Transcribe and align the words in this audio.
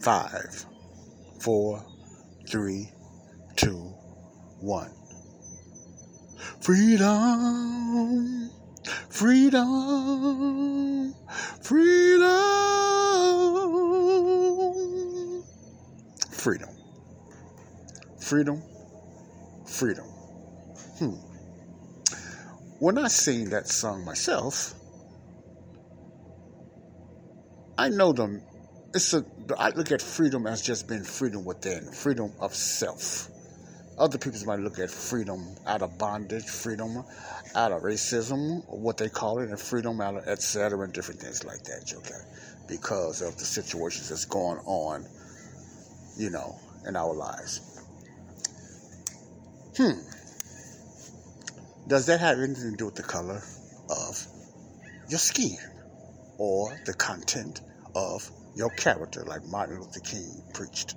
Five, 0.00 0.66
four, 1.40 1.84
three, 2.48 2.90
two, 3.56 3.92
one. 4.60 4.90
Freedom, 6.60 8.50
freedom, 9.10 11.14
freedom, 11.62 12.24
freedom, 16.30 16.68
freedom, 18.20 18.62
freedom. 19.66 20.06
Hmm. 20.98 21.14
When 22.78 22.98
I 22.98 23.08
sing 23.08 23.50
that 23.50 23.68
song 23.68 24.04
myself, 24.04 24.74
I 27.76 27.88
know 27.88 28.12
them. 28.12 28.42
It's 28.94 29.12
a. 29.14 29.24
I 29.58 29.70
look 29.70 29.90
at 29.90 30.00
freedom 30.00 30.46
as 30.46 30.62
just 30.62 30.88
being 30.88 31.02
freedom 31.02 31.44
within, 31.44 31.90
freedom 31.90 32.32
of 32.38 32.54
self. 32.54 33.28
Other 33.98 34.18
people 34.18 34.40
might 34.46 34.60
look 34.60 34.78
at 34.78 34.90
freedom 34.90 35.56
out 35.66 35.82
of 35.82 35.98
bondage, 35.98 36.44
freedom 36.44 37.04
out 37.54 37.72
of 37.72 37.82
racism, 37.82 38.64
or 38.68 38.78
what 38.78 38.96
they 38.96 39.08
call 39.08 39.40
it, 39.40 39.48
and 39.48 39.58
freedom 39.58 40.00
out 40.00 40.16
of 40.16 40.26
etc. 40.26 40.80
and 40.80 40.92
different 40.92 41.20
things 41.20 41.44
like 41.44 41.62
that, 41.64 41.92
okay? 41.96 42.20
Because 42.68 43.22
of 43.22 43.36
the 43.38 43.44
situations 43.44 44.08
that's 44.08 44.24
going 44.24 44.58
on, 44.66 45.04
you 46.16 46.30
know, 46.30 46.56
in 46.86 46.96
our 46.96 47.12
lives. 47.12 47.60
Hmm. 49.76 49.98
Does 51.88 52.06
that 52.06 52.20
have 52.20 52.38
anything 52.38 52.72
to 52.72 52.76
do 52.76 52.86
with 52.86 52.94
the 52.94 53.02
color 53.02 53.42
of 53.90 54.26
your 55.08 55.18
skin 55.18 55.56
or 56.38 56.76
the 56.86 56.94
content 56.94 57.60
of 57.94 58.30
your 58.54 58.70
character, 58.70 59.24
like 59.24 59.44
Martin 59.46 59.80
Luther 59.80 60.00
King 60.00 60.42
preached 60.52 60.96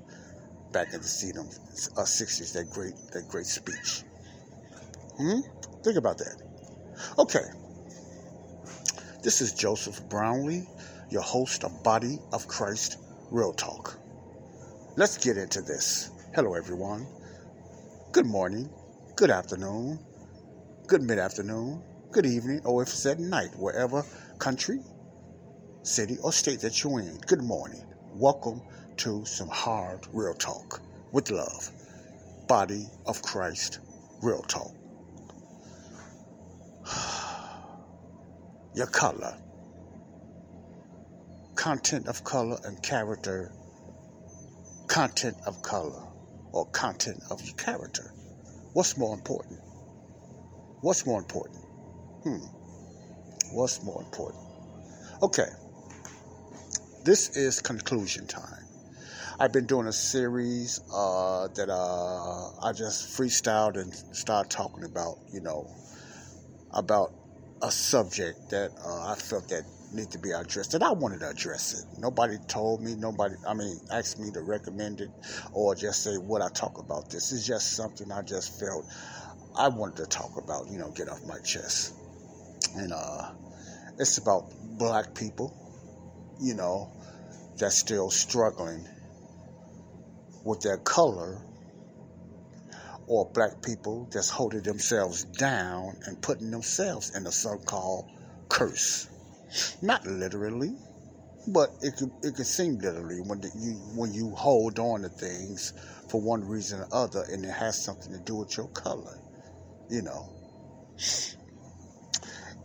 back 0.71 0.93
in 0.93 1.01
the 1.01 1.57
uh, 1.97 2.01
60s, 2.01 2.53
that 2.53 2.69
great, 2.69 2.93
that 3.13 3.27
great 3.29 3.45
speech? 3.45 4.03
Hmm? 5.17 5.39
Think 5.83 5.97
about 5.97 6.17
that. 6.19 6.41
Okay. 7.17 7.45
This 9.23 9.41
is 9.41 9.53
Joseph 9.53 10.07
Brownlee, 10.09 10.67
your 11.09 11.21
host 11.21 11.63
of 11.63 11.83
Body 11.83 12.19
of 12.31 12.47
Christ 12.47 12.97
Real 13.31 13.53
Talk. 13.53 13.97
Let's 14.95 15.17
get 15.17 15.37
into 15.37 15.61
this. 15.61 16.11
Hello, 16.33 16.53
everyone. 16.53 17.05
Good 18.11 18.25
morning, 18.25 18.69
good 19.15 19.29
afternoon, 19.29 19.99
good 20.87 21.01
mid 21.01 21.19
afternoon, 21.19 21.83
good 22.11 22.25
evening, 22.25 22.61
or 22.63 22.83
if 22.83 22.89
it's 22.89 23.05
at 23.05 23.19
night, 23.19 23.49
wherever 23.57 24.03
country, 24.39 24.79
city, 25.87 26.17
or 26.21 26.33
state 26.33 26.59
that 26.59 26.83
you're 26.83 26.99
in. 26.99 27.17
Good 27.27 27.41
morning. 27.41 27.81
Welcome 28.13 28.61
to 28.97 29.23
some 29.25 29.47
hard 29.47 30.05
real 30.11 30.33
talk 30.33 30.81
with 31.13 31.31
love. 31.31 31.71
Body 32.47 32.87
of 33.05 33.21
Christ 33.21 33.79
real 34.21 34.41
talk. 34.41 34.73
Your 38.75 38.87
color, 38.87 39.37
content 41.55 42.07
of 42.07 42.23
color 42.23 42.57
and 42.65 42.83
character, 42.83 43.53
content 44.87 45.37
of 45.45 45.61
color 45.61 46.03
or 46.51 46.65
content 46.67 47.23
of 47.31 47.43
your 47.43 47.55
character. 47.55 48.13
What's 48.73 48.97
more 48.97 49.15
important? 49.15 49.59
What's 50.81 51.05
more 51.05 51.19
important? 51.19 51.63
Hmm. 52.23 52.45
What's 53.51 53.81
more 53.83 54.01
important? 54.03 54.43
Okay. 55.23 55.47
This 57.07 57.37
is 57.37 57.61
conclusion 57.61 58.27
time. 58.27 58.65
I've 59.39 59.53
been 59.53 59.65
doing 59.65 59.87
a 59.87 59.93
series 59.93 60.81
uh, 60.93 61.47
that 61.55 61.69
uh, 61.69 62.67
I 62.67 62.73
just 62.73 63.17
freestyled 63.17 63.79
and 63.79 63.93
started 64.13 64.49
talking 64.49 64.83
about, 64.83 65.15
you 65.31 65.39
know, 65.39 65.69
about 66.73 67.13
a 67.61 67.71
subject 67.71 68.49
that 68.49 68.71
uh, 68.85 69.09
I 69.09 69.15
felt 69.15 69.47
that 69.47 69.63
need 69.93 70.11
to 70.11 70.19
be 70.19 70.31
addressed, 70.31 70.73
and 70.73 70.83
I 70.83 70.91
wanted 70.91 71.21
to 71.21 71.29
address 71.29 71.79
it. 71.79 71.85
Nobody 71.97 72.39
told 72.49 72.81
me, 72.81 72.93
nobody, 72.95 73.35
I 73.47 73.53
mean, 73.53 73.79
asked 73.89 74.19
me 74.19 74.29
to 74.31 74.41
recommend 74.41 74.99
it 74.99 75.11
or 75.53 75.75
just 75.75 76.03
say 76.03 76.15
what 76.15 76.41
I 76.41 76.49
talk 76.49 76.77
about. 76.77 77.09
This 77.09 77.31
is 77.31 77.47
just 77.47 77.71
something 77.71 78.11
I 78.11 78.21
just 78.21 78.59
felt 78.59 78.85
I 79.57 79.69
wanted 79.69 79.95
to 80.03 80.07
talk 80.07 80.31
about, 80.35 80.69
you 80.69 80.77
know, 80.77 80.91
get 80.91 81.07
off 81.07 81.23
my 81.25 81.39
chest. 81.39 81.93
And 82.75 82.91
uh, 82.91 83.31
it's 83.97 84.17
about 84.17 84.51
black 84.77 85.15
people, 85.15 85.55
you 86.41 86.53
know, 86.53 86.91
that's 87.57 87.77
still 87.77 88.09
struggling 88.09 88.87
with 90.43 90.61
their 90.61 90.77
color, 90.77 91.41
or 93.07 93.29
black 93.33 93.61
people 93.61 94.07
that's 94.11 94.29
holding 94.29 94.61
themselves 94.61 95.23
down 95.23 95.95
and 96.05 96.21
putting 96.21 96.51
themselves 96.51 97.15
in 97.15 97.25
a 97.27 97.31
so 97.31 97.57
called 97.57 98.05
curse. 98.49 99.07
Not 99.81 100.05
literally, 100.05 100.75
but 101.47 101.71
it 101.81 101.95
could 101.97 102.11
it 102.21 102.35
could 102.35 102.47
seem 102.47 102.77
literally 102.79 103.21
when 103.21 103.41
you 103.55 103.73
when 103.95 104.13
you 104.13 104.31
hold 104.31 104.79
on 104.79 105.01
to 105.01 105.09
things 105.09 105.73
for 106.09 106.21
one 106.21 106.47
reason 106.47 106.81
or 106.81 106.87
other, 106.91 107.23
and 107.31 107.45
it 107.45 107.51
has 107.51 107.83
something 107.83 108.11
to 108.11 108.19
do 108.19 108.35
with 108.35 108.57
your 108.57 108.67
color 108.69 109.17
you 109.89 110.01
know. 110.01 110.29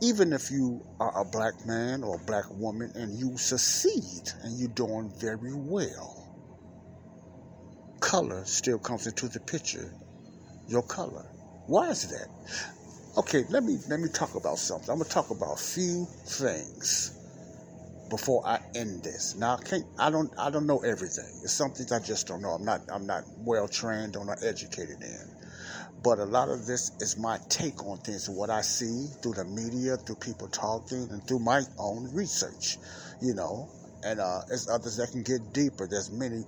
Even 0.02 0.32
if 0.32 0.50
you 0.50 0.84
are 0.98 1.20
a 1.20 1.24
black 1.24 1.64
man 1.64 2.02
or 2.02 2.16
a 2.16 2.26
black 2.26 2.44
woman 2.50 2.90
and 2.96 3.16
you 3.16 3.38
succeed 3.38 4.28
and 4.42 4.58
you're 4.58 4.68
doing 4.70 5.12
very 5.20 5.54
well, 5.54 6.28
color 8.00 8.44
still 8.44 8.80
comes 8.80 9.06
into 9.06 9.28
the 9.28 9.38
picture. 9.38 9.94
Your 10.66 10.82
color. 10.82 11.24
Why 11.68 11.90
is 11.90 12.08
that? 12.08 12.28
Okay, 13.16 13.44
let 13.50 13.62
me 13.62 13.78
let 13.88 14.00
me 14.00 14.08
talk 14.08 14.34
about 14.34 14.58
something. 14.58 14.90
I'm 14.90 14.98
gonna 14.98 15.08
talk 15.08 15.30
about 15.30 15.52
a 15.52 15.62
few 15.62 16.06
things 16.26 17.16
before 18.10 18.46
I 18.46 18.60
end 18.74 19.04
this. 19.04 19.36
Now 19.36 19.56
I 19.56 19.62
can't 19.62 19.86
I 20.00 20.10
don't 20.10 20.32
I 20.36 20.50
don't 20.50 20.66
know 20.66 20.80
everything. 20.80 21.30
It's 21.44 21.52
some 21.52 21.70
things 21.72 21.92
I 21.92 22.00
just 22.00 22.26
don't 22.26 22.42
know. 22.42 22.50
I'm 22.50 22.64
not 22.64 22.80
I'm 22.92 23.06
not 23.06 23.22
well 23.38 23.68
trained 23.68 24.16
or 24.16 24.24
not 24.24 24.42
educated 24.42 25.00
in. 25.00 25.31
But 26.02 26.18
a 26.18 26.24
lot 26.24 26.48
of 26.48 26.66
this 26.66 26.90
is 27.00 27.16
my 27.16 27.38
take 27.48 27.84
on 27.86 27.98
things, 27.98 28.28
what 28.28 28.50
I 28.50 28.62
see 28.62 29.06
through 29.22 29.34
the 29.34 29.44
media, 29.44 29.96
through 29.96 30.16
people 30.16 30.48
talking, 30.48 31.06
and 31.10 31.22
through 31.28 31.38
my 31.38 31.62
own 31.78 32.10
research, 32.12 32.78
you 33.20 33.34
know. 33.34 33.68
And 34.04 34.18
uh, 34.18 34.40
there's 34.48 34.68
others 34.68 34.96
that 34.96 35.12
can 35.12 35.22
get 35.22 35.52
deeper. 35.52 35.86
There's 35.86 36.10
many 36.10 36.42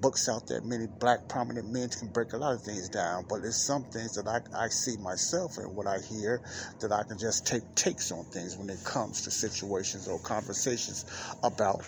books 0.00 0.28
out 0.28 0.46
there, 0.46 0.60
many 0.60 0.86
black 0.86 1.28
prominent 1.28 1.68
men 1.68 1.88
can 1.88 2.06
break 2.08 2.34
a 2.34 2.36
lot 2.36 2.54
of 2.54 2.62
things 2.62 2.88
down. 2.88 3.24
But 3.28 3.42
there's 3.42 3.66
some 3.66 3.82
things 3.84 4.14
that 4.14 4.28
I, 4.28 4.38
I 4.56 4.68
see 4.68 4.96
myself 4.98 5.58
and 5.58 5.74
what 5.74 5.88
I 5.88 5.98
hear 5.98 6.40
that 6.80 6.92
I 6.92 7.02
can 7.02 7.18
just 7.18 7.48
take 7.48 7.62
takes 7.74 8.12
on 8.12 8.24
things 8.26 8.56
when 8.56 8.70
it 8.70 8.78
comes 8.84 9.22
to 9.22 9.30
situations 9.32 10.06
or 10.06 10.20
conversations 10.20 11.04
about 11.42 11.84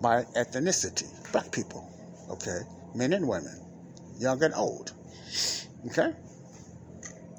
my 0.00 0.22
ethnicity, 0.36 1.10
black 1.32 1.50
people, 1.50 1.90
okay, 2.30 2.60
men 2.94 3.12
and 3.12 3.26
women, 3.26 3.60
young 4.20 4.40
and 4.44 4.54
old, 4.54 4.92
okay. 5.90 6.12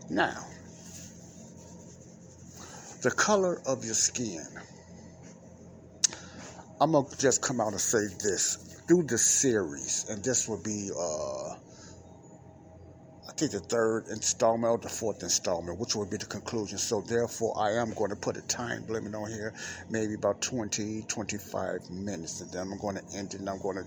Now, 0.10 0.46
the 3.02 3.12
color 3.12 3.62
of 3.66 3.84
your 3.86 3.96
skin. 3.96 4.46
I'm 6.82 6.92
gonna 6.92 7.08
just 7.18 7.42
come 7.42 7.62
out 7.62 7.72
and 7.72 7.80
say 7.80 8.06
this 8.24 8.82
through 8.88 9.04
the 9.04 9.18
series, 9.18 10.06
and 10.10 10.24
this 10.24 10.48
will 10.48 10.62
be, 10.62 10.92
uh, 10.96 11.50
I 13.28 13.34
think, 13.38 13.52
the 13.52 13.60
third 13.60 14.08
installment 14.10 14.72
or 14.72 14.78
the 14.78 14.90
fourth 14.90 15.24
installment, 15.24 15.80
which 15.80 15.96
will 15.96 16.06
be 16.06 16.18
the 16.18 16.26
conclusion. 16.26 16.78
So, 16.78 17.02
therefore, 17.02 17.58
I 17.58 17.74
am 17.74 17.94
going 17.94 18.10
to 18.10 18.16
put 18.16 18.38
a 18.38 18.42
time 18.42 18.86
limit 18.88 19.16
on 19.16 19.30
here, 19.30 19.54
maybe 19.90 20.14
about 20.16 20.42
20, 20.42 21.04
25 21.08 21.90
minutes, 21.90 22.42
and 22.42 22.52
then 22.52 22.72
I'm 22.72 22.78
going 22.78 22.98
to 22.98 23.18
end 23.18 23.34
it. 23.34 23.40
And 23.40 23.50
I'm 23.50 23.60
going 23.60 23.78
to 23.78 23.86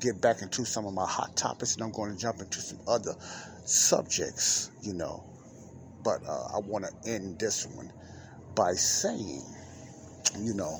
get 0.00 0.20
back 0.20 0.42
into 0.42 0.64
some 0.64 0.86
of 0.86 0.94
my 0.94 1.06
hot 1.06 1.36
topics, 1.36 1.74
and 1.74 1.84
I'm 1.84 1.92
going 1.92 2.12
to 2.12 2.18
jump 2.18 2.40
into 2.40 2.60
some 2.60 2.80
other 2.86 3.14
subjects, 3.64 4.70
you 4.82 4.94
know, 4.94 5.24
but 6.02 6.20
uh, 6.26 6.56
I 6.56 6.58
want 6.58 6.84
to 6.84 7.10
end 7.10 7.38
this 7.38 7.66
one 7.66 7.92
by 8.54 8.72
saying, 8.72 9.42
you 10.40 10.54
know, 10.54 10.78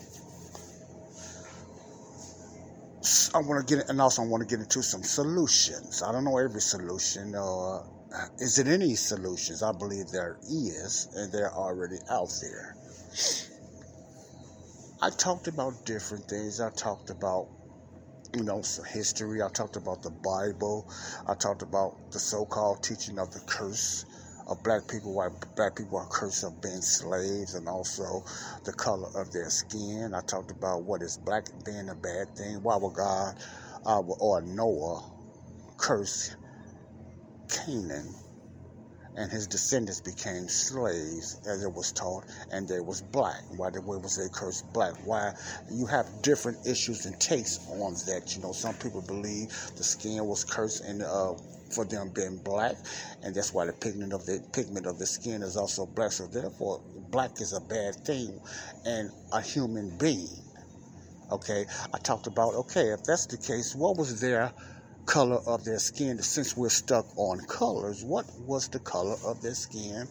I 3.35 3.39
want 3.39 3.67
to 3.67 3.77
get, 3.77 3.89
and 3.89 4.01
also 4.01 4.23
I 4.23 4.27
want 4.27 4.43
to 4.43 4.49
get 4.49 4.61
into 4.63 4.83
some 4.83 5.03
solutions. 5.03 6.03
I 6.03 6.13
don't 6.13 6.25
know 6.25 6.39
every 6.39 6.61
solution, 6.61 7.35
or 7.35 7.87
uh, 8.15 8.27
is 8.39 8.59
it 8.59 8.67
any 8.67 8.95
solutions? 8.95 9.63
I 9.63 9.73
believe 9.73 10.09
there 10.11 10.39
is, 10.43 11.09
and 11.15 11.33
they're 11.33 11.53
already 11.53 11.97
out 12.11 12.31
there. 12.43 12.77
I 15.01 15.11
talked 15.11 15.47
about 15.47 15.87
different 15.87 16.29
things. 16.29 16.61
I 16.61 16.71
talked 16.71 17.11
about, 17.11 17.47
you 18.35 18.43
know, 18.43 18.63
some 18.63 18.85
history. 18.85 19.43
I 19.43 19.49
talked 19.49 19.77
about 19.77 20.03
the 20.03 20.11
Bible. 20.11 20.91
I 21.27 21.35
talked 21.35 21.63
about 21.63 22.11
the 22.11 22.19
so-called 22.19 22.83
teaching 22.83 23.19
of 23.19 23.33
the 23.33 23.41
curse 23.47 24.05
of 24.49 24.63
black 24.63 24.89
people, 24.89 25.15
why 25.15 25.29
black 25.57 25.77
people 25.77 25.99
are 25.99 26.09
cursed 26.09 26.45
of 26.45 26.61
being 26.63 26.81
slaves, 26.81 27.55
and 27.55 27.69
also 27.69 28.25
the 28.65 28.73
color 28.73 29.09
of 29.15 29.33
their 29.33 29.51
skin. 29.51 30.13
I 30.15 30.21
talked 30.21 30.51
about 30.51 30.83
what 30.83 31.03
is 31.03 31.19
black 31.19 31.47
being 31.65 31.89
a 31.89 31.95
bad 31.95 32.37
thing. 32.37 32.63
Why 32.63 32.77
would 32.77 32.95
God 32.95 33.37
uh, 33.87 34.01
or 34.01 34.43
Noah 34.43 35.11
curse 35.77 36.35
Canaan? 37.49 38.15
and 39.19 39.33
his 39.33 39.49
descendants 39.49 40.01
became 40.01 40.49
slaves, 40.49 41.41
as 41.45 41.65
it 41.65 41.73
was 41.73 41.91
taught, 41.91 42.25
and 42.53 42.69
they 42.69 42.79
was 42.79 43.03
black. 43.03 43.43
Why 43.57 43.69
the 43.69 43.81
way 43.81 43.99
was 43.99 44.17
they 44.17 44.29
cursed 44.33 44.73
black? 44.73 44.95
Why 45.05 45.33
you 45.73 45.87
have 45.87 46.07
different 46.23 46.65
issues 46.67 47.05
and 47.05 47.19
takes 47.19 47.59
on 47.69 47.95
that. 48.07 48.37
You 48.37 48.43
know, 48.43 48.53
some 48.53 48.75
people 48.75 49.03
believe 49.03 49.49
the 49.77 49.83
skin 49.83 50.25
was 50.25 50.45
cursed 50.45 50.85
and 50.85 51.03
uh, 51.03 51.35
for 51.71 51.85
them 51.85 52.11
being 52.15 52.41
black, 52.45 52.77
and 53.23 53.35
that's 53.35 53.53
why 53.53 53.67
the 53.67 53.73
pigment 53.73 54.13
of 54.13 54.25
the 54.27 54.43
pigment 54.53 54.87
of 54.87 54.99
the 54.99 55.07
skin 55.07 55.43
is 55.43 55.57
also 55.57 55.87
black. 55.87 56.13
So 56.13 56.27
therefore, 56.27 56.81
black 57.11 57.41
is 57.41 57.53
a 57.53 57.61
bad 57.61 57.95
thing, 58.05 58.41
and 58.85 59.11
a 59.33 59.41
human 59.41 59.97
being. 59.99 60.43
Okay, 61.31 61.67
I 61.93 61.99
talked 61.99 62.27
about 62.27 62.55
okay, 62.55 62.89
if 62.89 63.05
that's 63.05 63.27
the 63.27 63.37
case, 63.37 63.75
what 63.75 63.97
was 63.97 64.21
their 64.21 64.53
color 65.07 65.41
of 65.47 65.65
their 65.65 65.79
skin? 65.79 66.23
Since 66.23 66.57
we're 66.57 66.69
stuck 66.71 67.07
on 67.17 67.41
colors, 67.47 68.03
what 68.05 68.27
was 68.39 68.69
the 68.69 68.81
color 68.81 69.17
of 69.25 69.43
their 69.43 69.55
skin 69.55 70.09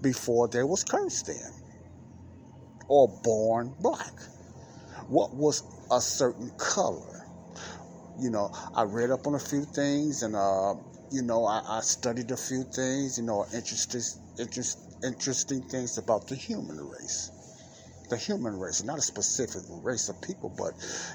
before 0.00 0.48
there 0.48 0.66
was 0.66 0.84
cursed 0.84 1.28
in, 1.28 1.50
or 2.88 3.08
born 3.22 3.74
black? 3.80 4.12
What 5.08 5.34
was 5.34 5.62
a 5.90 6.00
certain 6.00 6.50
color? 6.56 7.14
you 8.18 8.30
know, 8.30 8.50
I 8.74 8.82
read 8.82 9.10
up 9.10 9.26
on 9.26 9.34
a 9.34 9.38
few 9.38 9.64
things 9.64 10.22
and 10.22 10.36
uh, 10.36 10.74
you 11.14 11.22
know, 11.22 11.46
I, 11.46 11.62
I 11.68 11.80
studied 11.80 12.32
a 12.32 12.36
few 12.36 12.64
things, 12.64 13.18
you 13.18 13.24
know, 13.24 13.46
interesting, 13.54 14.00
interest, 14.36 14.78
interesting 15.04 15.62
things 15.62 15.96
about 15.96 16.26
the 16.26 16.34
human 16.34 16.76
race. 16.90 17.30
The 18.10 18.16
human 18.16 18.58
race, 18.58 18.82
not 18.82 18.98
a 18.98 19.00
specific 19.00 19.62
race 19.84 20.08
of 20.08 20.20
people, 20.20 20.52
but, 20.58 20.72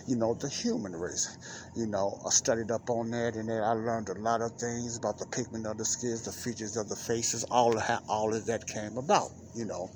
you 0.07 0.15
know, 0.15 0.35
the 0.35 0.47
human 0.47 0.95
race. 0.95 1.37
You 1.75 1.85
know, 1.85 2.17
I 2.25 2.29
studied 2.29 2.71
up 2.71 2.89
on 2.89 3.11
that 3.11 3.35
and 3.35 3.49
then 3.49 3.61
I 3.61 3.73
learned 3.73 4.07
a 4.07 4.13
lot 4.13 4.41
of 4.41 4.53
things 4.53 4.95
about 4.95 5.19
the 5.19 5.25
pigment 5.25 5.67
of 5.67 5.77
the 5.77 5.85
skins, 5.85 6.23
the 6.23 6.31
features 6.31 6.77
of 6.77 6.87
the 6.87 6.95
faces, 6.95 7.43
all 7.51 7.75
of, 7.75 7.83
how, 7.83 7.99
all 8.07 8.33
of 8.33 8.45
that 8.45 8.67
came 8.67 8.97
about, 8.97 9.31
you 9.53 9.65
know. 9.65 9.89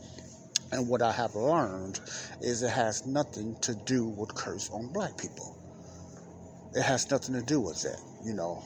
And 0.73 0.89
what 0.89 1.01
I 1.01 1.13
have 1.13 1.33
learned 1.33 2.01
is 2.41 2.61
it 2.61 2.71
has 2.71 3.05
nothing 3.05 3.55
to 3.61 3.73
do 3.73 4.05
with 4.05 4.35
curse 4.35 4.69
on 4.69 4.91
black 4.91 5.17
people. 5.17 5.62
It 6.75 6.81
has 6.81 7.09
nothing 7.11 7.35
to 7.35 7.41
do 7.41 7.61
with 7.61 7.83
that, 7.83 8.01
you 8.25 8.33
know. 8.33 8.63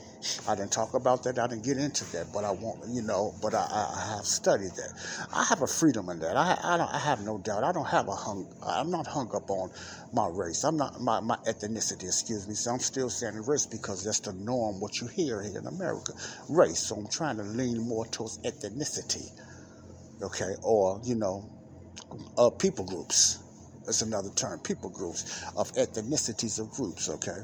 I 0.48 0.54
didn't 0.56 0.72
talk 0.72 0.94
about 0.94 1.22
that. 1.24 1.38
I 1.38 1.46
didn't 1.46 1.64
get 1.64 1.76
into 1.76 2.04
that, 2.12 2.32
but 2.32 2.42
I 2.42 2.50
want, 2.50 2.80
you 2.88 3.02
know, 3.02 3.34
but 3.42 3.54
I, 3.54 3.66
I 3.70 4.16
have 4.16 4.24
studied 4.24 4.72
that. 4.72 5.28
I 5.32 5.44
have 5.44 5.60
a 5.62 5.66
freedom 5.66 6.08
in 6.08 6.18
that. 6.20 6.36
I, 6.36 6.58
I, 6.64 6.76
don't, 6.78 6.92
I 6.92 6.98
have 6.98 7.20
no 7.20 7.38
doubt. 7.38 7.64
I 7.64 7.72
don't 7.72 7.86
have 7.86 8.08
a 8.08 8.12
hung, 8.12 8.48
I'm 8.66 8.90
not 8.90 9.06
hung 9.06 9.30
up 9.34 9.50
on 9.50 9.70
my 10.12 10.26
race. 10.32 10.64
I'm 10.64 10.76
not, 10.76 11.00
my, 11.00 11.20
my 11.20 11.36
ethnicity, 11.46 12.04
excuse 12.04 12.48
me. 12.48 12.54
So 12.54 12.72
I'm 12.72 12.80
still 12.80 13.10
saying 13.10 13.44
race 13.46 13.66
because 13.66 14.04
that's 14.04 14.20
the 14.20 14.32
norm, 14.32 14.80
what 14.80 15.00
you 15.00 15.06
hear 15.08 15.42
here 15.42 15.58
in 15.60 15.66
America. 15.66 16.14
Race. 16.48 16.80
So 16.80 16.96
I'm 16.96 17.08
trying 17.08 17.36
to 17.36 17.44
lean 17.44 17.86
more 17.86 18.06
towards 18.06 18.38
ethnicity, 18.38 19.28
okay, 20.22 20.54
or, 20.64 21.00
you 21.04 21.14
know, 21.14 21.48
uh, 22.38 22.50
people 22.50 22.86
groups. 22.86 23.38
That's 23.84 24.02
another 24.02 24.30
term, 24.34 24.60
people 24.60 24.90
groups, 24.90 25.44
of 25.56 25.72
ethnicities 25.72 26.58
of 26.58 26.70
groups, 26.70 27.08
okay? 27.08 27.40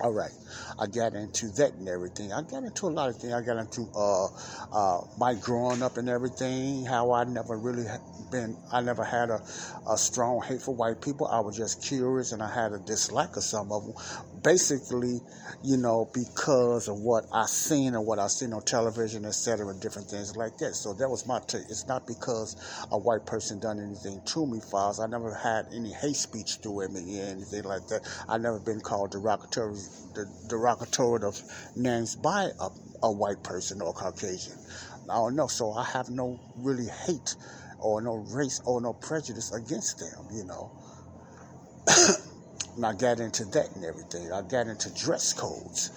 All 0.00 0.12
right, 0.12 0.30
I 0.78 0.86
got 0.86 1.14
into 1.14 1.48
that 1.56 1.74
and 1.74 1.88
everything. 1.88 2.32
I 2.32 2.42
got 2.42 2.62
into 2.62 2.86
a 2.86 2.88
lot 2.88 3.08
of 3.08 3.16
things. 3.16 3.32
I 3.32 3.42
got 3.42 3.56
into 3.56 3.90
uh, 3.96 4.26
uh, 4.70 5.00
my 5.16 5.34
growing 5.34 5.82
up 5.82 5.96
and 5.96 6.08
everything. 6.08 6.84
How 6.86 7.10
I 7.10 7.24
never 7.24 7.58
really 7.58 7.84
been. 8.30 8.58
I 8.70 8.80
never 8.80 9.02
had 9.02 9.30
a, 9.30 9.40
a 9.88 9.98
strong 9.98 10.40
hate 10.46 10.62
for 10.62 10.72
white 10.72 11.00
people. 11.00 11.26
I 11.26 11.40
was 11.40 11.56
just 11.56 11.82
curious, 11.82 12.30
and 12.30 12.44
I 12.44 12.54
had 12.54 12.72
a 12.72 12.78
dislike 12.78 13.36
of 13.36 13.42
some 13.42 13.72
of 13.72 13.86
them. 13.86 13.94
Basically, 14.42 15.20
you 15.62 15.76
know, 15.78 16.10
because 16.14 16.88
of 16.88 16.98
what 17.00 17.26
I 17.32 17.46
seen 17.46 17.94
and 17.94 18.06
what 18.06 18.18
I 18.18 18.28
seen 18.28 18.52
on 18.52 18.62
television, 18.62 19.24
etc., 19.24 19.74
different 19.80 20.08
things 20.08 20.36
like 20.36 20.58
that. 20.58 20.74
So 20.74 20.94
that 20.94 21.08
was 21.08 21.26
my 21.26 21.40
take. 21.46 21.62
It's 21.70 21.86
not 21.88 22.06
because 22.06 22.56
a 22.92 22.98
white 22.98 23.26
person 23.26 23.60
done 23.60 23.80
anything 23.80 24.20
to 24.26 24.46
me, 24.46 24.60
Files. 24.60 25.00
I 25.00 25.06
never 25.06 25.34
had 25.34 25.66
any 25.74 25.92
hate 25.92 26.16
speech 26.16 26.58
through 26.62 26.88
me 26.88 27.20
or 27.20 27.24
anything 27.24 27.64
like 27.64 27.86
that. 27.88 28.02
I 28.28 28.38
never 28.38 28.60
been 28.60 28.80
called 28.80 29.12
derogatory 29.12 29.74
the 30.14 30.26
derogatory 30.48 31.24
of 31.24 31.40
names 31.76 32.16
by 32.16 32.50
a, 32.60 32.68
a 33.02 33.12
white 33.12 33.42
person 33.42 33.80
or 33.82 33.92
Caucasian. 33.92 34.56
I 35.10 35.14
don't 35.16 35.36
know. 35.36 35.46
So 35.48 35.72
I 35.72 35.84
have 35.84 36.10
no 36.10 36.40
really 36.56 36.88
hate 37.06 37.36
or 37.80 38.00
no 38.02 38.16
race 38.34 38.60
or 38.66 38.80
no 38.80 38.92
prejudice 38.92 39.52
against 39.52 39.98
them, 40.00 40.28
you 40.32 40.44
know. 40.44 40.72
and 42.78 42.86
I 42.86 42.92
got 42.92 43.18
into 43.18 43.44
that 43.46 43.74
and 43.74 43.84
everything. 43.84 44.32
I 44.32 44.40
got 44.42 44.68
into 44.68 44.88
dress 44.94 45.32
codes 45.32 45.90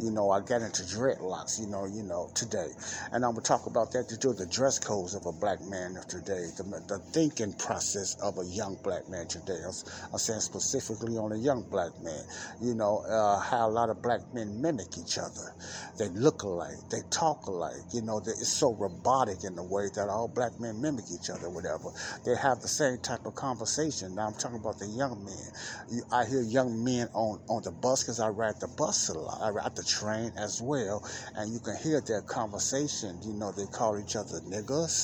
you 0.00 0.10
know, 0.10 0.30
I 0.30 0.40
got 0.40 0.62
into 0.62 0.82
dreadlocks, 0.82 1.60
you 1.60 1.66
know, 1.66 1.86
you 1.86 2.02
know, 2.02 2.30
today. 2.34 2.68
And 3.12 3.24
I'm 3.24 3.32
gonna 3.32 3.42
talk 3.42 3.66
about 3.66 3.92
that 3.92 4.08
to 4.08 4.16
do 4.16 4.32
the 4.32 4.46
dress 4.46 4.78
codes 4.78 5.14
of 5.14 5.26
a 5.26 5.32
black 5.32 5.60
man 5.62 5.96
of 5.96 6.06
today, 6.08 6.48
the, 6.56 6.62
the 6.88 6.98
thinking 6.98 7.52
process 7.54 8.14
of 8.22 8.38
a 8.38 8.44
young 8.44 8.76
black 8.82 9.08
man 9.08 9.26
today. 9.26 9.58
I'm, 9.64 9.72
I'm, 10.12 10.18
saying 10.18 10.40
specifically 10.40 11.16
on 11.16 11.32
a 11.32 11.36
young 11.36 11.62
black 11.70 11.90
man. 12.02 12.22
You 12.60 12.74
know, 12.74 13.04
uh, 13.08 13.38
how 13.40 13.68
a 13.68 13.70
lot 13.70 13.90
of 13.90 14.02
black 14.02 14.20
men 14.34 14.60
mimic 14.60 14.98
each 14.98 15.18
other. 15.18 15.52
They 15.98 16.08
look 16.08 16.42
alike, 16.42 16.76
they 16.90 17.00
talk 17.10 17.46
alike. 17.46 17.82
You 17.92 18.02
know, 18.02 18.18
it's 18.18 18.48
so 18.48 18.74
robotic 18.74 19.44
in 19.44 19.56
the 19.56 19.62
way 19.62 19.88
that 19.94 20.08
all 20.08 20.28
black 20.28 20.58
men 20.60 20.80
mimic 20.80 21.04
each 21.12 21.30
other, 21.30 21.50
whatever. 21.50 21.90
They 22.24 22.34
have 22.36 22.60
the 22.60 22.68
same 22.68 22.98
type 22.98 23.26
of 23.26 23.34
conversation. 23.34 24.14
Now 24.14 24.28
I'm 24.28 24.34
talking 24.34 24.58
about 24.58 24.78
the 24.78 24.86
young 24.86 25.24
men. 25.24 26.02
I 26.12 26.24
hear 26.24 26.42
young 26.42 26.82
men 26.84 27.08
on 27.12 27.40
on 27.48 27.62
the 27.62 27.70
bus 27.70 28.02
because 28.02 28.20
I 28.20 28.28
ride 28.28 28.60
the 28.60 28.68
bus 28.68 29.08
a 29.08 29.18
lot. 29.18 29.40
I 29.42 29.50
ride 29.50 29.76
the 29.76 29.84
train 29.98 30.32
as 30.36 30.60
well, 30.62 30.98
and 31.36 31.52
you 31.52 31.60
can 31.60 31.76
hear 31.84 32.00
their 32.00 32.22
conversation. 32.22 33.20
You 33.22 33.34
know, 33.34 33.52
they 33.52 33.66
call 33.66 33.98
each 33.98 34.16
other 34.16 34.40
niggas. 34.54 34.96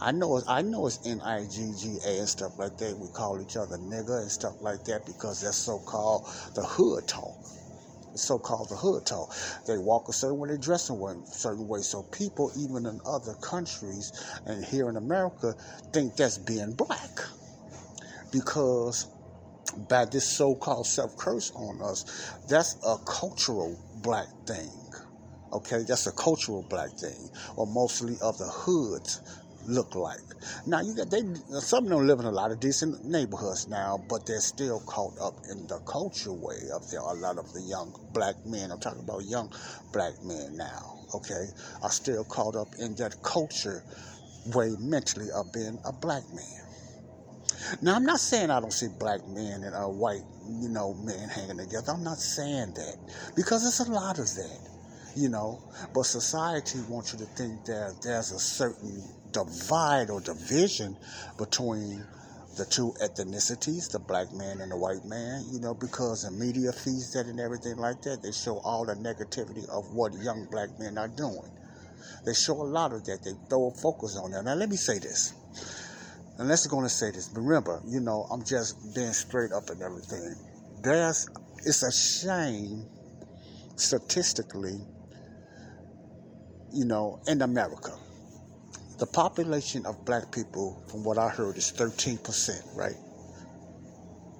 I 0.00 0.12
know, 0.12 0.42
I 0.48 0.62
know 0.62 0.86
it's 0.88 1.00
N 1.06 1.20
I 1.22 1.46
G 1.46 1.72
G 1.80 1.98
A 2.06 2.18
and 2.20 2.28
stuff 2.28 2.58
like 2.58 2.76
that. 2.78 2.98
We 2.98 3.08
call 3.08 3.40
each 3.42 3.56
other 3.56 3.78
nigga 3.78 4.22
and 4.22 4.30
stuff 4.32 4.56
like 4.60 4.84
that 4.84 5.06
because 5.06 5.40
that's 5.42 5.58
so-called 5.58 6.22
the 6.54 6.64
hood 6.64 7.06
talk. 7.08 7.38
so-called 8.16 8.68
the 8.70 8.76
hood 8.76 9.06
talk. 9.06 9.34
They 9.66 9.78
walk 9.78 10.08
a 10.08 10.12
certain 10.12 10.38
way, 10.38 10.50
they 10.50 10.58
dress 10.58 10.90
in 10.90 10.96
a 10.96 11.26
certain 11.26 11.68
way. 11.68 11.80
So 11.82 12.04
people, 12.04 12.52
even 12.56 12.86
in 12.86 13.00
other 13.06 13.34
countries 13.42 14.12
and 14.46 14.64
here 14.64 14.88
in 14.88 14.96
America, 14.96 15.54
think 15.92 16.16
that's 16.16 16.38
being 16.38 16.74
black 16.74 17.20
because 18.32 19.06
by 19.88 20.04
this 20.04 20.28
so-called 20.36 20.86
self-curse 20.86 21.52
on 21.54 21.80
us, 21.82 22.04
that's 22.48 22.76
a 22.86 22.96
cultural 23.06 23.76
black 24.02 24.28
thing. 24.46 24.70
Okay, 25.52 25.84
that's 25.86 26.06
a 26.06 26.12
cultural 26.12 26.66
black 26.68 26.90
thing, 26.90 27.30
or 27.56 27.66
mostly 27.66 28.16
of 28.20 28.36
the 28.38 28.46
hoods 28.46 29.22
look 29.66 29.94
like. 29.94 30.20
Now 30.66 30.80
you 30.80 30.94
got 30.94 31.10
they 31.10 31.22
some 31.60 31.84
of 31.84 31.90
them 31.90 32.06
live 32.06 32.20
in 32.20 32.26
a 32.26 32.30
lot 32.30 32.52
of 32.52 32.60
decent 32.60 33.04
neighborhoods 33.04 33.68
now, 33.68 33.98
but 34.08 34.26
they're 34.26 34.40
still 34.40 34.80
caught 34.80 35.18
up 35.20 35.34
in 35.50 35.66
the 35.66 35.78
culture 35.86 36.32
way 36.32 36.58
of 36.74 36.88
the, 36.90 37.00
a 37.00 37.14
lot 37.14 37.38
of 37.38 37.52
the 37.52 37.62
young 37.62 37.94
black 38.12 38.34
men. 38.44 38.70
I'm 38.70 38.78
talking 38.80 39.02
about 39.02 39.24
young 39.24 39.52
black 39.92 40.14
men 40.22 40.56
now. 40.56 40.98
Okay, 41.14 41.46
are 41.82 41.90
still 41.90 42.24
caught 42.24 42.56
up 42.56 42.68
in 42.78 42.94
that 42.96 43.22
culture 43.22 43.82
way 44.54 44.74
mentally 44.78 45.30
of 45.34 45.52
being 45.52 45.78
a 45.84 45.92
black 45.92 46.22
man. 46.34 46.55
Now, 47.82 47.94
I'm 47.94 48.04
not 48.04 48.20
saying 48.20 48.50
I 48.50 48.60
don't 48.60 48.72
see 48.72 48.88
black 48.98 49.26
men 49.28 49.64
and 49.64 49.74
uh, 49.74 49.86
white, 49.88 50.24
you 50.48 50.68
know, 50.68 50.94
men 50.94 51.28
hanging 51.28 51.58
together. 51.58 51.92
I'm 51.92 52.04
not 52.04 52.18
saying 52.18 52.72
that 52.74 52.96
because 53.34 53.62
there's 53.62 53.88
a 53.88 53.92
lot 53.92 54.18
of 54.18 54.26
that, 54.34 54.68
you 55.16 55.28
know. 55.28 55.62
But 55.94 56.04
society 56.04 56.80
wants 56.88 57.12
you 57.12 57.18
to 57.20 57.26
think 57.26 57.64
that 57.66 57.96
there's 58.02 58.32
a 58.32 58.38
certain 58.38 59.02
divide 59.32 60.10
or 60.10 60.20
division 60.20 60.96
between 61.38 62.04
the 62.56 62.64
two 62.64 62.94
ethnicities, 63.02 63.90
the 63.92 63.98
black 63.98 64.32
man 64.32 64.60
and 64.60 64.72
the 64.72 64.76
white 64.76 65.04
man, 65.04 65.44
you 65.52 65.60
know, 65.60 65.74
because 65.74 66.22
the 66.22 66.30
media 66.30 66.72
feeds 66.72 67.12
that 67.12 67.26
and 67.26 67.38
everything 67.38 67.76
like 67.76 68.00
that. 68.02 68.22
They 68.22 68.32
show 68.32 68.58
all 68.64 68.86
the 68.86 68.94
negativity 68.94 69.68
of 69.68 69.92
what 69.92 70.14
young 70.14 70.46
black 70.50 70.70
men 70.78 70.96
are 70.96 71.08
doing. 71.08 71.50
They 72.24 72.32
show 72.32 72.54
a 72.54 72.64
lot 72.64 72.92
of 72.92 73.04
that. 73.04 73.22
They 73.22 73.32
throw 73.48 73.68
a 73.68 73.70
focus 73.72 74.16
on 74.16 74.30
that. 74.32 74.44
Now, 74.44 74.54
let 74.54 74.70
me 74.70 74.76
say 74.76 74.98
this 74.98 75.34
unless 76.38 76.64
you're 76.64 76.70
going 76.70 76.84
to 76.84 76.90
say 76.90 77.10
this, 77.10 77.30
remember, 77.34 77.80
you 77.86 78.00
know, 78.00 78.26
I'm 78.30 78.44
just 78.44 78.94
being 78.94 79.12
straight 79.12 79.52
up 79.52 79.70
and 79.70 79.82
everything. 79.82 80.34
There's 80.82 81.28
it's 81.64 81.82
a 81.82 81.92
shame 81.92 82.86
statistically, 83.76 84.78
you 86.72 86.84
know, 86.84 87.20
in 87.26 87.42
America. 87.42 87.92
The 88.98 89.06
population 89.06 89.84
of 89.84 90.04
black 90.04 90.32
people, 90.32 90.82
from 90.88 91.04
what 91.04 91.18
I 91.18 91.28
heard, 91.28 91.56
is 91.56 91.72
13%, 91.72 92.76
right? 92.76 92.96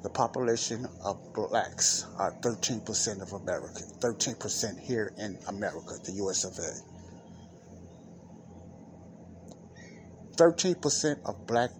The 0.02 0.10
population 0.10 0.86
of 1.04 1.18
blacks 1.34 2.06
are 2.16 2.32
13% 2.40 3.22
of 3.22 3.32
America, 3.32 3.80
13% 3.98 4.80
here 4.80 5.12
in 5.18 5.36
America, 5.48 5.94
the 6.04 6.12
US 6.12 6.44
of 6.44 6.56
A. 6.58 6.96
13% 10.36 11.16
of 11.24 11.46
black 11.46 11.70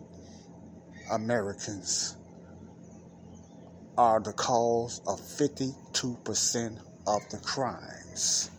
Americans 1.11 2.17
are 3.99 4.21
the 4.21 4.33
cause 4.33 5.01
of 5.07 5.21
52% 5.21 6.79
of 7.07 7.29
the 7.31 7.39
crimes 7.39 8.51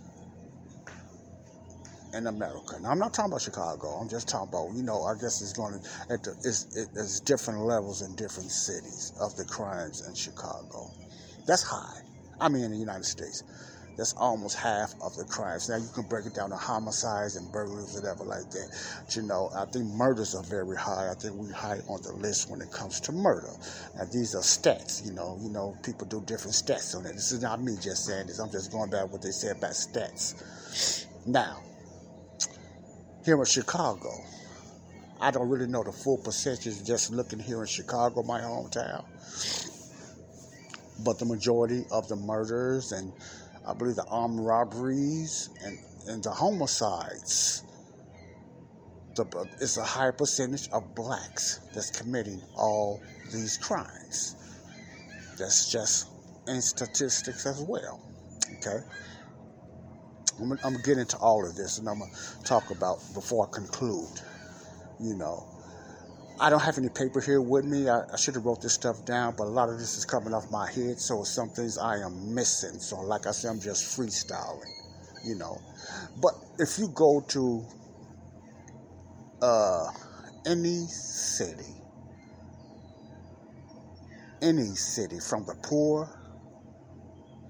in 2.13 2.27
America. 2.27 2.77
Now, 2.81 2.89
I'm 2.89 2.99
not 2.99 3.13
talking 3.13 3.31
about 3.31 3.41
Chicago. 3.41 3.87
I'm 3.89 4.09
just 4.09 4.27
talking 4.27 4.49
about, 4.49 4.73
you 4.75 4.83
know, 4.83 5.03
I 5.03 5.13
guess 5.13 5.41
it's 5.41 5.53
going 5.53 5.79
to, 5.79 6.13
at 6.13 6.23
the, 6.23 6.31
it's, 6.43 6.75
it's 6.75 7.19
different 7.19 7.61
levels 7.61 8.01
in 8.01 8.15
different 8.15 8.49
cities 8.49 9.13
of 9.21 9.35
the 9.35 9.45
crimes 9.45 10.07
in 10.07 10.15
Chicago. 10.15 10.91
That's 11.45 11.63
high. 11.63 12.01
I 12.39 12.49
mean, 12.49 12.63
in 12.63 12.71
the 12.71 12.77
United 12.77 13.05
States. 13.05 13.43
That's 13.97 14.13
almost 14.13 14.55
half 14.57 14.93
of 15.01 15.15
the 15.15 15.25
crimes. 15.25 15.69
Now 15.69 15.77
you 15.77 15.87
can 15.93 16.03
break 16.03 16.27
it 16.27 16.35
down 16.35 16.51
to 16.51 16.55
homicides 16.55 17.35
and 17.35 17.51
burglaries, 17.51 17.95
whatever 17.95 18.23
like 18.23 18.49
that. 18.51 18.69
But, 19.05 19.15
you 19.15 19.23
know, 19.23 19.49
I 19.55 19.65
think 19.65 19.85
murders 19.85 20.35
are 20.35 20.43
very 20.43 20.77
high. 20.77 21.09
I 21.09 21.15
think 21.15 21.35
we 21.35 21.51
high 21.51 21.79
on 21.89 22.03
the 22.03 22.13
list 22.13 22.49
when 22.49 22.61
it 22.61 22.71
comes 22.71 22.99
to 23.01 23.11
murder. 23.11 23.49
Now 23.97 24.05
these 24.05 24.35
are 24.35 24.41
stats. 24.41 25.03
You 25.03 25.13
know, 25.13 25.39
you 25.41 25.49
know, 25.49 25.75
people 25.83 26.05
do 26.05 26.21
different 26.21 26.53
stats 26.53 26.95
on 26.95 27.07
it. 27.07 27.13
This 27.13 27.31
is 27.31 27.41
not 27.41 27.61
me 27.61 27.75
just 27.81 28.05
saying 28.05 28.27
this. 28.27 28.37
I'm 28.37 28.51
just 28.51 28.71
going 28.71 28.91
back 28.91 29.11
what 29.11 29.23
they 29.23 29.31
said 29.31 29.57
about 29.57 29.71
stats. 29.71 31.07
Now, 31.25 31.63
here 33.25 33.39
in 33.39 33.45
Chicago, 33.45 34.11
I 35.19 35.31
don't 35.31 35.49
really 35.49 35.67
know 35.67 35.83
the 35.83 35.91
full 35.91 36.17
percentage 36.17 36.85
just 36.85 37.11
looking 37.11 37.39
here 37.39 37.61
in 37.61 37.67
Chicago, 37.67 38.21
my 38.21 38.39
hometown. 38.41 39.03
But 41.03 41.17
the 41.19 41.25
majority 41.25 41.85
of 41.91 42.07
the 42.07 42.15
murders 42.15 42.91
and 42.91 43.11
I 43.67 43.73
believe 43.73 43.95
the 43.95 44.05
armed 44.05 44.39
robberies 44.39 45.49
and, 45.63 45.77
and 46.07 46.23
the 46.23 46.31
homicides. 46.31 47.63
The, 49.15 49.25
it's 49.59 49.77
a 49.77 49.83
higher 49.83 50.13
percentage 50.13 50.69
of 50.69 50.95
blacks 50.95 51.59
that's 51.73 51.91
committing 51.91 52.41
all 52.55 53.01
these 53.33 53.57
crimes. 53.57 54.35
That's 55.37 55.69
just 55.69 56.07
in 56.47 56.61
statistics 56.61 57.45
as 57.45 57.61
well. 57.61 57.99
Okay? 58.59 58.79
I'm, 60.39 60.51
I'm 60.51 60.57
going 60.59 60.75
to 60.77 60.81
get 60.83 60.97
into 60.97 61.17
all 61.17 61.45
of 61.45 61.55
this 61.55 61.79
and 61.79 61.89
I'm 61.89 61.99
going 61.99 62.11
to 62.11 62.43
talk 62.43 62.69
about 62.71 62.99
before 63.13 63.47
I 63.47 63.53
conclude. 63.53 64.21
You 64.99 65.15
know, 65.15 65.45
I 66.39 66.51
don't 66.51 66.61
have 66.61 66.77
any 66.77 66.89
paper 66.89 67.19
here 67.19 67.41
with 67.41 67.65
me. 67.65 67.89
I, 67.89 68.01
I, 68.13 68.15
should 68.15 68.35
have 68.35 68.45
wrote 68.45 68.61
this 68.61 68.73
stuff 68.73 69.03
down, 69.05 69.33
but 69.35 69.45
a 69.45 69.49
lot 69.49 69.69
of 69.69 69.79
this 69.79 69.97
is 69.97 70.05
coming 70.05 70.35
off 70.35 70.51
my 70.51 70.71
head, 70.71 70.99
so 70.99 71.23
some 71.23 71.49
things 71.49 71.79
I 71.79 71.97
am 71.97 72.35
missing. 72.35 72.79
So, 72.79 73.01
like 73.01 73.25
I 73.25 73.31
said, 73.31 73.49
I'm 73.49 73.59
just 73.59 73.97
freestyling, 73.97 74.69
you 75.25 75.33
know. 75.33 75.59
But 76.21 76.33
if 76.59 76.77
you 76.77 76.89
go 76.89 77.21
to 77.29 77.65
uh, 79.41 79.87
any 80.45 80.85
city, 80.85 81.73
any 84.43 84.75
city, 84.75 85.19
from 85.19 85.43
the 85.45 85.55
poor 85.63 86.07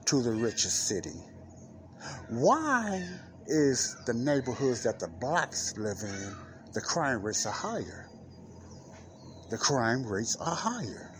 to 0.05 0.21
the 0.21 0.31
richest 0.31 0.87
city, 0.87 1.19
why 2.29 3.05
is 3.47 3.97
the 4.05 4.13
neighborhoods 4.13 4.83
that 4.83 4.97
the 4.99 5.09
blacks 5.19 5.75
live 5.77 5.97
in, 6.03 6.35
the 6.71 6.79
crime 6.79 7.21
rates 7.21 7.45
are 7.45 7.51
higher? 7.51 8.06
The 9.49 9.57
crime 9.57 10.05
rates 10.05 10.35
are 10.39 10.55
higher. 10.55 11.11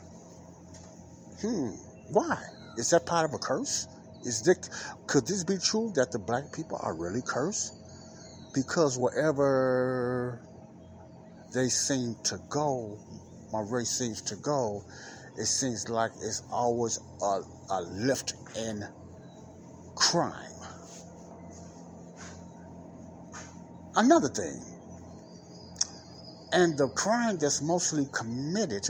Hmm, 1.42 1.70
why? 2.12 2.42
Is 2.78 2.90
that 2.92 3.06
part 3.06 3.26
of 3.26 3.34
a 3.34 3.38
curse? 3.38 3.88
Is 4.24 4.42
this, 4.42 4.58
could 5.08 5.26
this 5.28 5.44
be 5.44 5.58
true 5.58 5.92
that 5.96 6.12
the 6.12 6.20
black 6.20 6.52
people 6.54 6.80
are 6.82 6.94
really 6.96 7.22
cursed? 7.26 7.74
Because 8.54 8.98
wherever 8.98 10.42
they 11.54 11.70
seem 11.70 12.16
to 12.24 12.40
go, 12.50 12.98
my 13.54 13.62
race 13.62 13.90
seems 13.90 14.22
to 14.24 14.36
go, 14.36 14.84
it 15.38 15.46
seems 15.46 15.88
like 15.90 16.12
it's 16.22 16.44
always 16.52 17.00
a, 17.22 17.42
a 17.70 17.82
lift 17.82 18.34
in 18.58 18.84
crime. 19.96 20.52
Another 23.96 24.30
thing, 24.30 24.62
and 26.54 26.77
the 26.77 26.88
crime 26.89 27.38
that's 27.38 27.62
mostly 27.62 28.08
committed 28.13 28.89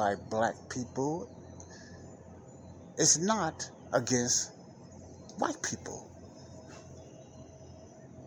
by 0.00 0.14
black 0.30 0.54
people 0.70 1.28
is 2.96 3.18
not 3.18 3.70
against 3.92 4.50
white 5.36 5.62
people. 5.62 6.08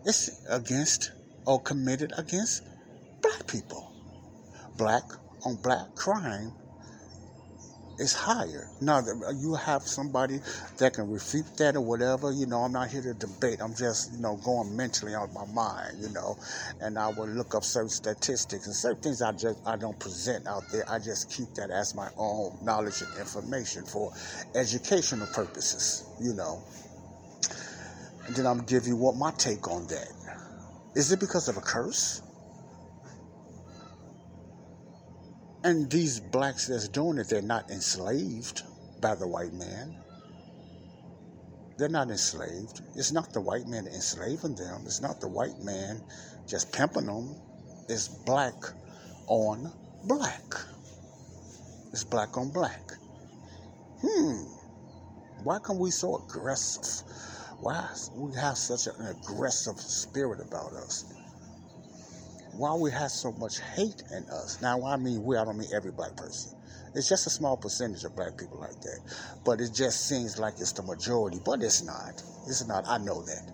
It's 0.04 0.30
against 0.48 1.10
or 1.44 1.60
committed 1.60 2.12
against 2.16 2.62
black 3.20 3.48
people. 3.48 3.90
Black 4.78 5.02
on 5.44 5.56
black 5.64 5.96
crime 5.96 6.52
is 7.98 8.12
higher. 8.14 8.68
Now, 8.80 8.98
uh, 8.98 9.30
you 9.38 9.54
have 9.54 9.82
somebody 9.82 10.40
that 10.78 10.94
can 10.94 11.10
refute 11.10 11.56
that 11.58 11.76
or 11.76 11.80
whatever. 11.80 12.32
You 12.32 12.46
know, 12.46 12.60
I'm 12.60 12.72
not 12.72 12.90
here 12.90 13.02
to 13.02 13.14
debate. 13.14 13.60
I'm 13.60 13.74
just, 13.74 14.12
you 14.12 14.20
know, 14.20 14.36
going 14.44 14.76
mentally 14.76 15.14
on 15.14 15.32
my 15.32 15.46
mind, 15.46 15.98
you 16.00 16.08
know, 16.10 16.36
and 16.80 16.98
I 16.98 17.08
will 17.08 17.28
look 17.28 17.54
up 17.54 17.64
certain 17.64 17.88
statistics 17.88 18.66
and 18.66 18.74
certain 18.74 19.02
things 19.02 19.22
I 19.22 19.32
just, 19.32 19.60
I 19.66 19.76
don't 19.76 19.98
present 19.98 20.46
out 20.46 20.64
there. 20.72 20.84
I 20.88 20.98
just 20.98 21.30
keep 21.30 21.54
that 21.54 21.70
as 21.70 21.94
my 21.94 22.08
own 22.16 22.58
knowledge 22.62 23.02
and 23.02 23.18
information 23.18 23.84
for 23.84 24.12
educational 24.54 25.28
purposes, 25.28 26.04
you 26.20 26.34
know. 26.34 26.62
And 28.26 28.34
then 28.34 28.46
I'm 28.46 28.64
give 28.64 28.86
you 28.86 28.96
what 28.96 29.16
my 29.16 29.30
take 29.32 29.68
on 29.68 29.86
that. 29.88 30.08
Is 30.94 31.12
it 31.12 31.20
because 31.20 31.48
of 31.48 31.56
a 31.56 31.60
curse? 31.60 32.22
And 35.64 35.90
these 35.90 36.20
blacks 36.20 36.66
that's 36.66 36.88
doing 36.88 37.16
it, 37.16 37.30
they're 37.30 37.40
not 37.40 37.70
enslaved 37.70 38.64
by 39.00 39.14
the 39.14 39.26
white 39.26 39.54
man. 39.54 39.96
They're 41.78 41.88
not 41.88 42.10
enslaved. 42.10 42.82
It's 42.94 43.12
not 43.12 43.32
the 43.32 43.40
white 43.40 43.66
man 43.66 43.86
enslaving 43.86 44.56
them. 44.56 44.82
It's 44.84 45.00
not 45.00 45.22
the 45.22 45.28
white 45.28 45.58
man 45.60 46.02
just 46.46 46.70
pimping 46.74 47.06
them. 47.06 47.34
It's 47.88 48.08
black 48.08 48.52
on 49.26 49.72
black. 50.04 50.44
It's 51.92 52.04
black 52.04 52.36
on 52.36 52.50
black. 52.50 52.92
Hmm. 54.02 54.42
Why 55.44 55.58
come 55.60 55.78
we 55.78 55.90
so 55.90 56.22
aggressive? 56.28 57.08
Why 57.60 57.88
we 58.14 58.34
have 58.34 58.58
such 58.58 58.86
an 58.86 59.06
aggressive 59.06 59.80
spirit 59.80 60.40
about 60.46 60.74
us? 60.74 61.23
Why 62.56 62.74
we 62.74 62.90
have 62.90 63.10
so 63.10 63.32
much 63.32 63.60
hate 63.60 64.02
in 64.10 64.24
us. 64.30 64.60
Now, 64.62 64.84
I 64.84 64.96
mean 64.96 65.24
we, 65.24 65.36
I 65.36 65.44
don't 65.44 65.58
mean 65.58 65.68
every 65.74 65.92
black 65.92 66.16
person. 66.16 66.56
It's 66.94 67.08
just 67.08 67.26
a 67.26 67.30
small 67.30 67.56
percentage 67.56 68.04
of 68.04 68.14
black 68.14 68.38
people 68.38 68.60
like 68.60 68.80
that. 68.80 69.00
But 69.44 69.60
it 69.60 69.72
just 69.74 70.08
seems 70.08 70.38
like 70.38 70.54
it's 70.58 70.72
the 70.72 70.82
majority, 70.82 71.40
but 71.44 71.62
it's 71.62 71.82
not. 71.82 72.22
It's 72.46 72.66
not. 72.66 72.84
I 72.86 72.98
know 72.98 73.22
that. 73.22 73.50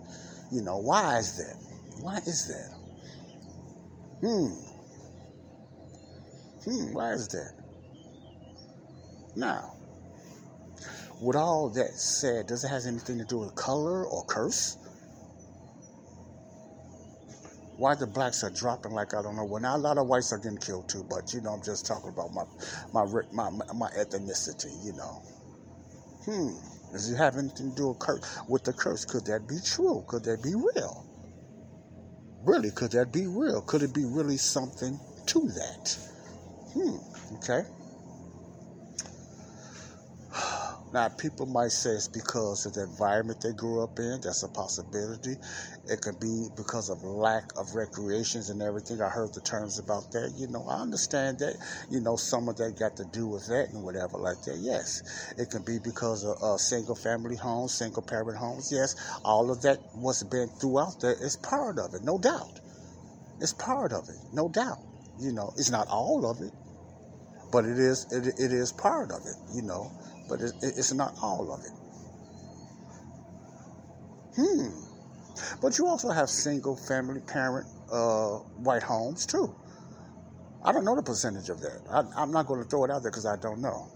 You 0.51 0.61
know, 0.61 0.77
why 0.77 1.17
is 1.17 1.37
that? 1.37 1.55
Why 2.01 2.17
is 2.17 2.47
that? 2.47 2.81
Hmm. 4.21 4.71
Hmm, 6.63 6.93
why 6.93 7.13
is 7.13 7.27
that? 7.29 7.53
Now, 9.35 9.75
with 11.21 11.35
all 11.35 11.69
that 11.69 11.93
said, 11.93 12.47
does 12.47 12.63
it 12.63 12.67
have 12.67 12.85
anything 12.85 13.17
to 13.17 13.25
do 13.25 13.39
with 13.39 13.55
color 13.55 14.05
or 14.05 14.23
curse? 14.25 14.77
Why 17.81 17.95
the 17.95 18.05
blacks 18.05 18.43
are 18.43 18.51
dropping 18.51 18.91
like 18.91 19.15
I 19.15 19.23
don't 19.23 19.35
know. 19.35 19.43
Well, 19.43 19.59
now 19.59 19.75
a 19.75 19.79
lot 19.79 19.97
of 19.97 20.05
whites 20.05 20.31
are 20.31 20.37
getting 20.37 20.59
killed 20.59 20.87
too, 20.87 21.03
but 21.09 21.33
you 21.33 21.41
know 21.41 21.49
I'm 21.49 21.63
just 21.63 21.83
talking 21.83 22.09
about 22.09 22.31
my 22.31 22.43
my 22.93 23.05
my 23.31 23.49
my 23.73 23.89
ethnicity. 23.97 24.85
You 24.85 24.93
know. 24.93 25.23
Hmm. 26.25 26.51
Does 26.91 27.09
it 27.09 27.15
have 27.17 27.37
anything 27.37 27.71
to 27.71 27.75
do 27.75 27.97
with 28.47 28.65
the 28.65 28.73
curse, 28.73 29.03
could 29.03 29.25
that 29.25 29.47
be 29.47 29.57
true? 29.65 30.03
Could 30.07 30.25
that 30.25 30.43
be 30.43 30.53
real? 30.53 31.07
Really, 32.43 32.69
could 32.69 32.91
that 32.91 33.11
be 33.11 33.25
real? 33.25 33.63
Could 33.63 33.81
it 33.81 33.95
be 33.95 34.05
really 34.05 34.37
something 34.37 34.99
to 35.25 35.39
that? 35.39 35.97
Hmm. 36.75 36.97
Okay. 37.37 37.63
Now, 40.93 41.07
people 41.07 41.45
might 41.45 41.71
say 41.71 41.91
it's 41.91 42.09
because 42.09 42.65
of 42.65 42.73
the 42.73 42.83
environment 42.83 43.39
they 43.41 43.53
grew 43.53 43.81
up 43.81 43.97
in. 43.97 44.19
That's 44.21 44.43
a 44.43 44.49
possibility. 44.49 45.37
It 45.87 46.01
could 46.01 46.19
be 46.19 46.47
because 46.57 46.89
of 46.89 47.01
lack 47.03 47.45
of 47.57 47.75
recreations 47.75 48.49
and 48.49 48.61
everything. 48.61 49.01
I 49.01 49.07
heard 49.07 49.33
the 49.33 49.39
terms 49.39 49.79
about 49.79 50.11
that. 50.11 50.33
You 50.37 50.47
know, 50.47 50.67
I 50.67 50.81
understand 50.81 51.39
that. 51.39 51.55
You 51.89 52.01
know, 52.01 52.17
some 52.17 52.49
of 52.49 52.57
that 52.57 52.77
got 52.77 52.97
to 52.97 53.05
do 53.05 53.25
with 53.27 53.47
that 53.47 53.69
and 53.71 53.83
whatever 53.83 54.17
like 54.17 54.41
that. 54.43 54.57
Yes, 54.59 55.01
it 55.37 55.49
can 55.49 55.63
be 55.63 55.79
because 55.79 56.25
of 56.25 56.35
uh, 56.43 56.57
single 56.57 56.95
family 56.95 57.37
homes, 57.37 57.73
single 57.73 58.03
parent 58.03 58.37
homes. 58.37 58.69
Yes, 58.71 58.95
all 59.23 59.49
of 59.49 59.61
that 59.61 59.79
what's 59.93 60.23
been 60.23 60.49
throughout 60.59 60.99
there 61.01 61.15
is 61.21 61.37
part 61.37 61.79
of 61.79 61.93
it, 61.93 62.03
no 62.03 62.17
doubt. 62.17 62.59
It's 63.39 63.53
part 63.53 63.93
of 63.93 64.09
it, 64.09 64.17
no 64.33 64.49
doubt. 64.49 64.79
You 65.19 65.31
know, 65.31 65.51
it's 65.57 65.71
not 65.71 65.87
all 65.87 66.29
of 66.29 66.41
it, 66.41 66.51
but 67.51 67.65
it 67.65 67.77
is. 67.77 68.11
It, 68.11 68.27
it 68.39 68.51
is 68.51 68.71
part 68.71 69.11
of 69.11 69.21
it. 69.25 69.35
You 69.53 69.63
know 69.63 69.91
but 70.31 70.39
it, 70.41 70.53
it's 70.61 70.93
not 70.93 71.13
all 71.21 71.51
of 71.53 71.59
it. 71.59 71.71
Hmm. 74.37 74.69
But 75.61 75.77
you 75.77 75.87
also 75.87 76.09
have 76.09 76.29
single 76.29 76.77
family 76.77 77.19
parent 77.19 77.67
uh, 77.91 78.37
white 78.63 78.81
homes 78.81 79.25
too. 79.25 79.53
I 80.63 80.71
don't 80.71 80.85
know 80.85 80.95
the 80.95 81.03
percentage 81.03 81.49
of 81.49 81.59
that. 81.61 81.81
I, 81.91 82.23
am 82.23 82.31
not 82.31 82.47
going 82.47 82.63
to 82.63 82.69
throw 82.69 82.85
it 82.85 82.91
out 82.91 83.01
there 83.01 83.11
because 83.11 83.25
I 83.25 83.35
don't 83.35 83.61
know. 83.61 83.91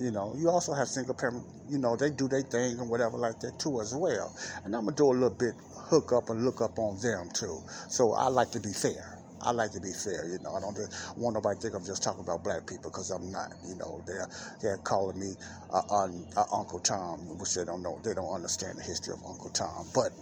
You 0.00 0.10
know, 0.10 0.34
you 0.36 0.50
also 0.50 0.72
have 0.72 0.88
single 0.88 1.14
parent, 1.14 1.44
you 1.68 1.78
know, 1.78 1.94
they 1.94 2.10
do 2.10 2.26
their 2.26 2.42
thing 2.42 2.80
and 2.80 2.90
whatever 2.90 3.16
like 3.16 3.38
that 3.40 3.60
too 3.60 3.80
as 3.80 3.94
well. 3.94 4.34
And 4.64 4.74
I'm 4.74 4.86
to 4.86 4.92
do 4.92 5.06
a 5.06 5.12
little 5.12 5.30
bit 5.30 5.54
hook 5.76 6.12
up 6.12 6.28
and 6.28 6.44
look 6.44 6.60
up 6.60 6.76
on 6.76 6.98
them 7.00 7.28
too. 7.32 7.62
So 7.88 8.14
I 8.14 8.26
like 8.26 8.50
to 8.52 8.60
be 8.60 8.72
fair. 8.72 9.11
I 9.42 9.50
like 9.50 9.72
to 9.72 9.80
be 9.80 9.92
fair, 9.92 10.26
you 10.28 10.38
know. 10.42 10.54
I 10.54 10.60
don't 10.60 10.78
want 11.16 11.34
nobody 11.34 11.56
to 11.56 11.62
think 11.62 11.74
I'm 11.74 11.84
just 11.84 12.02
talking 12.02 12.22
about 12.22 12.44
black 12.44 12.66
people 12.66 12.90
because 12.90 13.10
I'm 13.10 13.30
not. 13.30 13.52
You 13.66 13.74
know, 13.76 14.02
they're 14.06 14.28
they're 14.60 14.78
calling 14.78 15.18
me 15.18 15.34
uh, 15.72 15.82
un, 15.90 16.26
uh, 16.36 16.44
Uncle 16.52 16.78
Tom, 16.78 17.18
which 17.38 17.54
they 17.54 17.64
don't 17.64 17.82
know. 17.82 17.98
They 18.04 18.14
don't 18.14 18.32
understand 18.32 18.78
the 18.78 18.82
history 18.82 19.14
of 19.14 19.20
Uncle 19.26 19.50
Tom. 19.50 19.86
But 19.94 20.12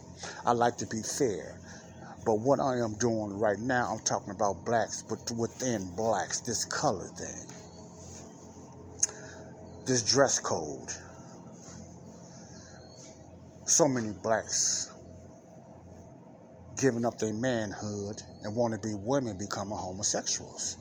I 0.46 0.52
like 0.52 0.76
to 0.78 0.86
be 0.86 1.02
fair. 1.02 1.60
But 2.24 2.40
what 2.40 2.60
I 2.60 2.78
am 2.78 2.94
doing 2.98 3.38
right 3.38 3.58
now, 3.58 3.90
I'm 3.92 4.04
talking 4.04 4.30
about 4.32 4.64
blacks, 4.64 5.02
but 5.08 5.30
within 5.32 5.90
blacks, 5.96 6.40
this 6.40 6.64
color 6.66 7.08
thing, 7.08 7.46
this 9.86 10.02
dress 10.02 10.38
code. 10.38 10.90
So 13.64 13.88
many 13.88 14.12
blacks 14.22 14.89
giving 16.80 17.04
up 17.04 17.18
their 17.18 17.34
manhood 17.34 18.22
and 18.42 18.56
want 18.56 18.74
to 18.74 18.80
be 18.80 18.94
women 18.94 19.36
becoming 19.38 19.76
homosexuals. 19.76 20.78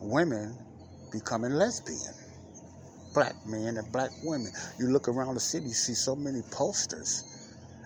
Women 0.00 0.58
becoming 1.12 1.52
lesbian. 1.52 2.14
Black 3.14 3.34
men 3.46 3.76
and 3.76 3.92
black 3.92 4.10
women. 4.24 4.52
You 4.78 4.88
look 4.88 5.08
around 5.08 5.34
the 5.34 5.40
city, 5.40 5.68
see 5.68 5.94
so 5.94 6.16
many 6.16 6.42
posters 6.50 7.33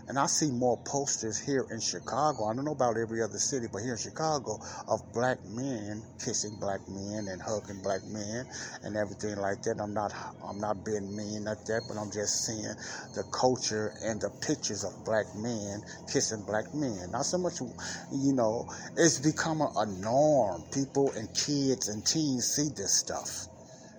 and 0.09 0.18
I 0.18 0.27
see 0.27 0.51
more 0.51 0.79
posters 0.85 1.38
here 1.38 1.66
in 1.71 1.81
Chicago. 1.81 2.47
I 2.47 2.55
don't 2.55 2.64
know 2.64 2.73
about 2.73 2.97
every 2.97 3.23
other 3.23 3.38
city, 3.38 3.66
but 3.71 3.83
here 3.83 3.92
in 3.92 3.99
Chicago, 3.99 4.59
of 4.88 5.01
black 5.12 5.38
men 5.44 6.03
kissing 6.25 6.57
black 6.59 6.81
men 6.88 7.29
and 7.29 7.42
hugging 7.42 7.83
black 7.83 8.01
men 8.09 8.47
and 8.83 8.97
everything 8.97 9.37
like 9.37 9.62
that. 9.62 9.77
I'm 9.81 9.92
not, 9.92 10.12
I'm 10.42 10.59
not 10.59 10.83
being 10.85 11.14
mean 11.14 11.47
at 11.47 11.66
that, 11.66 11.83
but 11.87 12.01
I'm 12.01 12.11
just 12.11 12.47
seeing 12.47 12.73
the 13.14 13.25
culture 13.33 13.92
and 14.03 14.18
the 14.21 14.31
pictures 14.40 14.83
of 14.83 15.05
black 15.05 15.27
men 15.37 15.83
kissing 16.11 16.42
black 16.47 16.73
men. 16.73 17.11
Not 17.12 17.27
so 17.27 17.37
much, 17.37 17.61
you 17.61 18.33
know, 18.33 18.66
it's 18.97 19.21
becoming 19.21 19.68
a 19.77 19.85
norm. 20.01 20.64
People 20.73 21.12
and 21.12 21.29
kids 21.35 21.88
and 21.88 22.05
teens 22.05 22.49
see 22.49 22.68
this 22.75 22.97
stuff. 22.97 23.47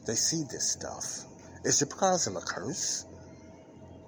They 0.07 0.15
see 0.15 0.41
this 0.49 0.71
stuff. 0.73 1.29
Is 1.63 1.81
it 1.83 1.89
because 1.89 2.25
of 2.25 2.35
a 2.35 2.41
curse? 2.41 3.05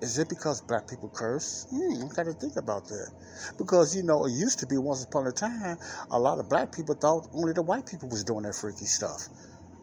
Is 0.02 0.18
it 0.18 0.30
because 0.30 0.62
black 0.62 0.88
people 0.90 1.10
curse? 1.14 1.68
Hmm, 1.70 2.06
I 2.10 2.16
got 2.16 2.26
to 2.26 2.34
think 2.34 2.56
about 2.56 2.88
that. 2.88 3.12
Because, 3.60 3.96
you 3.96 4.02
know, 4.02 4.26
it 4.26 4.32
used 4.32 4.58
to 4.60 4.66
be 4.66 4.78
once 4.78 5.04
upon 5.04 5.28
a 5.28 5.32
time, 5.32 5.78
a 6.10 6.20
lot 6.20 6.40
of 6.40 6.50
black 6.50 6.72
people 6.72 6.96
thought 6.96 7.28
only 7.34 7.54
the 7.54 7.62
white 7.62 7.86
people 7.86 8.10
was 8.10 8.24
doing 8.24 8.42
that 8.44 8.56
freaky 8.56 8.86
stuff. 8.86 9.30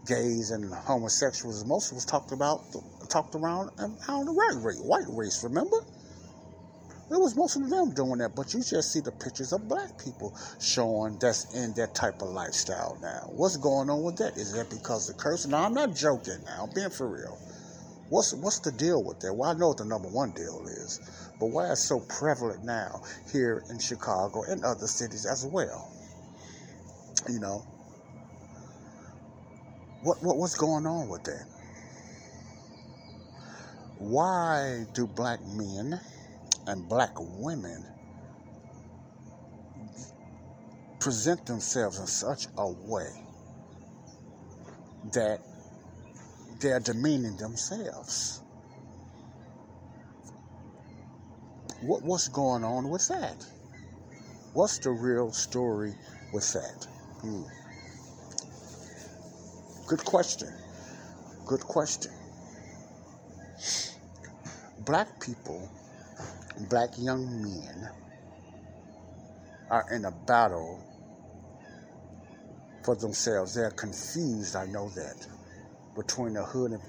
Gays 0.07 0.51
and 0.51 0.73
homosexuals, 0.75 1.65
most 1.65 1.93
was 1.93 2.05
talked 2.05 2.33
about, 2.33 2.63
talked 3.09 3.37
around, 3.37 3.71
around 3.79 4.27
the 4.27 4.33
white 4.33 4.57
race, 4.61 4.81
white 4.81 5.07
race, 5.09 5.45
remember? 5.45 5.77
It 7.11 7.19
was 7.19 7.37
most 7.37 7.57
of 7.57 7.71
them 7.71 7.95
doing 7.95 8.19
that, 8.19 8.35
but 8.35 8.53
you 8.53 8.61
just 8.61 8.93
see 8.93 9.01
the 9.01 9.13
pictures 9.13 9.53
of 9.53 9.69
black 9.69 10.03
people 10.03 10.37
showing 10.61 11.17
that's 11.19 11.55
in 11.55 11.73
that 11.75 11.95
type 11.95 12.21
of 12.23 12.31
lifestyle 12.31 12.99
now. 13.01 13.31
What's 13.33 13.57
going 13.57 13.89
on 13.89 14.03
with 14.03 14.17
that? 14.17 14.37
Is 14.37 14.53
that 14.53 14.69
because 14.69 15.09
of 15.09 15.17
curse? 15.17 15.47
Now, 15.47 15.65
I'm 15.65 15.75
not 15.75 15.95
joking 15.95 16.39
now, 16.45 16.65
I'm 16.65 16.75
being 16.75 16.91
for 16.91 17.07
real. 17.07 17.39
What's 18.09 18.33
what's 18.35 18.61
the 18.61 18.73
deal 18.73 19.05
with 19.05 19.21
that? 19.21 19.35
Well, 19.35 19.51
I 19.51 19.55
know 19.55 19.69
what 19.69 19.79
the 19.79 19.85
number 19.85 20.09
one 20.09 20.33
deal 20.33 20.65
is, 20.67 21.01
but 21.39 21.47
why 21.47 21.71
it's 21.71 21.85
so 21.85 22.01
prevalent 22.01 22.65
now 22.65 23.03
here 23.33 23.65
in 23.69 23.79
Chicago 23.79 24.43
and 24.49 24.65
other 24.65 24.87
cities 24.87 25.27
as 25.27 25.45
well? 25.45 25.93
You 27.29 27.41
know, 27.41 27.65
what 30.03 30.23
what 30.23 30.39
what's 30.39 30.55
going 30.55 30.87
on 30.87 31.09
with 31.09 31.25
that? 31.25 31.45
Why 33.99 34.87
do 34.95 35.07
black 35.07 35.41
men 35.45 36.01
and 36.67 36.89
black 36.89 37.13
women 37.19 37.85
present 41.01 41.45
themselves 41.47 41.99
in 41.99 42.07
such 42.07 42.47
a 42.57 42.69
way 42.69 43.09
that 45.13 45.41
they're 46.61 46.81
demeaning 46.81 47.37
themselves. 47.37 48.43
What, 51.83 52.03
what's 52.03 52.29
going 52.29 52.65
on 52.65 52.89
with 52.91 53.07
that? 53.09 53.47
What's 54.53 54.79
the 54.79 54.91
real 54.91 55.31
story 55.31 55.95
with 56.33 56.53
that? 56.53 56.87
Hmm. 57.21 57.43
Good 59.87 60.05
question. 60.05 60.53
Good 61.47 61.61
question. 61.61 62.13
Black 64.81 65.21
people, 65.21 65.71
black 66.69 66.91
young 66.99 67.43
men, 67.43 67.89
are 69.71 69.87
in 69.93 70.05
a 70.07 70.11
battle 70.11 70.83
for 72.85 72.97
themselves. 72.97 73.55
They're 73.55 73.71
confused, 73.71 74.57
I 74.57 74.67
know 74.67 74.89
that 74.91 75.27
between 75.99 76.33
the 76.35 76.43
hood 76.43 76.71
and 76.71 76.81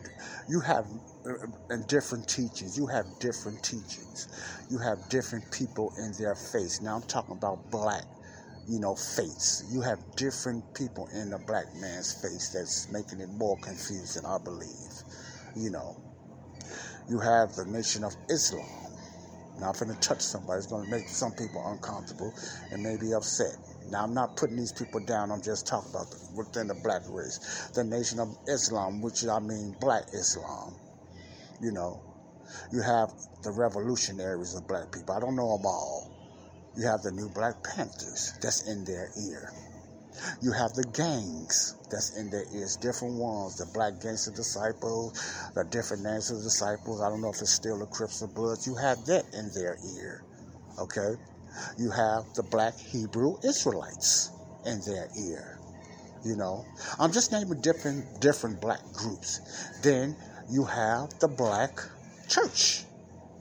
you 0.48 0.62
have 0.62 0.86
uh, 1.26 1.34
and 1.70 1.86
different 1.88 2.28
teachings. 2.30 2.78
You 2.78 2.88
have 2.88 3.06
different 3.20 3.62
teachings. 3.64 4.30
You 4.70 4.78
have 4.78 4.98
different 5.10 5.52
people 5.52 5.92
in 5.98 6.14
their 6.14 6.36
face. 6.36 6.82
Now 6.82 6.96
I'm 6.96 7.02
talking 7.04 7.36
about 7.36 7.70
black, 7.72 8.06
you 8.68 8.80
know, 8.80 8.96
face. 8.96 9.66
You 9.72 9.82
have 9.82 10.00
different 10.16 10.64
people 10.76 11.10
in 11.14 11.32
the 11.32 11.40
black 11.40 11.66
man's 11.76 12.14
face 12.22 12.50
that's 12.50 12.92
making 12.92 13.20
it 13.20 13.30
more 13.30 13.58
confusing, 13.58 14.26
I 14.26 14.38
believe. 14.38 14.94
You 15.56 15.72
know, 15.72 15.98
you 17.10 17.20
have 17.20 17.56
the 17.56 17.66
nation 17.66 18.04
of 18.04 18.16
Islam. 18.30 18.66
Now 19.60 19.72
I'm 19.72 19.74
going 19.74 19.94
to 19.94 20.00
touch 20.00 20.22
somebody. 20.22 20.60
It's 20.60 20.68
going 20.68 20.86
to 20.86 20.92
make 20.92 21.10
some 21.10 21.32
people 21.32 21.62
uncomfortable 21.68 22.34
and 22.72 22.82
maybe 22.82 23.14
upset. 23.14 23.58
Now, 23.88 24.04
I'm 24.04 24.14
not 24.14 24.36
putting 24.38 24.58
these 24.58 24.74
people 24.74 25.00
down. 25.00 25.32
I'm 25.32 25.42
just 25.42 25.68
talking 25.68 25.90
about 25.90 26.12
the, 26.12 26.18
within 26.36 26.68
the 26.68 26.76
black 26.84 27.02
race, 27.10 27.72
the 27.74 27.84
Nation 27.84 28.20
of 28.20 28.36
Islam, 28.48 29.02
which 29.02 29.26
I 29.26 29.40
mean 29.40 29.76
black 29.80 30.04
Islam. 30.14 30.76
You 31.62 31.72
know, 31.72 32.02
you 32.72 32.82
have 32.82 33.10
the 33.44 33.52
revolutionaries 33.52 34.56
of 34.56 34.68
black 34.68 34.92
people. 34.92 35.16
I 35.16 35.20
don't 35.20 35.36
know 35.36 35.58
them 35.58 35.66
all. 35.66 36.12
You 36.76 36.86
have 36.86 37.02
the 37.02 37.12
new 37.12 37.30
Black 37.30 37.64
Panthers 37.64 38.34
that's 38.42 38.68
in 38.68 38.86
their 38.86 39.10
ear. 39.28 39.52
You 40.42 40.52
have 40.52 40.74
the 40.74 40.86
gangs 40.94 41.76
that's 41.90 42.16
in 42.18 42.30
their 42.30 42.46
ears, 42.54 42.78
different 42.78 43.16
ones. 43.16 43.58
The 43.58 43.66
Black 43.74 44.00
Gangster 44.02 44.32
Disciples, 44.32 45.14
the 45.56 45.66
different 45.66 46.04
names 46.04 46.30
of 46.32 46.44
disciples. 46.44 47.02
I 47.02 47.10
don't 47.10 47.22
know 47.22 47.32
if 47.32 47.42
it's 47.42 47.54
still 47.54 47.80
the 47.80 47.88
Crips 47.88 48.22
or 48.22 48.28
Bloods. 48.28 48.68
You 48.68 48.76
have 48.76 49.04
that 49.06 49.26
in 49.34 49.52
their 49.54 49.78
ear. 49.98 50.24
Okay? 50.78 51.16
You 51.78 51.92
have 51.92 52.34
the 52.36 52.44
Black 52.44 52.78
Hebrew 52.78 53.38
Israelites 53.44 54.32
in 54.66 54.82
their 54.82 55.10
ear. 55.20 55.60
You 56.24 56.36
know, 56.36 56.66
I'm 57.00 57.12
just 57.12 57.32
naming 57.32 57.62
different 57.62 58.20
different 58.20 58.60
black 58.60 58.82
groups. 58.94 59.40
Then 59.82 60.16
you 60.50 60.66
have 60.66 61.18
the 61.20 61.28
black 61.30 61.80
church 62.28 62.84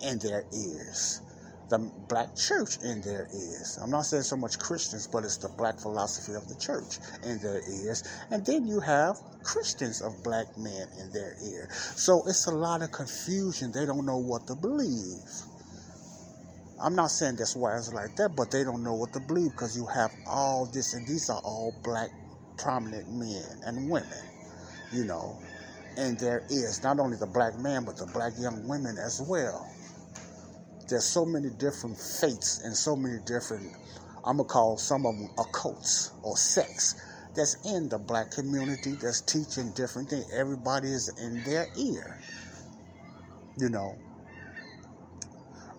in 0.01 0.19
their 0.21 0.45
ears 0.53 1.21
the 1.69 1.79
black 2.09 2.35
church 2.35 2.79
in 2.83 3.01
their 3.03 3.29
ears. 3.33 3.79
I'm 3.83 3.91
not 3.91 4.03
saying 4.03 4.23
so 4.23 4.37
much 4.37 4.59
Christians, 4.59 5.07
but 5.07 5.25
it's 5.25 5.37
the 5.37 5.49
black 5.51 5.79
philosophy 5.79 6.35
of 6.35 6.49
the 6.49 6.55
church 6.55 6.99
in 7.25 7.39
their 7.41 7.61
ears. 7.85 8.05
And 8.31 8.45
then 8.45 8.67
you 8.67 8.81
have 8.81 9.17
Christians 9.43 10.01
of 10.01 10.23
black 10.25 10.47
men 10.57 10.89
in 10.99 11.13
their 11.13 11.37
ear. 11.45 11.69
So 11.73 12.23
it's 12.27 12.47
a 12.47 12.55
lot 12.55 12.83
of 12.83 12.93
confusion. 12.93 13.73
They 13.73 13.85
don't 13.85 14.07
know 14.07 14.19
what 14.19 14.47
to 14.47 14.55
believe. 14.55 15.29
I'm 16.81 16.95
not 16.95 17.11
saying 17.11 17.37
that's 17.37 17.57
why 17.57 17.77
it's 17.77 17.93
like 17.93 18.17
that, 18.17 18.37
but 18.37 18.51
they 18.51 18.65
don't 18.65 18.83
know 18.85 18.95
what 18.95 19.13
to 19.15 19.21
believe 19.21 19.51
because 19.53 19.77
you 19.77 19.87
have 19.87 20.13
all 20.27 20.67
this, 20.67 20.95
and 20.95 21.07
these 21.07 21.31
are 21.31 21.41
all 21.45 21.75
black 21.83 22.11
prominent 22.59 23.09
men 23.11 23.45
and 23.67 23.91
women, 23.91 24.25
you 24.93 25.05
know, 25.05 25.39
And 25.97 26.19
there 26.19 26.45
is. 26.51 26.83
Not 26.85 27.01
only 27.01 27.17
the 27.17 27.27
black 27.27 27.59
man, 27.59 27.85
but 27.85 27.97
the 27.97 28.07
black 28.07 28.33
young 28.39 28.69
women 28.69 28.97
as 28.99 29.21
well 29.29 29.67
there's 30.89 31.07
so 31.07 31.25
many 31.25 31.51
different 31.51 31.99
faiths 31.99 32.61
and 32.65 32.75
so 32.77 32.97
many 32.97 33.19
different, 33.27 33.73
I'm 34.25 34.39
going 34.39 34.49
to 34.49 34.53
call 34.53 34.79
some 34.79 35.07
of 35.07 35.17
them 35.19 35.29
occults 35.39 36.13
or 36.23 36.37
sects 36.37 36.95
that's 37.35 37.57
in 37.67 37.89
the 37.89 37.99
black 37.99 38.31
community 38.31 38.93
that's 39.01 39.21
teaching 39.23 39.73
different 39.77 40.11
things. 40.11 40.27
Everybody 40.33 40.89
is 40.89 41.09
in 41.19 41.43
their 41.45 41.67
ear. 41.79 42.19
You 43.59 43.69
know, 43.69 43.99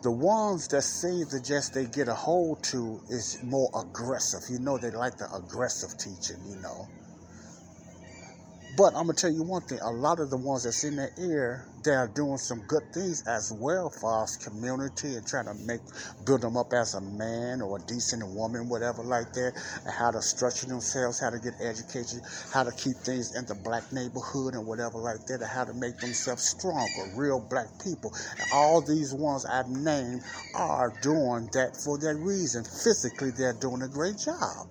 the 0.02 0.12
ones 0.12 0.68
that 0.70 0.84
seem 0.84 1.26
to 1.28 1.42
just 1.42 1.74
they 1.74 1.86
get 1.86 2.08
a 2.08 2.14
hold 2.14 2.64
to 2.64 3.00
is 3.10 3.38
more 3.44 3.70
aggressive. 3.76 4.42
You 4.50 4.60
know, 4.60 4.78
they 4.78 4.92
like 4.92 5.18
the 5.18 5.28
aggressive 5.34 5.98
teaching, 5.98 6.40
you 6.48 6.62
know. 6.62 6.88
But 8.80 8.96
I'm 8.96 9.08
gonna 9.08 9.14
tell 9.14 9.30
you 9.30 9.44
one 9.44 9.64
thing: 9.64 9.80
a 9.82 9.92
lot 9.92 10.22
of 10.22 10.30
the 10.30 10.38
ones 10.38 10.64
that's 10.64 10.86
in 10.86 10.96
their 10.96 11.12
ear, 11.20 11.66
they 11.84 11.92
are 11.92 12.08
doing 12.08 12.38
some 12.38 12.62
good 12.62 12.94
things 12.94 13.28
as 13.28 13.52
well 13.52 13.90
for 13.90 14.10
our 14.10 14.28
community 14.42 15.16
and 15.16 15.28
trying 15.28 15.48
to 15.48 15.54
make 15.66 15.82
build 16.26 16.40
them 16.40 16.56
up 16.56 16.72
as 16.72 16.94
a 16.94 17.02
man 17.02 17.62
or 17.62 17.76
a 17.76 17.82
decent 17.82 18.26
woman, 18.26 18.70
whatever 18.70 19.04
like 19.04 19.34
that, 19.34 19.52
and 19.84 19.94
how 19.94 20.12
to 20.12 20.22
structure 20.22 20.66
themselves, 20.66 21.20
how 21.20 21.30
to 21.30 21.40
get 21.40 21.56
education, 21.60 22.22
how 22.54 22.64
to 22.64 22.72
keep 22.72 22.96
things 23.04 23.36
in 23.36 23.46
the 23.48 23.56
black 23.56 23.92
neighborhood 23.92 24.54
and 24.54 24.66
whatever 24.66 24.98
like 24.98 25.26
that, 25.26 25.42
and 25.42 25.52
how 25.52 25.66
to 25.66 25.74
make 25.74 25.98
themselves 25.98 26.44
stronger, 26.44 27.12
real 27.18 27.46
black 27.50 27.68
people. 27.84 28.14
And 28.40 28.48
all 28.54 28.80
these 28.80 29.14
ones 29.14 29.44
I've 29.44 29.68
named 29.68 30.24
are 30.56 30.94
doing 31.02 31.50
that 31.52 31.76
for 31.76 31.98
that 31.98 32.16
reason. 32.16 32.64
Physically, 32.64 33.32
they're 33.32 33.60
doing 33.60 33.82
a 33.82 33.90
great 33.90 34.18
job. 34.18 34.70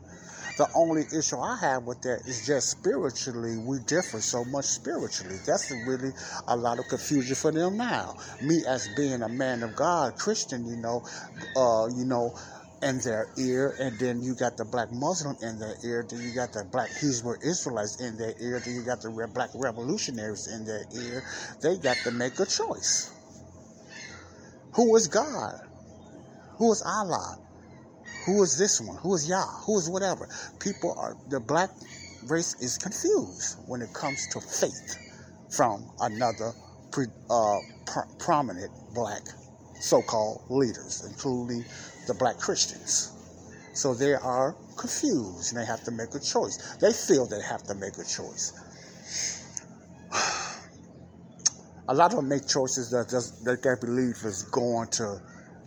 The 0.59 0.69
only 0.75 1.07
issue 1.17 1.39
I 1.39 1.57
have 1.61 1.85
with 1.85 2.03
that 2.03 2.27
is 2.27 2.45
just 2.45 2.71
spiritually, 2.71 3.57
we 3.59 3.79
differ 3.87 4.21
so 4.21 4.45
much 4.45 4.65
spiritually. 4.65 5.39
That's 5.47 5.71
really 5.87 6.11
a 6.49 6.57
lot 6.57 6.81
of 6.81 6.89
confusion 6.89 7.37
for 7.37 7.53
them 7.53 7.77
now. 7.77 8.17
Me 8.43 8.65
as 8.67 8.89
being 8.97 9.23
a 9.23 9.29
man 9.29 9.63
of 9.63 9.77
God, 9.77 10.17
Christian, 10.17 10.67
you 10.67 10.75
know, 10.75 11.07
uh, 11.55 11.87
you 11.95 12.05
know, 12.05 12.35
in 12.83 12.99
their 13.01 13.29
ear, 13.39 13.77
and 13.79 13.97
then 14.01 14.21
you 14.21 14.35
got 14.35 14.57
the 14.57 14.65
black 14.65 14.91
Muslim 14.91 15.37
in 15.43 15.61
their 15.61 15.77
ear, 15.85 16.05
then 16.09 16.21
you 16.23 16.35
got 16.35 16.53
the 16.53 16.65
black 16.65 16.91
Hebrew 16.91 17.37
Israelites 17.41 18.01
in 18.01 18.19
their 18.19 18.35
ear, 18.41 18.59
then 18.59 18.75
you 18.75 18.83
got 18.83 19.01
the 19.01 19.11
black 19.33 19.51
revolutionaries 19.55 20.49
in 20.49 20.65
their 20.65 20.83
ear. 20.93 21.23
They 21.63 21.79
got 21.79 21.99
to 22.03 22.11
make 22.11 22.35
a 22.41 22.47
choice. 22.47 23.13
Who 24.75 24.97
is 24.97 25.07
God? 25.07 25.55
Who 26.59 26.73
is 26.73 26.83
Allah? 26.85 27.39
Who 28.29 28.43
is 28.43 28.59
this 28.59 28.79
one? 28.79 28.99
Who 28.99 29.15
is 29.15 29.27
Yah? 29.27 29.47
Who 29.65 29.79
is 29.79 29.89
whatever? 29.89 30.29
People 30.61 30.95
are, 30.99 31.17
the 31.31 31.41
black 31.41 31.71
race 32.27 32.55
is 32.61 32.77
confused 32.77 33.57
when 33.67 33.81
it 33.81 33.95
comes 33.95 34.27
to 34.33 34.41
faith 34.43 34.99
from 35.49 35.91
another 36.03 36.53
pre, 36.91 37.07
uh, 37.31 37.57
pr- 37.87 38.13
prominent 38.19 38.71
black 38.95 39.23
so 39.81 40.03
called 40.03 40.43
leaders, 40.51 41.07
including 41.09 41.65
the 42.07 42.13
black 42.13 42.37
Christians. 42.37 43.13
So 43.73 43.95
they 43.95 44.13
are 44.13 44.55
confused 44.77 45.55
and 45.55 45.63
they 45.63 45.67
have 45.67 45.83
to 45.85 45.91
make 45.91 46.15
a 46.15 46.21
choice. 46.21 46.77
They 46.83 46.93
feel 46.93 47.25
they 47.25 47.41
have 47.41 47.63
to 47.63 47.75
make 47.77 47.95
a 47.95 48.05
choice. 48.05 48.53
A 51.89 51.95
lot 51.95 52.13
of 52.13 52.17
them 52.19 52.29
make 52.29 52.47
choices 52.47 52.91
that, 52.91 53.09
just, 53.09 53.43
that 53.47 53.63
they 53.63 53.75
believe 53.81 54.17
is 54.23 54.43
going 54.43 54.89
to 54.89 55.19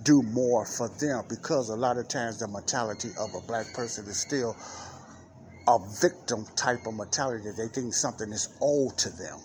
do 0.03 0.21
more 0.23 0.65
for 0.65 0.89
them 0.99 1.23
because 1.29 1.69
a 1.69 1.75
lot 1.75 1.97
of 1.97 2.07
times 2.07 2.39
the 2.39 2.47
mentality 2.47 3.09
of 3.19 3.33
a 3.35 3.41
black 3.47 3.71
person 3.73 4.05
is 4.05 4.19
still 4.19 4.55
a 5.67 5.77
victim 6.01 6.45
type 6.55 6.85
of 6.87 6.95
mentality. 6.95 7.49
They 7.55 7.67
think 7.67 7.93
something 7.93 8.31
is 8.31 8.49
owed 8.61 8.97
to 8.99 9.09
them. 9.09 9.39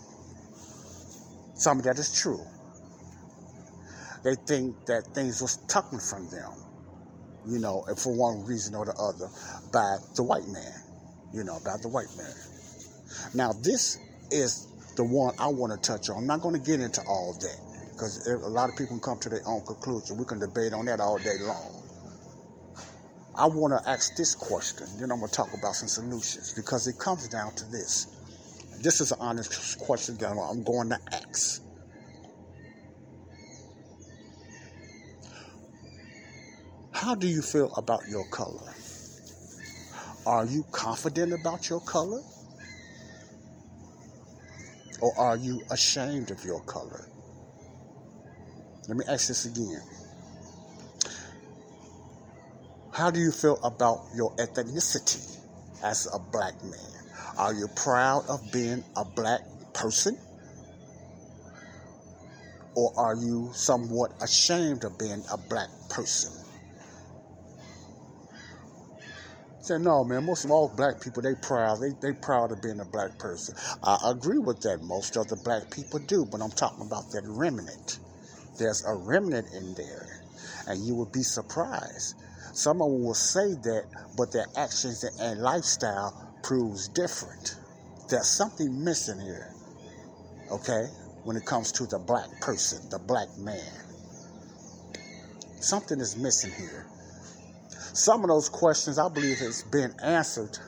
Some 1.55 1.79
of 1.79 1.85
that 1.85 1.99
is 1.99 2.19
true. 2.19 2.40
They 4.25 4.35
think 4.35 4.87
that 4.87 5.05
things 5.14 5.40
was 5.40 5.59
taken 5.69 6.01
from 6.01 6.29
them, 6.31 6.51
you 7.47 7.59
know, 7.59 7.85
for 7.97 8.16
one 8.16 8.45
reason 8.45 8.75
or 8.75 8.85
the 8.85 8.95
other, 8.95 9.29
by 9.73 9.99
the 10.16 10.23
white 10.23 10.49
man, 10.49 10.73
you 11.33 11.45
know, 11.45 11.61
by 11.64 11.77
the 11.81 11.88
white 11.88 12.11
man. 12.16 12.35
Now, 13.35 13.53
this 13.53 13.99
is 14.31 14.66
the 14.97 15.05
one 15.05 15.35
I 15.38 15.47
want 15.49 15.73
to 15.73 15.79
touch 15.79 16.11
on. 16.11 16.19
I'm 16.19 16.27
not 16.27 16.40
going 16.40 16.61
to 16.61 16.61
get 16.61 16.81
into 16.81 17.03
all 17.03 17.37
that 17.40 17.66
because 17.97 18.27
a 18.27 18.37
lot 18.49 18.69
of 18.69 18.77
people 18.77 18.99
come 18.99 19.19
to 19.19 19.31
their 19.31 19.41
own 19.47 19.65
conclusion. 19.65 20.19
We 20.19 20.27
can 20.27 20.39
debate 20.39 20.75
on 20.75 20.85
that 20.85 21.01
all 21.01 21.17
day 21.17 21.39
long. 21.41 21.83
I 23.35 23.47
want 23.47 23.73
to 23.73 23.89
ask 23.89 24.15
this 24.17 24.35
question, 24.35 24.87
then 24.99 25.11
I'm 25.11 25.19
going 25.19 25.31
to 25.31 25.35
talk 25.35 25.49
about 25.55 25.75
some 25.77 25.89
solutions 25.89 26.53
because 26.53 26.87
it 26.89 26.99
comes 26.99 27.27
down 27.29 27.55
to 27.55 27.65
this. 27.71 28.09
This 28.83 29.01
is 29.01 29.13
an 29.13 29.19
honest 29.21 29.79
question 29.79 30.19
that 30.19 30.29
I'm 30.29 30.63
going 30.63 30.91
to 30.91 30.99
ask. 31.11 31.63
How 36.93 37.15
do 37.15 37.27
you 37.27 37.41
feel 37.41 37.73
about 37.79 38.07
your 38.11 38.29
color? 38.29 38.75
Are 40.27 40.45
you 40.45 40.67
confident 40.71 41.33
about 41.33 41.71
your 41.71 41.81
color? 41.81 42.21
Or 45.01 45.19
are 45.19 45.37
you 45.39 45.63
ashamed 45.71 46.31
of 46.31 46.45
your 46.45 46.61
color? 46.65 47.09
Let 48.88 48.96
me 48.96 49.05
ask 49.09 49.29
this 49.29 49.46
again. 49.46 49.83
How 52.92 53.11
do 53.11 53.18
you 53.18 53.33
feel 53.33 53.59
about 53.64 54.05
your 54.14 54.35
ethnicity 54.37 55.38
as 55.83 56.07
a 56.14 56.18
black 56.18 56.62
man? 56.62 57.03
Are 57.37 57.53
you 57.53 57.66
proud 57.75 58.25
of 58.29 58.40
being 58.53 58.85
a 58.96 59.05
black 59.05 59.40
person? 59.75 60.16
Or 62.77 62.92
are 62.96 63.16
you 63.16 63.51
somewhat 63.55 64.12
ashamed 64.22 64.85
of 64.85 64.99
being 64.99 65.25
a 65.33 65.37
black 65.37 65.68
person? 65.90 66.33
Say 69.61 69.79
no, 69.79 70.05
man. 70.05 70.25
Most 70.25 70.44
of 70.44 70.53
all 70.53 70.72
black 70.77 71.01
people, 71.01 71.22
they 71.22 71.35
proud. 71.35 71.81
They 71.81 71.90
they 72.01 72.12
proud 72.12 72.53
of 72.53 72.62
being 72.62 72.79
a 72.79 72.85
black 72.85 73.18
person. 73.18 73.57
I 73.83 73.99
agree 74.05 74.38
with 74.38 74.61
that. 74.61 74.81
Most 74.83 75.16
of 75.16 75.27
the 75.27 75.37
black 75.44 75.70
people 75.72 75.99
do, 75.99 76.25
but 76.25 76.40
I'm 76.40 76.53
talking 76.53 76.87
about 76.87 77.11
that 77.11 77.25
remnant 77.27 77.99
there's 78.59 78.85
a 78.85 78.95
remnant 78.95 79.49
in 79.55 79.75
there. 79.75 80.23
And 80.66 80.85
you 80.85 80.95
will 80.95 81.11
be 81.12 81.23
surprised. 81.23 82.16
Some 82.53 82.81
of 82.83 82.90
them 82.90 83.05
will 83.05 83.14
say 83.14 83.55
that, 83.55 83.85
but 84.16 84.33
their 84.33 84.47
actions 84.57 85.05
and 85.21 85.40
lifestyle 85.40 86.35
proves 86.42 86.88
different. 86.88 87.57
There's 88.09 88.29
something 88.29 88.85
missing 88.85 89.21
here. 89.21 89.53
Okay? 90.51 90.87
When 91.25 91.37
it 91.37 91.45
comes 91.45 91.73
to 91.73 91.87
the 91.87 91.99
black 91.99 92.29
person, 92.40 92.88
the 92.90 92.99
black 92.99 93.29
man. 93.38 93.59
Something 95.61 96.01
is 96.01 96.16
missing 96.16 96.53
here. 96.53 96.87
Some 97.92 98.23
of 98.23 98.29
those 98.29 98.49
questions 98.49 98.99
I 98.99 99.09
believe 99.09 99.38
has 99.38 99.62
been 99.64 99.92
answered 100.03 100.59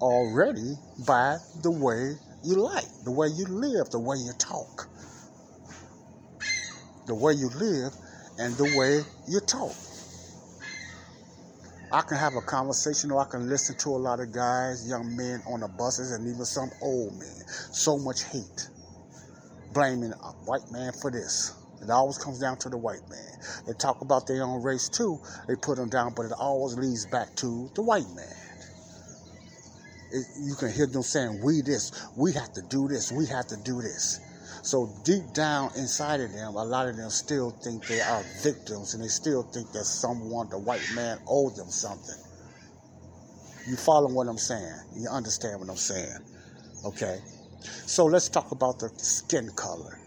already 0.00 0.74
by 1.06 1.36
the 1.62 1.70
way 1.70 2.16
you 2.44 2.56
like, 2.56 2.84
the 3.04 3.10
way 3.10 3.28
you 3.28 3.46
live, 3.46 3.90
the 3.90 3.98
way 3.98 4.16
you 4.16 4.32
talk 4.38 4.88
the 7.06 7.14
way 7.14 7.32
you 7.34 7.48
live 7.50 7.94
and 8.38 8.56
the 8.56 8.64
way 8.76 9.00
you 9.28 9.40
talk. 9.40 9.74
I 11.92 12.02
can 12.02 12.16
have 12.18 12.34
a 12.34 12.40
conversation 12.40 13.12
or 13.12 13.20
I 13.20 13.26
can 13.30 13.48
listen 13.48 13.76
to 13.78 13.90
a 13.90 14.00
lot 14.00 14.20
of 14.20 14.32
guys, 14.32 14.88
young 14.88 15.16
men 15.16 15.42
on 15.46 15.60
the 15.60 15.68
buses, 15.68 16.12
and 16.12 16.26
even 16.26 16.44
some 16.44 16.70
old 16.82 17.12
men. 17.18 17.36
So 17.72 17.98
much 17.98 18.24
hate. 18.24 18.68
Blaming 19.72 20.12
a 20.12 20.30
white 20.46 20.70
man 20.72 20.92
for 21.00 21.10
this. 21.10 21.52
It 21.82 21.90
always 21.90 22.18
comes 22.18 22.40
down 22.40 22.58
to 22.58 22.68
the 22.70 22.78
white 22.78 23.08
man. 23.10 23.32
They 23.66 23.74
talk 23.74 24.00
about 24.00 24.26
their 24.26 24.42
own 24.42 24.62
race 24.62 24.88
too. 24.88 25.20
They 25.48 25.56
put 25.56 25.76
them 25.76 25.88
down, 25.90 26.14
but 26.16 26.26
it 26.26 26.32
always 26.32 26.76
leads 26.76 27.06
back 27.06 27.34
to 27.36 27.70
the 27.74 27.82
white 27.82 28.08
man. 28.16 28.34
it, 30.12 30.26
you 30.40 30.54
can 30.54 30.72
hear 30.72 30.86
them 30.86 31.02
saying, 31.02 31.40
"We 31.44 31.62
this, 31.62 31.92
we 32.16 32.32
have 32.32 32.52
to 32.54 32.62
do 32.62 32.88
this, 32.88 33.12
we 33.12 33.26
have 33.26 33.46
to 33.48 33.56
do 33.56 33.82
this." 33.82 34.20
So 34.64 34.88
deep 35.04 35.34
down 35.34 35.72
inside 35.76 36.20
of 36.20 36.32
them, 36.32 36.54
a 36.54 36.64
lot 36.64 36.88
of 36.88 36.96
them 36.96 37.10
still 37.10 37.50
think 37.50 37.86
they 37.86 38.00
are 38.00 38.22
victims, 38.42 38.94
and 38.94 39.04
they 39.04 39.08
still 39.08 39.42
think 39.42 39.70
that 39.72 39.84
someone, 39.84 40.48
the 40.48 40.58
white 40.58 40.80
man, 40.94 41.18
owed 41.28 41.54
them 41.54 41.68
something. 41.68 42.16
You 43.68 43.76
follow 43.76 44.10
what 44.10 44.26
I'm 44.26 44.38
saying? 44.38 44.74
You 44.96 45.10
understand 45.10 45.60
what 45.60 45.68
I'm 45.68 45.76
saying? 45.76 46.16
Okay. 46.86 47.18
So 47.60 48.06
let's 48.06 48.30
talk 48.30 48.52
about 48.52 48.78
the 48.78 48.88
skin 48.96 49.50
color. 49.54 49.98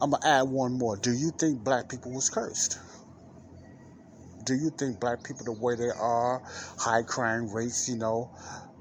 I'm 0.00 0.12
gonna 0.12 0.26
add 0.26 0.48
one 0.48 0.78
more. 0.78 0.96
Do 0.96 1.12
you 1.12 1.30
think 1.30 1.62
black 1.62 1.90
people 1.90 2.12
was 2.12 2.30
cursed? 2.30 2.78
Do 4.44 4.54
you 4.54 4.70
think 4.70 4.98
black 4.98 5.22
people, 5.22 5.44
the 5.44 5.52
way 5.52 5.74
they 5.74 5.90
are, 5.90 6.42
high 6.78 7.02
crime 7.02 7.52
rates, 7.52 7.86
you 7.86 7.96
know, 7.96 8.30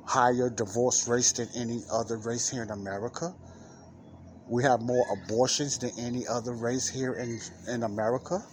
higher 0.05 0.49
divorce 0.49 1.09
rates 1.09 1.33
than 1.33 1.49
any 1.57 1.81
other 1.91 2.15
race 2.15 2.47
here 2.47 2.63
in 2.63 2.71
America? 2.71 3.35
We 4.47 4.63
have 4.63 4.81
more 4.81 5.05
abortions 5.12 5.79
than 5.79 5.91
any 5.97 6.27
other 6.27 6.53
race 6.53 6.88
here 6.88 7.13
in, 7.13 7.39
in 7.67 7.84
America. 7.84 8.43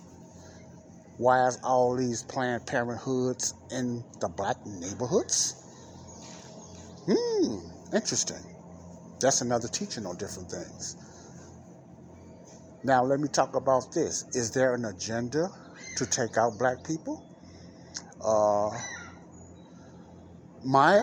Why 1.18 1.46
is 1.46 1.58
all 1.62 1.94
these 1.94 2.22
Planned 2.22 2.66
Parenthoods 2.66 3.54
in 3.70 4.02
the 4.20 4.28
black 4.28 4.56
neighborhoods? 4.66 5.54
Hmm, 7.06 7.58
interesting. 7.94 8.42
That's 9.20 9.40
another 9.42 9.68
teaching 9.68 10.06
on 10.06 10.16
different 10.16 10.50
things. 10.50 10.96
Now, 12.84 13.04
let 13.04 13.20
me 13.20 13.28
talk 13.28 13.54
about 13.54 13.92
this. 13.92 14.24
Is 14.34 14.50
there 14.50 14.74
an 14.74 14.86
agenda 14.86 15.48
to 15.96 16.06
take 16.06 16.36
out 16.36 16.58
black 16.58 16.82
people? 16.84 17.24
Uh, 18.24 18.70
my 20.64 21.02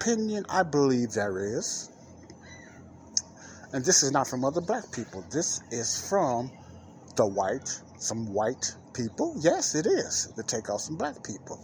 Opinion, 0.00 0.44
I 0.48 0.62
believe 0.62 1.12
there 1.12 1.58
is. 1.58 1.90
And 3.72 3.84
this 3.84 4.02
is 4.02 4.12
not 4.12 4.28
from 4.28 4.44
other 4.44 4.60
black 4.60 4.84
people. 4.92 5.24
This 5.30 5.60
is 5.70 6.08
from 6.08 6.50
the 7.16 7.26
white, 7.26 7.68
some 7.98 8.32
white 8.32 8.74
people. 8.94 9.34
Yes, 9.40 9.74
it 9.74 9.86
is 9.86 10.32
to 10.36 10.42
take 10.42 10.70
out 10.70 10.80
some 10.80 10.96
black 10.96 11.22
people. 11.24 11.58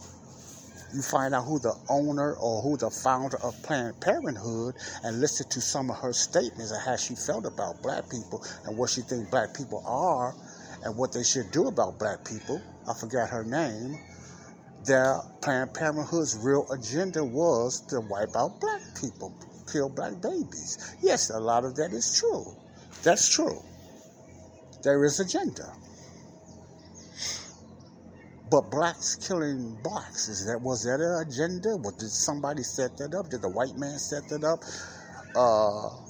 You 0.94 1.02
find 1.02 1.34
out 1.34 1.44
who 1.44 1.58
the 1.58 1.74
owner 1.88 2.34
or 2.34 2.62
who 2.62 2.76
the 2.76 2.90
founder 2.90 3.38
of 3.42 3.60
Planned 3.62 4.00
Parenthood 4.00 4.74
and 5.02 5.20
listen 5.20 5.48
to 5.50 5.60
some 5.60 5.90
of 5.90 5.96
her 5.98 6.12
statements 6.12 6.70
and 6.70 6.80
how 6.80 6.96
she 6.96 7.14
felt 7.14 7.46
about 7.46 7.82
black 7.82 8.10
people 8.10 8.44
and 8.64 8.76
what 8.76 8.90
she 8.90 9.02
thinks 9.02 9.30
black 9.30 9.54
people 9.56 9.82
are 9.86 10.34
and 10.84 10.96
what 10.96 11.12
they 11.12 11.24
should 11.24 11.50
do 11.52 11.66
about 11.66 11.98
black 11.98 12.24
people. 12.24 12.60
I 12.88 12.94
forgot 12.94 13.30
her 13.30 13.44
name 13.44 13.98
their 14.86 15.20
Planned 15.42 15.74
Parenthood's 15.74 16.36
real 16.38 16.70
agenda 16.70 17.24
was 17.24 17.80
to 17.88 18.00
wipe 18.00 18.36
out 18.36 18.60
black 18.60 18.82
people, 19.00 19.34
kill 19.70 19.88
black 19.88 20.20
babies. 20.20 20.96
Yes, 21.02 21.30
a 21.30 21.38
lot 21.38 21.64
of 21.64 21.76
that 21.76 21.92
is 21.92 22.18
true. 22.18 22.44
That's 23.02 23.28
true. 23.28 23.60
There 24.82 25.04
is 25.04 25.20
agenda. 25.20 25.72
But 28.50 28.70
blacks 28.70 29.16
killing 29.16 29.76
blacks, 29.82 30.28
is 30.28 30.46
that 30.46 30.60
was 30.60 30.84
that 30.84 31.00
an 31.00 31.26
agenda? 31.26 31.76
What 31.76 31.98
did 31.98 32.10
somebody 32.10 32.62
set 32.62 32.96
that 32.98 33.14
up? 33.14 33.30
Did 33.30 33.42
the 33.42 33.48
white 33.48 33.76
man 33.76 33.98
set 33.98 34.28
that 34.28 34.44
up? 34.44 34.62
Uh 35.34 36.03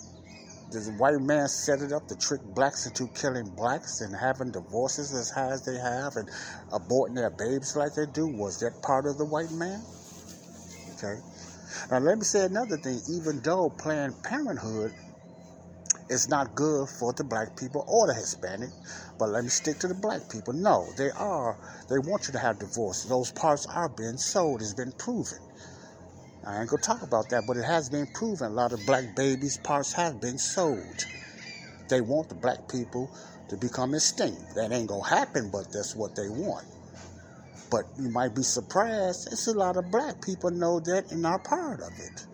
did 0.75 0.83
the 0.83 0.99
white 0.99 1.21
man 1.21 1.47
set 1.47 1.81
it 1.83 1.93
up 1.93 2.09
to 2.09 2.17
trick 2.17 2.43
blacks 2.43 2.85
into 2.85 3.07
killing 3.15 3.49
blacks 3.55 4.01
and 4.01 4.15
having 4.15 4.51
divorces 4.51 5.15
as 5.15 5.31
high 5.31 5.53
as 5.53 5.65
they 5.65 5.79
have 5.79 6.17
and 6.17 6.29
aborting 6.73 7.15
their 7.15 7.31
babies 7.31 7.77
like 7.77 7.95
they 7.95 8.07
do? 8.07 8.27
Was 8.27 8.59
that 8.59 8.83
part 8.83 9.07
of 9.07 9.17
the 9.17 9.25
white 9.25 9.53
man? 9.53 9.81
Okay. 10.99 11.15
Now 11.93 11.99
let 11.99 12.19
me 12.19 12.25
say 12.25 12.45
another 12.45 12.77
thing. 12.77 13.01
Even 13.09 13.41
though 13.43 13.71
Planned 13.71 14.21
Parenthood 14.25 14.91
is 16.11 16.29
not 16.29 16.57
good 16.57 16.89
for 16.89 17.13
the 17.13 17.23
black 17.23 17.57
people 17.57 17.85
or 17.87 18.09
the 18.09 18.15
Hispanic, 18.15 18.71
but 19.17 19.29
let 19.29 19.45
me 19.45 19.51
stick 19.51 19.79
to 19.79 19.87
the 19.87 19.95
black 19.95 20.29
people. 20.29 20.55
No, 20.55 20.93
they 20.99 21.11
are. 21.13 21.57
They 21.89 21.99
want 21.99 22.27
you 22.27 22.33
to 22.33 22.41
have 22.41 22.59
divorce. 22.59 23.05
Those 23.05 23.31
parts 23.31 23.65
are 23.67 23.89
being 23.89 24.19
sold. 24.19 24.61
It's 24.61 24.75
been 24.75 24.93
proven. 24.99 25.39
I 26.47 26.61
ain't 26.61 26.69
gonna 26.69 26.83
talk 26.83 27.03
about 27.03 27.31
that, 27.31 27.45
but 27.47 27.57
it 27.57 27.65
has 27.65 27.89
been 27.89 28.07
proven. 28.07 28.53
A 28.53 28.55
lot 28.55 28.73
of 28.73 28.85
black 28.85 29.17
babies' 29.17 29.57
parts 29.57 29.95
have 29.95 30.21
been 30.21 30.39
sold. 30.39 31.07
They 31.89 32.03
want 32.03 32.29
the 32.29 32.35
black 32.35 32.69
people 32.69 33.11
to 33.49 33.57
become 33.57 33.95
extinct. 33.95 34.55
That 34.55 34.71
ain't 34.71 34.89
gonna 34.89 35.09
happen, 35.09 35.51
but 35.51 35.73
that's 35.73 35.97
what 35.97 36.15
they 36.15 36.29
want. 36.29 36.67
But 37.71 37.85
you 37.99 38.11
might 38.11 38.35
be 38.35 38.43
surprised, 38.43 39.29
it's 39.33 39.47
a 39.47 39.53
lot 39.53 39.79
of 39.79 39.91
black 39.91 40.21
people 40.23 40.51
know 40.51 40.81
that 40.81 41.11
and 41.11 41.25
are 41.25 41.39
part 41.39 41.81
of 41.81 41.93
it. 41.99 42.27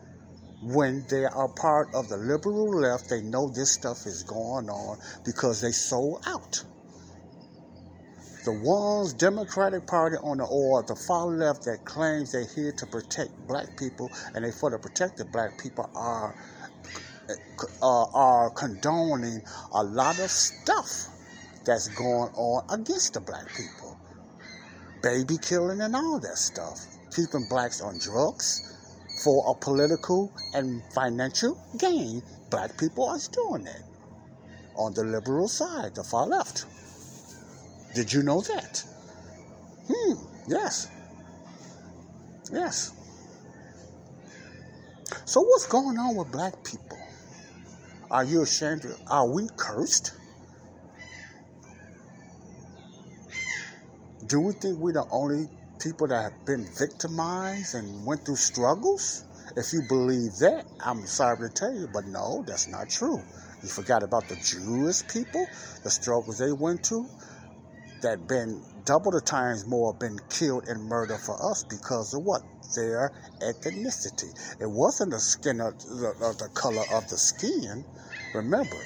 When 0.62 1.04
they 1.08 1.24
are 1.24 1.48
part 1.48 1.88
of 1.94 2.08
the 2.08 2.16
liberal 2.16 2.68
left, 2.68 3.08
they 3.08 3.22
know 3.22 3.48
this 3.48 3.72
stuff 3.72 4.06
is 4.06 4.24
going 4.24 4.68
on 4.68 4.98
because 5.24 5.60
they 5.60 5.70
sold 5.70 6.22
out 6.26 6.64
the 8.44 8.52
ones 8.52 9.12
Democratic 9.12 9.86
Party 9.86 10.16
on 10.22 10.38
the 10.38 10.44
or 10.44 10.82
the 10.82 10.96
far 10.96 11.26
left 11.26 11.64
that 11.64 11.84
claims 11.84 12.32
they're 12.32 12.46
here 12.46 12.72
to 12.72 12.86
protect 12.86 13.30
black 13.46 13.76
people 13.78 14.10
and 14.34 14.44
they 14.44 14.50
for 14.50 14.70
to 14.70 14.78
protect 14.78 15.18
the 15.18 15.24
black 15.26 15.58
people 15.58 15.88
are 15.94 16.34
uh, 17.82 18.04
are 18.14 18.50
condoning 18.50 19.42
a 19.72 19.82
lot 19.82 20.18
of 20.18 20.30
stuff 20.30 21.06
that's 21.64 21.88
going 21.88 22.30
on 22.34 22.64
against 22.70 23.14
the 23.14 23.20
black 23.20 23.46
people, 23.54 23.96
baby 25.02 25.36
killing 25.38 25.80
and 25.80 25.94
all 25.94 26.18
that 26.18 26.38
stuff, 26.38 26.80
keeping 27.14 27.46
blacks 27.48 27.80
on 27.80 27.98
drugs 27.98 28.98
for 29.22 29.50
a 29.50 29.54
political 29.54 30.32
and 30.54 30.82
financial 30.94 31.60
gain. 31.78 32.22
Black 32.50 32.76
people 32.78 33.04
are 33.08 33.18
doing 33.32 33.66
it 33.66 33.82
on 34.76 34.94
the 34.94 35.04
liberal 35.04 35.46
side, 35.46 35.94
the 35.94 36.02
far 36.02 36.26
left. 36.26 36.64
Did 37.94 38.12
you 38.12 38.22
know 38.22 38.40
that? 38.40 38.84
Hmm, 39.90 40.14
yes. 40.48 40.88
Yes. 42.52 42.92
So, 45.24 45.40
what's 45.40 45.66
going 45.66 45.98
on 45.98 46.16
with 46.16 46.30
black 46.30 46.64
people? 46.64 46.98
Are 48.10 48.24
you 48.24 48.42
ashamed? 48.42 48.84
Are 49.08 49.28
we 49.28 49.48
cursed? 49.56 50.12
Do 54.26 54.40
we 54.40 54.52
think 54.52 54.78
we're 54.78 54.92
the 54.92 55.06
only 55.10 55.48
people 55.80 56.06
that 56.08 56.22
have 56.22 56.46
been 56.46 56.66
victimized 56.78 57.74
and 57.74 58.04
went 58.04 58.24
through 58.24 58.36
struggles? 58.36 59.24
If 59.56 59.72
you 59.72 59.82
believe 59.88 60.36
that, 60.38 60.66
I'm 60.84 61.04
sorry 61.06 61.48
to 61.48 61.52
tell 61.52 61.74
you, 61.74 61.88
but 61.92 62.06
no, 62.06 62.44
that's 62.46 62.68
not 62.68 62.88
true. 62.88 63.20
You 63.62 63.68
forgot 63.68 64.02
about 64.02 64.28
the 64.28 64.36
Jewish 64.36 65.06
people, 65.08 65.46
the 65.82 65.90
struggles 65.90 66.38
they 66.38 66.52
went 66.52 66.86
through, 66.86 67.08
that 68.02 68.26
been 68.28 68.62
double 68.84 69.10
the 69.10 69.20
times 69.20 69.66
more 69.66 69.94
been 69.94 70.18
killed 70.30 70.68
and 70.68 70.82
murdered 70.84 71.20
for 71.20 71.36
us 71.50 71.64
because 71.64 72.14
of 72.14 72.22
what? 72.22 72.42
Their 72.74 73.12
ethnicity. 73.40 74.30
It 74.60 74.70
wasn't 74.70 75.10
the 75.10 75.20
skin 75.20 75.60
of 75.60 75.78
the, 75.78 76.14
of 76.22 76.38
the 76.38 76.48
color 76.54 76.82
of 76.92 77.08
the 77.08 77.18
skin. 77.18 77.84
Remember, 78.34 78.76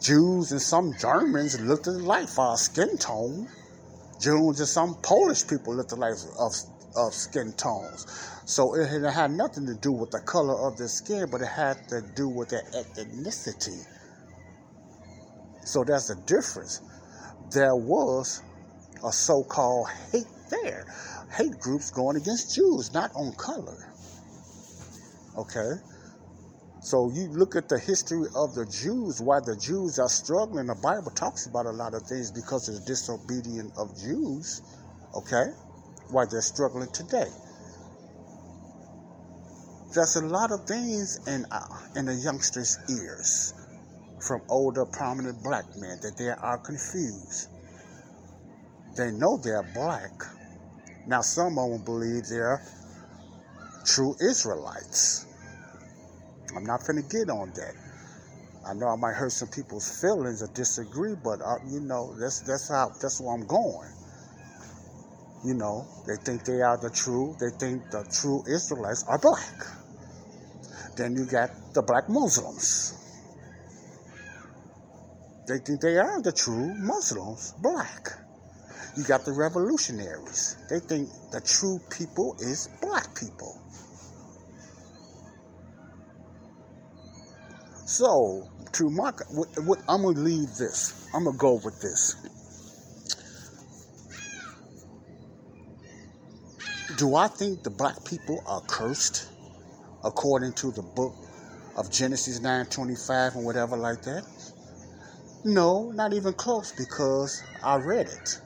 Jews 0.00 0.52
and 0.52 0.60
some 0.60 0.94
Germans 0.98 1.60
looked 1.60 1.86
alike 1.86 2.28
for 2.28 2.44
our 2.44 2.56
skin 2.56 2.98
tone. 2.98 3.48
Jews 4.20 4.60
and 4.60 4.68
some 4.68 4.96
Polish 5.02 5.46
people 5.46 5.74
looked 5.74 5.92
alike 5.92 6.14
of, 6.38 6.52
of 6.96 7.14
skin 7.14 7.52
tones. 7.52 8.06
So 8.44 8.74
it 8.74 8.88
had 9.12 9.32
nothing 9.32 9.66
to 9.66 9.74
do 9.74 9.92
with 9.92 10.10
the 10.10 10.20
color 10.20 10.54
of 10.54 10.76
their 10.76 10.88
skin, 10.88 11.26
but 11.30 11.40
it 11.40 11.48
had 11.48 11.88
to 11.88 12.02
do 12.14 12.28
with 12.28 12.50
their 12.50 12.62
ethnicity. 12.74 13.84
So 15.64 15.82
that's 15.82 16.08
the 16.08 16.14
difference. 16.26 16.80
There 17.52 17.76
was 17.76 18.42
a 19.04 19.12
so 19.12 19.44
called 19.44 19.88
hate 20.10 20.26
there. 20.50 20.86
Hate 21.32 21.58
groups 21.60 21.90
going 21.90 22.16
against 22.16 22.54
Jews, 22.54 22.92
not 22.92 23.10
on 23.14 23.32
color. 23.34 23.92
Okay? 25.36 25.72
So 26.80 27.10
you 27.12 27.28
look 27.28 27.56
at 27.56 27.68
the 27.68 27.78
history 27.78 28.26
of 28.34 28.54
the 28.54 28.64
Jews, 28.66 29.20
why 29.20 29.40
the 29.40 29.56
Jews 29.56 29.98
are 29.98 30.08
struggling. 30.08 30.66
The 30.66 30.74
Bible 30.76 31.10
talks 31.10 31.46
about 31.46 31.66
a 31.66 31.72
lot 31.72 31.94
of 31.94 32.02
things 32.02 32.30
because 32.30 32.68
of 32.68 32.76
the 32.76 32.86
disobedience 32.86 33.76
of 33.76 33.96
Jews. 33.98 34.62
Okay? 35.14 35.46
Why 36.10 36.26
they're 36.30 36.40
struggling 36.42 36.90
today. 36.92 37.30
There's 39.94 40.16
a 40.16 40.26
lot 40.26 40.52
of 40.52 40.66
things 40.66 41.20
in, 41.26 41.46
uh, 41.50 41.66
in 41.96 42.06
the 42.06 42.14
youngsters' 42.14 42.78
ears 42.88 43.54
from 44.20 44.42
older 44.48 44.84
prominent 44.86 45.42
black 45.42 45.64
men 45.76 45.98
that 46.02 46.16
they 46.16 46.28
are 46.28 46.58
confused. 46.58 47.48
They 48.96 49.10
know 49.10 49.36
they're 49.36 49.68
black. 49.74 50.12
Now, 51.06 51.20
some 51.20 51.58
of 51.58 51.70
them 51.70 51.84
believe 51.84 52.26
they're 52.28 52.62
true 53.84 54.16
Israelites. 54.20 55.26
I'm 56.56 56.64
not 56.64 56.80
going 56.86 57.02
to 57.02 57.08
get 57.08 57.30
on 57.30 57.52
that. 57.54 57.74
I 58.66 58.74
know 58.74 58.88
I 58.88 58.96
might 58.96 59.14
hurt 59.14 59.30
some 59.30 59.48
people's 59.48 60.00
feelings 60.00 60.42
or 60.42 60.48
disagree, 60.48 61.14
but 61.22 61.40
uh, 61.40 61.58
you 61.70 61.80
know 61.80 62.14
that's 62.18 62.40
that's 62.40 62.68
how 62.68 62.90
that's 63.00 63.20
where 63.20 63.32
I'm 63.32 63.46
going. 63.46 63.88
You 65.44 65.54
know, 65.54 65.86
they 66.08 66.16
think 66.16 66.44
they 66.44 66.62
are 66.62 66.76
the 66.76 66.90
true. 66.90 67.36
They 67.38 67.50
think 67.50 67.90
the 67.90 68.02
true 68.10 68.42
Israelites 68.48 69.04
are 69.06 69.18
black. 69.18 69.54
Then 70.96 71.14
you 71.14 71.26
got 71.26 71.50
the 71.74 71.82
black 71.82 72.08
Muslims. 72.08 73.05
They 75.46 75.58
think 75.58 75.80
they 75.80 75.96
are 75.98 76.20
the 76.20 76.32
true 76.32 76.74
Muslims, 76.74 77.54
black. 77.62 78.08
You 78.96 79.04
got 79.04 79.24
the 79.24 79.32
revolutionaries. 79.32 80.56
They 80.68 80.80
think 80.80 81.08
the 81.30 81.40
true 81.40 81.80
people 81.90 82.36
is 82.40 82.68
black 82.82 83.14
people. 83.14 83.60
So, 87.86 88.48
to 88.72 88.90
mark, 88.90 89.22
what, 89.30 89.48
what, 89.64 89.78
I'm 89.88 90.02
gonna 90.02 90.18
leave 90.18 90.56
this. 90.56 91.08
I'm 91.14 91.24
gonna 91.24 91.36
go 91.36 91.60
with 91.64 91.80
this. 91.80 92.16
Do 96.96 97.14
I 97.14 97.28
think 97.28 97.62
the 97.62 97.70
black 97.70 98.04
people 98.04 98.42
are 98.46 98.62
cursed, 98.62 99.28
according 100.02 100.54
to 100.54 100.72
the 100.72 100.82
book 100.82 101.14
of 101.76 101.90
Genesis 101.92 102.40
9:25 102.40 103.36
and 103.36 103.44
whatever 103.44 103.76
like 103.76 104.02
that? 104.02 104.24
No, 105.46 105.92
not 105.92 106.12
even 106.12 106.32
close 106.32 106.72
because 106.72 107.40
I 107.62 107.76
read 107.76 108.08
it. 108.08 108.40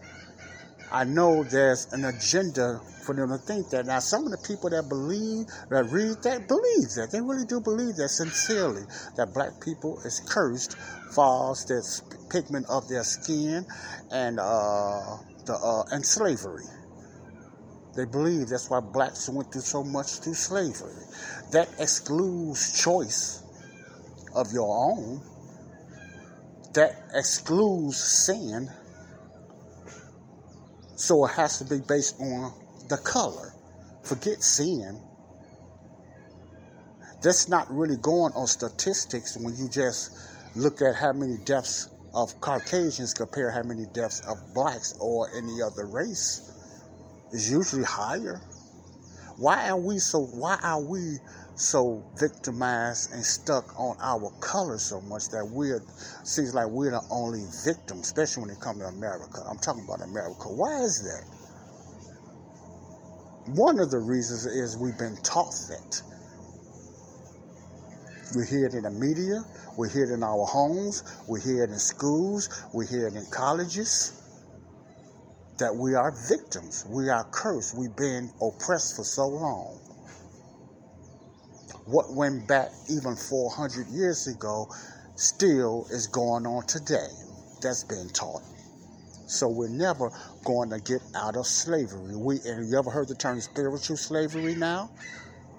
I 0.93 1.05
know 1.05 1.43
there's 1.45 1.91
an 1.95 2.05
agenda 2.05 2.79
for 3.07 3.15
them 3.15 3.31
to 3.31 3.39
think 3.39 3.71
that. 3.71 3.87
Now, 3.87 4.01
some 4.01 4.27
of 4.27 4.33
the 4.33 4.47
people 4.47 4.69
that 4.69 4.87
believe, 4.91 5.47
that 5.71 5.85
read 5.91 6.23
that, 6.25 6.47
believe 6.47 6.91
that. 6.97 7.09
They 7.11 7.23
really 7.23 7.47
do 7.47 7.59
believe 7.59 7.97
that 7.97 8.11
sincerely, 8.11 8.83
that 9.17 9.33
black 9.33 9.63
people 9.65 9.99
is 10.05 10.21
cursed 10.29 10.77
for 11.15 11.55
the 11.55 12.03
pigment 12.31 12.67
of 12.69 12.87
their 12.89 13.03
skin 13.05 13.65
and 14.13 14.39
uh, 14.39 15.17
the 15.47 15.55
uh, 15.55 15.85
and 15.93 16.05
slavery. 16.05 16.65
They 17.97 18.05
believe 18.05 18.49
that's 18.49 18.69
why 18.69 18.81
blacks 18.81 19.27
went 19.31 19.51
through 19.51 19.63
so 19.63 19.83
much 19.83 20.19
through 20.19 20.35
slavery. 20.35 20.93
That 21.53 21.71
excludes 21.79 22.79
choice 22.79 23.43
of 24.35 24.53
your 24.53 24.69
own 24.69 25.23
that 26.73 27.11
excludes 27.15 27.99
sin. 27.99 28.71
So 30.97 31.25
it 31.25 31.33
has 31.33 31.59
to 31.59 31.65
be 31.65 31.81
based 31.87 32.21
on 32.21 32.53
the 32.89 32.99
color. 32.99 33.53
Forget 34.03 34.43
sin. 34.43 35.01
That's 37.23 37.49
not 37.49 37.71
really 37.71 37.97
going 37.97 38.33
on 38.35 38.47
statistics 38.47 39.37
when 39.37 39.57
you 39.57 39.69
just 39.69 40.17
look 40.57 40.81
at 40.83 40.95
how 40.95 41.13
many 41.13 41.37
deaths 41.45 41.89
of 42.15 42.41
Caucasians 42.41 43.15
compare 43.15 43.51
how 43.51 43.63
many 43.63 43.87
deaths 43.93 44.21
of 44.27 44.37
blacks 44.55 44.95
or 45.01 45.29
any 45.37 45.63
other 45.63 45.87
race. 45.87 46.51
It's 47.33 47.51
usually 47.51 47.85
higher. 47.85 48.41
Why 49.37 49.71
are 49.71 49.79
we 49.79 49.99
so 49.99 50.21
why 50.21 50.59
are 50.63 50.83
we 50.83 51.19
so 51.55 52.03
victimized 52.19 53.13
and 53.13 53.25
stuck 53.25 53.79
on 53.79 53.97
our 54.01 54.31
color 54.41 54.79
so 54.79 55.01
much 55.03 55.29
that 55.29 55.45
we're 55.45 55.83
seems 56.25 56.55
like 56.55 56.69
we're 56.69 56.91
the 56.91 57.03
only 57.11 57.45
victim, 57.65 57.99
especially 58.01 58.43
when 58.43 58.51
it 58.51 58.61
comes 58.61 58.79
to 58.79 58.87
America. 58.87 59.43
I'm 59.49 59.59
talking 59.59 59.85
about 59.85 60.01
America. 60.03 60.49
Why 60.49 60.81
is 60.83 61.03
that? 61.03 61.25
One 63.57 63.79
of 63.79 63.91
the 63.91 63.99
reasons 63.99 64.47
is 64.47 64.77
we've 64.77 64.99
been 64.99 65.17
taught 65.23 65.55
that. 65.69 66.03
We 68.37 68.47
hear 68.47 68.67
it 68.67 68.75
in 68.75 68.85
the 68.85 68.91
media, 68.91 69.43
we 69.77 69.89
hear 69.91 70.05
it 70.05 70.15
in 70.15 70.23
our 70.23 70.47
homes, 70.47 71.03
we 71.29 71.41
hear 71.41 71.65
it 71.65 71.71
in 71.71 71.79
schools, 71.79 72.49
we 72.73 72.87
hear 72.87 73.09
it 73.09 73.15
in 73.15 73.27
colleges. 73.33 74.13
That 75.59 75.75
we 75.75 75.95
are 75.95 76.15
victims, 76.29 76.87
we 76.89 77.11
are 77.11 77.25
cursed, 77.25 77.77
we've 77.77 77.95
been 77.97 78.31
oppressed 78.41 78.97
for 78.97 79.05
so 79.05 79.27
long 79.27 79.89
what 81.87 82.12
went 82.12 82.47
back 82.47 82.71
even 82.88 83.16
400 83.16 83.88
years 83.88 84.27
ago 84.27 84.69
still 85.16 85.87
is 85.90 86.07
going 86.07 86.47
on 86.47 86.66
today. 86.66 87.09
That's 87.62 87.85
been 87.85 88.09
taught. 88.11 88.43
So 89.27 89.49
we're 89.49 89.69
never 89.69 90.11
going 90.45 90.71
to 90.71 90.81
get 90.81 91.03
out 91.14 91.37
of 91.37 91.47
slavery. 91.47 92.16
We 92.16 92.40
and 92.45 92.69
you 92.69 92.79
ever 92.79 92.90
heard 92.90 93.09
the 93.09 93.14
term 93.14 93.40
spiritual 93.40 93.97
slavery 93.97 94.55
now? 94.55 94.90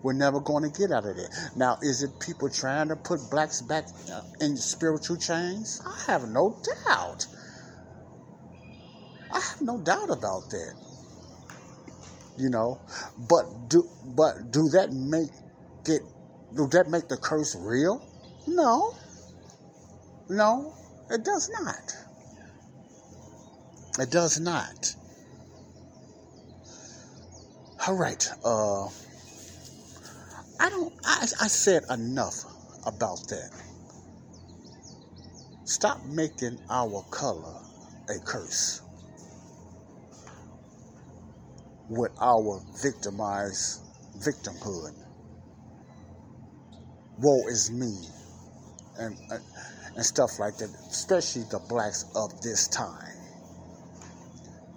We're 0.03 0.13
never 0.13 0.39
going 0.39 0.69
to 0.69 0.77
get 0.77 0.91
out 0.91 1.05
of 1.05 1.17
it. 1.17 1.29
Now, 1.55 1.77
is 1.81 2.01
it 2.01 2.19
people 2.19 2.49
trying 2.49 2.89
to 2.89 2.95
put 2.95 3.19
blacks 3.29 3.62
back 3.62 3.86
in 4.39 4.57
spiritual 4.57 5.17
chains? 5.17 5.81
I 5.86 6.12
have 6.12 6.27
no 6.27 6.57
doubt. 6.86 7.27
I 9.31 9.39
have 9.39 9.62
no 9.62 9.79
doubt 9.79 10.10
about 10.10 10.49
that. 10.49 10.73
You 12.38 12.49
know, 12.49 12.81
but 13.29 13.69
do 13.69 13.88
but 14.15 14.51
do 14.51 14.69
that 14.69 14.91
make 14.91 15.29
it 15.87 16.01
do 16.55 16.67
that 16.67 16.89
make 16.89 17.07
the 17.07 17.17
curse 17.17 17.55
real? 17.55 18.05
No. 18.47 18.95
No, 20.29 20.73
it 21.09 21.25
does 21.25 21.49
not. 21.49 21.93
It 23.99 24.11
does 24.11 24.39
not. 24.39 24.95
All 27.85 27.95
right. 27.95 28.25
Uh, 28.45 28.85
I 30.59 30.69
don't. 30.69 30.93
I, 31.03 31.23
I 31.23 31.47
said 31.47 31.83
enough 31.89 32.45
about 32.85 33.27
that. 33.27 33.51
Stop 35.65 36.05
making 36.05 36.59
our 36.69 37.03
color 37.11 37.61
a 38.09 38.19
curse 38.19 38.81
with 41.89 42.11
our 42.21 42.61
victimized 42.81 43.81
victimhood 44.17 45.00
woe 47.19 47.47
is 47.47 47.71
me, 47.71 47.93
and, 48.97 49.17
uh, 49.32 49.38
and 49.95 50.06
stuff 50.06 50.39
like 50.39 50.58
that, 50.58 50.69
especially 50.89 51.43
the 51.52 51.60
blacks 51.69 52.06
of 52.15 52.41
this 52.41 52.67
time. 52.67 53.12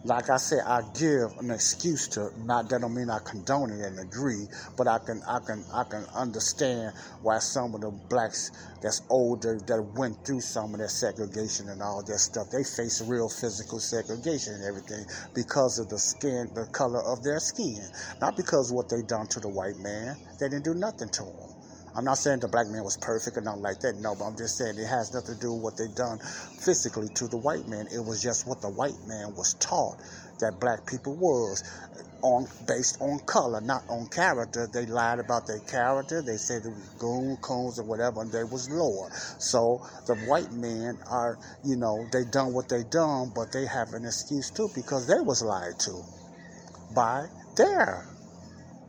Like 0.07 0.29
I 0.29 0.37
said, 0.37 0.61
I 0.67 0.83
give 0.93 1.33
an 1.39 1.51
excuse 1.51 2.09
to 2.09 2.29
not 2.45 2.69
that 2.69 2.83
don't 2.83 2.93
mean 2.95 3.09
I 3.09 3.21
condone 3.21 3.71
it 3.71 3.81
and 3.81 3.99
agree, 3.99 4.47
but 4.77 4.87
I 4.87 4.99
can 4.99 5.23
I 5.27 5.39
can 5.39 5.65
I 5.73 5.85
can 5.85 6.05
understand 6.15 6.93
why 7.23 7.39
some 7.39 7.75
of 7.75 7.81
the 7.81 7.91
blacks 7.91 8.51
that's 8.83 9.01
older 9.09 9.59
that 9.59 9.83
went 9.97 10.23
through 10.27 10.43
some 10.43 10.75
of 10.75 10.81
that 10.81 10.91
segregation 10.91 11.71
and 11.71 11.81
all 11.81 12.03
that 12.03 12.19
stuff, 12.19 12.51
they 12.51 12.65
face 12.65 13.01
real 13.01 13.31
physical 13.31 13.81
segregation 13.81 14.53
and 14.53 14.65
everything 14.65 15.07
because 15.35 15.79
of 15.79 15.89
the 15.89 15.99
skin, 15.99 16.51
the 16.55 16.67
color 16.67 17.01
of 17.01 17.23
their 17.23 17.41
skin. 17.41 17.81
Not 18.21 18.37
because 18.37 18.71
what 18.71 18.91
they 18.91 19.01
done 19.01 19.27
to 19.29 19.41
the 19.41 19.49
white 19.49 19.79
man. 19.79 20.19
They 20.39 20.51
didn't 20.51 20.65
do 20.65 20.75
nothing 20.75 21.09
to 21.09 21.23
him. 21.23 21.64
I'm 21.97 22.05
not 22.05 22.19
saying 22.19 22.41
the 22.41 22.49
black 22.49 22.67
man 22.67 22.83
was 22.83 22.97
perfect 22.97 23.37
or 23.37 23.41
nothing 23.41 23.63
like 23.63 23.79
that. 23.81 23.95
No, 23.97 24.17
but 24.19 24.25
I'm 24.25 24.37
just 24.37 24.59
saying 24.59 24.79
it 24.79 24.87
has 24.87 25.15
nothing 25.15 25.37
to 25.37 25.41
do 25.41 25.53
with 25.53 25.63
what 25.63 25.77
they 25.77 25.87
done 25.95 26.19
physically 26.59 27.09
to 27.15 27.29
the 27.29 27.37
white 27.37 27.69
man. 27.69 27.87
It 27.87 28.05
was 28.05 28.21
just 28.21 28.49
what 28.49 28.61
the 28.61 28.71
white 28.71 28.99
man 29.07 29.35
was 29.37 29.55
taught 29.55 29.97
that 30.41 30.59
black 30.59 30.87
people 30.87 31.15
was 31.15 31.63
on 32.23 32.47
based 32.67 33.01
on 33.01 33.21
color, 33.27 33.61
not 33.61 33.85
on 33.89 34.09
character. 34.09 34.67
They 34.67 34.87
lied 34.87 35.21
about 35.21 35.47
their 35.47 35.61
character. 35.61 36.21
They 36.21 36.37
said 36.37 36.65
it 36.65 36.71
was 36.71 36.89
goon, 36.99 37.37
coons, 37.41 37.79
or 37.79 37.85
whatever, 37.85 38.23
and 38.23 38.33
they 38.33 38.43
was 38.43 38.69
lower. 38.71 39.11
So 39.39 39.87
the 40.07 40.17
white 40.27 40.51
men 40.53 40.99
are, 41.09 41.39
you 41.65 41.77
know, 41.77 42.07
they 42.11 42.25
done 42.25 42.53
what 42.53 42.69
they 42.69 42.83
done, 42.91 43.31
but 43.35 43.53
they 43.53 43.67
have 43.67 43.93
an 43.93 44.05
excuse 44.05 44.51
too 44.51 44.69
because 44.75 45.07
they 45.07 45.21
was 45.21 45.43
lied 45.43 45.79
to 45.81 46.03
by 46.95 47.27
their 47.57 48.07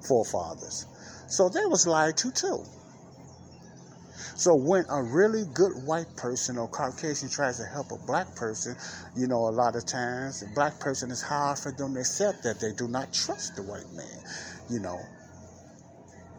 forefathers. 0.08 0.88
So 1.28 1.49
they 1.49 1.66
was 1.66 1.86
lied 1.86 2.18
to 2.18 2.32
too. 2.32 2.64
So 4.38 4.54
when 4.54 4.86
a 4.90 5.02
really 5.02 5.46
good 5.54 5.72
white 5.86 6.14
person 6.18 6.58
or 6.58 6.68
Caucasian 6.68 7.30
tries 7.30 7.58
to 7.58 7.66
help 7.66 7.92
a 7.92 7.98
black 8.06 8.36
person, 8.36 8.76
you 9.16 9.28
know, 9.28 9.48
a 9.48 9.56
lot 9.56 9.76
of 9.76 9.86
times 9.86 10.42
the 10.42 10.48
black 10.54 10.80
person 10.80 11.10
is 11.10 11.22
hard 11.22 11.58
for 11.58 11.72
them 11.72 11.94
to 11.94 12.02
accept 12.02 12.44
that 12.44 12.60
they 12.60 12.74
do 12.74 12.88
not 12.90 13.14
trust 13.14 13.56
the 13.56 13.64
white 13.64 13.90
man, 13.94 14.20
you 14.70 14.80
know. 14.80 15.00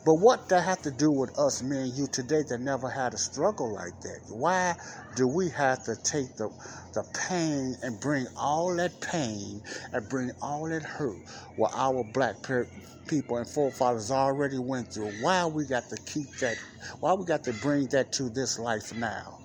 But 0.06 0.16
what 0.16 0.48
that 0.50 0.64
have 0.64 0.82
to 0.84 0.92
do 0.92 1.12
with 1.12 1.38
us, 1.38 1.62
me 1.62 1.78
and 1.78 1.94
you 1.94 2.08
today 2.08 2.44
that 2.50 2.62
never 2.62 2.90
had 2.90 3.14
a 3.14 3.18
struggle 3.18 3.74
like 3.74 4.00
that? 4.02 4.20
Why 4.30 4.76
do 5.16 5.28
we 5.28 5.50
have 5.50 5.84
to 5.84 5.96
take 5.96 6.36
the 6.38 6.50
the 6.94 7.04
pain 7.28 7.76
and 7.82 8.00
bring 8.00 8.26
all 8.36 8.76
that 8.76 9.00
pain 9.02 9.62
and 9.92 10.08
bring 10.08 10.32
all 10.42 10.70
that 10.70 10.84
hurt 10.84 11.18
what 11.56 11.72
our 11.76 12.04
black 12.04 12.36
people 13.08 13.38
and 13.38 13.48
forefathers 13.48 14.12
already 14.12 14.58
went 14.58 14.92
through? 14.94 15.12
Why 15.22 15.46
we 15.46 15.66
got 15.66 15.90
to 15.90 15.98
keep 16.06 16.30
that? 16.40 16.58
Why 17.00 17.14
we 17.14 17.26
got 17.26 17.44
to 17.44 17.54
bring 17.54 17.88
that 17.88 18.12
to 18.14 18.30
this 18.30 18.58
life 18.58 18.94
now? 18.96 19.40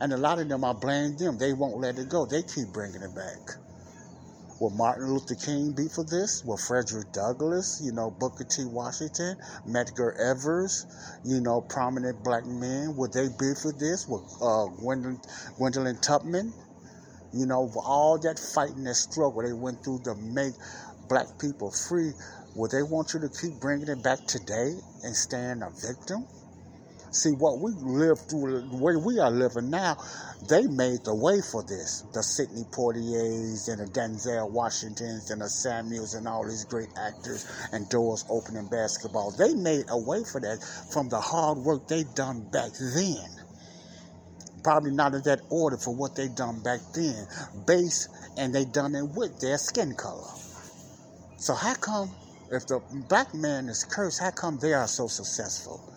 And 0.00 0.14
a 0.14 0.18
lot 0.18 0.40
of 0.40 0.48
them, 0.48 0.64
I 0.64 0.74
blame 0.74 1.16
them. 1.18 1.38
They 1.38 1.54
won't 1.54 1.78
let 1.80 1.98
it 1.98 2.10
go. 2.10 2.26
They 2.26 2.44
keep 2.44 2.68
bringing 2.72 3.02
it 3.02 3.14
back. 3.16 3.56
Will 4.62 4.70
Martin 4.70 5.12
Luther 5.12 5.34
King 5.34 5.72
be 5.72 5.88
for 5.88 6.04
this? 6.04 6.44
Will 6.44 6.56
Frederick 6.56 7.10
Douglass, 7.10 7.82
you 7.82 7.90
know, 7.90 8.12
Booker 8.12 8.44
T. 8.44 8.64
Washington, 8.64 9.36
Medgar 9.66 10.14
Evers, 10.16 10.86
you 11.24 11.40
know, 11.40 11.62
prominent 11.62 12.22
black 12.22 12.46
men, 12.46 12.94
would 12.94 13.12
they 13.12 13.26
be 13.26 13.54
for 13.60 13.72
this? 13.72 14.06
Will 14.06 14.22
uh, 14.40 14.70
Gwendolyn, 14.80 15.20
Gwendolyn 15.56 15.98
Tubman, 16.00 16.52
you 17.32 17.44
know, 17.44 17.72
all 17.84 18.20
that 18.20 18.38
fighting, 18.38 18.84
that 18.84 18.94
struggle 18.94 19.42
they 19.42 19.52
went 19.52 19.82
through 19.82 20.02
to 20.04 20.14
make 20.14 20.54
black 21.08 21.26
people 21.40 21.72
free, 21.72 22.12
would 22.54 22.70
they 22.70 22.84
want 22.84 23.14
you 23.14 23.18
to 23.18 23.28
keep 23.28 23.58
bringing 23.58 23.88
it 23.88 24.00
back 24.04 24.24
today 24.28 24.78
and 25.02 25.16
stand 25.16 25.64
a 25.64 25.70
victim? 25.70 26.24
See, 27.12 27.32
what 27.32 27.58
we 27.60 27.72
live 27.72 28.18
through, 28.20 28.70
the 28.70 28.76
way 28.78 28.96
we 28.96 29.18
are 29.18 29.30
living 29.30 29.68
now, 29.68 29.98
they 30.48 30.66
made 30.66 31.04
the 31.04 31.14
way 31.14 31.42
for 31.42 31.62
this. 31.62 32.04
The 32.14 32.22
Sidney 32.22 32.64
Poitiers 32.72 33.68
and 33.68 33.80
the 33.80 33.92
Denzel 33.92 34.50
Washingtons 34.50 35.30
and 35.30 35.42
the 35.42 35.48
Samuels 35.50 36.14
and 36.14 36.26
all 36.26 36.42
these 36.42 36.64
great 36.64 36.88
actors 36.96 37.44
and 37.70 37.86
doors 37.90 38.24
opening 38.30 38.66
basketball. 38.68 39.30
They 39.30 39.54
made 39.54 39.84
a 39.90 39.98
way 39.98 40.24
for 40.24 40.40
that 40.40 40.64
from 40.90 41.10
the 41.10 41.20
hard 41.20 41.58
work 41.58 41.86
they 41.86 42.04
done 42.14 42.48
back 42.50 42.70
then. 42.96 43.28
Probably 44.64 44.92
not 44.92 45.12
in 45.12 45.22
that 45.24 45.42
order 45.50 45.76
for 45.76 45.94
what 45.94 46.16
they 46.16 46.28
done 46.28 46.62
back 46.62 46.80
then. 46.94 47.26
Base 47.66 48.08
and 48.38 48.54
they 48.54 48.64
done 48.64 48.94
it 48.94 49.04
with 49.04 49.38
their 49.38 49.58
skin 49.58 49.94
color. 49.96 50.32
So 51.36 51.52
how 51.52 51.74
come 51.74 52.10
if 52.50 52.66
the 52.66 52.80
black 53.10 53.34
man 53.34 53.68
is 53.68 53.84
cursed, 53.84 54.20
how 54.20 54.30
come 54.30 54.58
they 54.58 54.72
are 54.72 54.88
so 54.88 55.08
successful? 55.08 55.91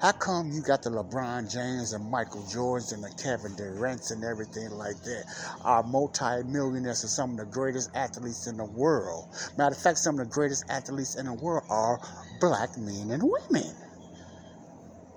How 0.00 0.12
come 0.12 0.50
you 0.50 0.60
got 0.60 0.82
the 0.82 0.90
LeBron 0.90 1.50
James 1.50 1.92
and 1.92 2.10
Michael 2.10 2.42
Jordans 2.42 2.92
and 2.92 3.02
the 3.02 3.10
Kevin 3.22 3.54
Durant's 3.56 4.10
and 4.10 4.24
everything 4.24 4.70
like 4.70 5.00
that? 5.02 5.24
Our 5.62 5.82
multi-millionaires 5.82 7.04
are 7.04 7.08
some 7.08 7.30
of 7.30 7.36
the 7.38 7.46
greatest 7.46 7.90
athletes 7.94 8.46
in 8.46 8.56
the 8.56 8.64
world. 8.64 9.24
Matter 9.56 9.74
of 9.74 9.80
fact, 9.80 9.98
some 9.98 10.18
of 10.18 10.26
the 10.26 10.32
greatest 10.32 10.64
athletes 10.68 11.16
in 11.16 11.26
the 11.26 11.32
world 11.32 11.64
are 11.70 12.00
black 12.40 12.76
men 12.76 13.10
and 13.12 13.22
women. 13.22 13.72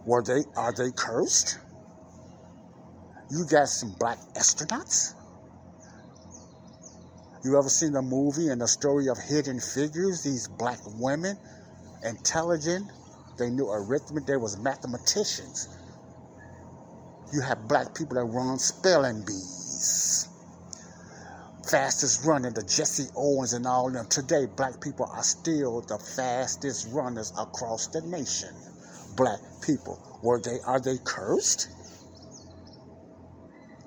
Were 0.05 0.23
they 0.23 0.43
are 0.55 0.71
they 0.71 0.91
cursed? 0.95 1.57
You 3.29 3.45
got 3.45 3.67
some 3.67 3.93
black 3.99 4.19
astronauts? 4.37 5.13
You 7.43 7.57
ever 7.57 7.69
seen 7.69 7.91
the 7.91 8.01
movie 8.01 8.47
and 8.47 8.61
the 8.61 8.67
story 8.67 9.07
of 9.09 9.17
Hidden 9.17 9.59
Figures? 9.59 10.23
These 10.23 10.47
black 10.47 10.79
women, 10.85 11.37
intelligent, 12.03 12.89
they 13.37 13.49
knew 13.49 13.69
arithmetic. 13.69 14.27
They 14.27 14.37
was 14.37 14.57
mathematicians. 14.57 15.69
You 17.31 17.41
have 17.41 17.67
black 17.67 17.93
people 17.93 18.15
that 18.15 18.23
run 18.23 18.57
spelling 18.57 19.23
bees. 19.25 20.29
Fastest 21.69 22.25
running, 22.25 22.53
the 22.53 22.63
Jesse 22.63 23.09
Owens 23.15 23.53
and 23.53 23.67
all 23.67 23.91
them. 23.91 24.07
Today, 24.07 24.45
black 24.45 24.81
people 24.81 25.09
are 25.13 25.23
still 25.23 25.81
the 25.81 25.97
fastest 25.97 26.87
runners 26.91 27.33
across 27.37 27.87
the 27.87 28.01
nation. 28.01 28.49
Black 29.15 29.39
people. 29.61 29.99
Were 30.23 30.39
they 30.39 30.59
are 30.65 30.79
they 30.79 30.97
cursed? 31.03 31.69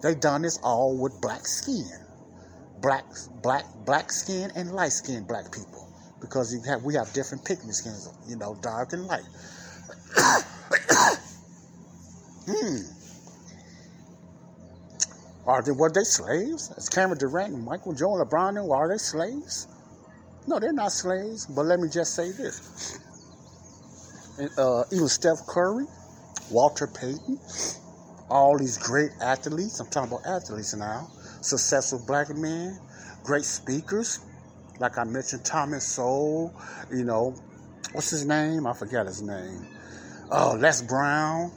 They 0.03 0.15
done 0.15 0.43
this 0.43 0.59
all 0.63 0.97
with 0.97 1.21
black 1.21 1.47
skin. 1.47 1.91
Black 2.81 3.05
black 3.43 3.65
black 3.85 4.13
skin 4.13 4.53
and 4.55 4.73
light 4.73 4.93
skin 4.93 5.25
black 5.25 5.53
people 5.53 5.90
because 6.21 6.57
have 6.67 6.83
we 6.83 6.95
have 6.95 7.13
different 7.13 7.45
pigment 7.45 7.75
skins, 7.75 8.09
you 8.29 8.37
know, 8.37 8.57
dark 8.63 8.93
and 8.93 9.07
light. 9.07 9.25
hmm. 12.47 12.77
Are 15.47 15.63
they 15.63 15.73
were 15.73 15.91
they 15.91 16.05
slaves? 16.05 16.73
As 16.77 16.89
Cameron 16.89 17.19
Durant 17.19 17.55
and 17.55 17.65
Michael 17.65 17.95
Jordan, 17.95 18.27
LeBron, 18.27 18.71
are 18.71 18.89
they 18.89 18.99
slaves? 18.99 19.67
No, 20.47 20.59
they're 20.59 20.73
not 20.73 20.93
slaves. 20.93 21.47
But 21.47 21.67
let 21.67 21.81
me 21.81 21.89
just 21.89 22.15
say 22.15 22.31
this: 22.31 22.99
uh, 24.59 24.85
even 24.93 25.09
Steph 25.09 25.47
Curry, 25.49 25.87
Walter 26.51 26.87
Payton, 26.87 27.39
all 28.31 28.59
these 28.59 28.79
great 28.79 29.11
athletes. 29.21 29.81
I'm 29.81 29.89
talking 29.89 30.13
about 30.13 30.27
athletes 30.27 30.75
now. 30.75 31.09
Successful 31.41 32.03
black 32.07 32.29
men, 32.37 32.79
great 33.25 33.45
speakers, 33.45 34.21
like 34.81 34.97
I 34.97 35.05
mentioned, 35.05 35.45
Thomas 35.45 35.87
Sowell, 35.87 36.55
you 36.91 37.05
know, 37.05 37.35
what's 37.93 38.11
his 38.11 38.25
name? 38.25 38.67
I 38.67 38.73
forget 38.73 39.07
his 39.07 39.21
name. 39.21 39.67
Oh, 40.33 40.57
Les 40.59 40.81
Brown, 40.81 41.53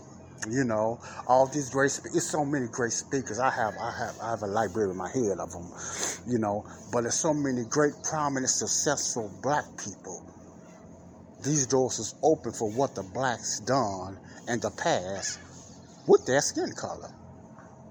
you 0.50 0.66
know, 0.66 1.00
all 1.26 1.48
these 1.48 1.70
great 1.70 1.92
speakers. 1.92 2.18
It's 2.18 2.30
so 2.30 2.44
many 2.44 2.68
great 2.68 2.92
speakers. 2.92 3.40
I 3.40 3.50
have, 3.50 3.76
I 3.80 3.92
have, 3.98 4.16
I 4.22 4.30
have 4.32 4.42
a 4.44 4.48
library 4.48 4.92
in 4.92 4.98
my 4.98 5.10
head 5.10 5.40
of 5.40 5.52
them, 5.52 5.72
you 6.28 6.38
know. 6.38 6.66
But 6.92 7.02
there's 7.02 7.16
so 7.16 7.34
many 7.34 7.64
great, 7.70 7.94
prominent, 8.04 8.50
successful 8.50 9.32
black 9.42 9.66
people. 9.78 10.30
These 11.44 11.68
doors 11.68 12.00
is 12.00 12.16
open 12.24 12.52
for 12.52 12.70
what 12.72 12.94
the 12.94 13.04
blacks 13.04 13.62
done 13.62 14.20
in 14.50 14.60
the 14.60 14.72
past 14.72 15.40
with 16.08 16.26
their 16.26 16.42
skin 16.42 16.72
color, 16.76 17.10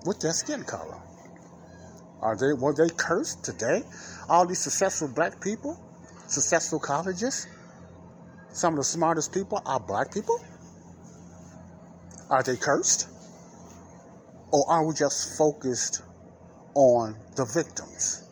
with 0.05 0.20
their 0.20 0.33
skin 0.33 0.64
color. 0.64 1.01
Are 2.23 2.37
they 2.37 2.53
were 2.53 2.73
they 2.73 2.89
cursed 2.89 3.45
today? 3.45 3.83
All 4.29 4.47
these 4.47 4.61
successful 4.61 5.09
black 5.09 5.41
people, 5.41 5.77
successful 6.29 6.79
colleges, 6.79 7.49
some 8.53 8.75
of 8.75 8.79
the 8.79 8.85
smartest 8.85 9.35
people 9.35 9.61
are 9.66 9.81
black 9.81 10.14
people. 10.14 10.39
Are 12.31 12.43
they 12.43 12.57
cursed? 12.57 13.09
Or 14.53 14.64
are 14.70 14.87
we 14.87 14.95
just 14.95 15.37
focused 15.37 16.03
on 16.75 17.16
the 17.37 17.45
victims? 17.45 18.29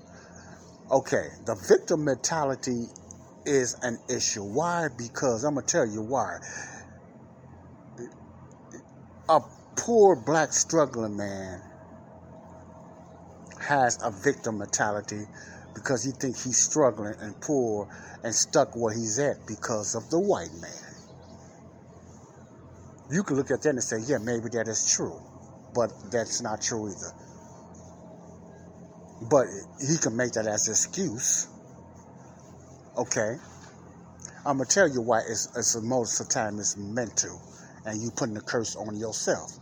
Okay, 0.91 1.29
the 1.47 1.55
victim 1.69 2.05
mentality 2.05 2.87
is 3.47 3.75
an 3.83 3.99
issue. 4.09 4.43
Why? 4.43 4.89
Because 4.97 5.45
I'm 5.45 5.57
to 5.57 5.63
tell 5.63 5.87
you 5.87 6.03
why. 6.03 6.39
A 9.29 9.41
poor 9.77 10.17
black 10.17 10.53
struggling 10.53 11.17
man 11.17 11.63
has 13.61 13.99
a 14.03 14.11
victim 14.11 14.59
mentality 14.59 15.25
because 15.75 16.03
he 16.03 16.13
thinks 16.13 16.45
he's 16.45 16.59
struggling 16.59 17.15
and 17.21 17.39
poor 17.41 17.89
and 18.25 18.35
stuck 18.35 18.75
where 18.75 18.93
he's 18.93 19.19
at 19.19 19.47
because 19.47 19.95
of 19.95 20.11
the 20.11 20.19
white 20.19 20.53
man. 20.61 20.71
You 23.11 23.23
can 23.23 23.37
look 23.37 23.51
at 23.51 23.63
that 23.63 23.71
and 23.71 23.83
say, 23.83 23.99
yeah, 24.07 24.19
maybe 24.19 24.49
that 24.51 24.69
is 24.69 24.91
true, 24.91 25.21
but 25.75 25.93
that's 26.11 26.41
not 26.41 26.63
true 26.63 26.89
either. 26.89 27.13
But 29.29 29.47
he 29.81 29.99
can 29.99 30.17
make 30.17 30.33
that 30.33 30.47
as 30.47 30.69
an 30.69 30.73
excuse. 30.73 31.49
Okay. 32.97 33.37
I'm 34.47 34.57
gonna 34.57 34.65
tell 34.65 34.89
you 34.89 35.03
why 35.03 35.21
it's, 35.21 35.49
it's 35.57 35.77
most 35.83 36.21
of 36.21 36.29
the 36.29 36.35
time 36.35 36.59
it's 36.59 36.77
mental, 36.77 37.41
and 37.85 38.01
you 38.01 38.11
putting 38.11 38.35
the 38.35 38.41
curse 38.41 38.75
on 38.75 38.97
yourself 38.97 39.60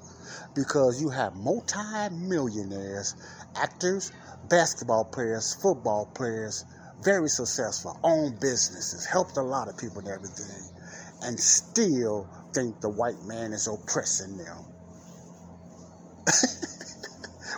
because 0.55 1.01
you 1.01 1.11
have 1.11 1.35
multi-millionaires 1.37 3.15
actors, 3.57 4.13
basketball 4.49 5.05
players, 5.05 5.55
football 5.55 6.07
players, 6.15 6.65
very 7.03 7.29
successful, 7.29 7.99
own 8.03 8.33
businesses, 8.41 9.07
helped 9.07 9.37
a 9.37 9.43
lot 9.43 9.69
of 9.69 9.79
people 9.79 10.01
and 10.01 10.09
everything, 10.09 10.63
and 11.23 11.39
still 11.39 12.29
think 12.53 12.81
the 12.81 12.89
white 12.89 13.23
man 13.25 13.53
is 13.53 13.69
oppressing 13.69 14.37
them. 14.37 14.65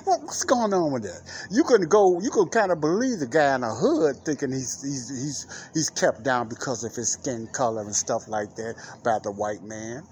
what's 0.04 0.44
going 0.44 0.72
on 0.72 0.92
with 0.92 1.02
that? 1.02 1.20
You 1.50 1.64
can 1.64 1.88
go, 1.88 2.20
you 2.20 2.30
can 2.30 2.48
kind 2.48 2.72
of 2.72 2.80
believe 2.80 3.20
the 3.20 3.26
guy 3.26 3.54
in 3.54 3.62
the 3.62 3.68
hood 3.68 4.24
thinking 4.24 4.52
he's 4.52 4.82
he's 4.82 5.08
he's 5.08 5.70
he's 5.74 5.90
kept 5.90 6.22
down 6.22 6.48
because 6.48 6.84
of 6.84 6.94
his 6.94 7.12
skin 7.12 7.48
color 7.52 7.82
and 7.82 7.94
stuff 7.94 8.28
like 8.28 8.54
that 8.56 8.74
by 9.04 9.18
the 9.22 9.30
white 9.30 9.62
man. 9.62 10.02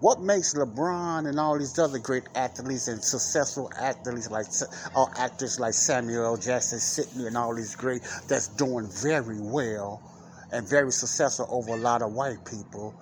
What 0.00 0.20
makes 0.20 0.54
LeBron 0.54 1.28
and 1.28 1.40
all 1.40 1.58
these 1.58 1.76
other 1.78 1.98
great 1.98 2.22
athletes 2.36 2.86
and 2.86 3.02
successful 3.02 3.70
athletes 3.76 4.30
like 4.30 4.46
all 4.94 5.10
uh, 5.12 5.20
actors 5.20 5.58
like 5.58 5.74
Samuel 5.74 6.24
L. 6.24 6.36
Jackson, 6.36 6.78
Sidney, 6.78 7.26
and 7.26 7.36
all 7.36 7.54
these 7.54 7.74
great 7.74 8.02
that's 8.28 8.46
doing 8.48 8.88
very 9.02 9.40
well 9.40 10.00
and 10.52 10.68
very 10.68 10.92
successful 10.92 11.48
over 11.50 11.72
a 11.72 11.76
lot 11.76 12.02
of 12.02 12.12
white 12.12 12.44
people, 12.48 12.94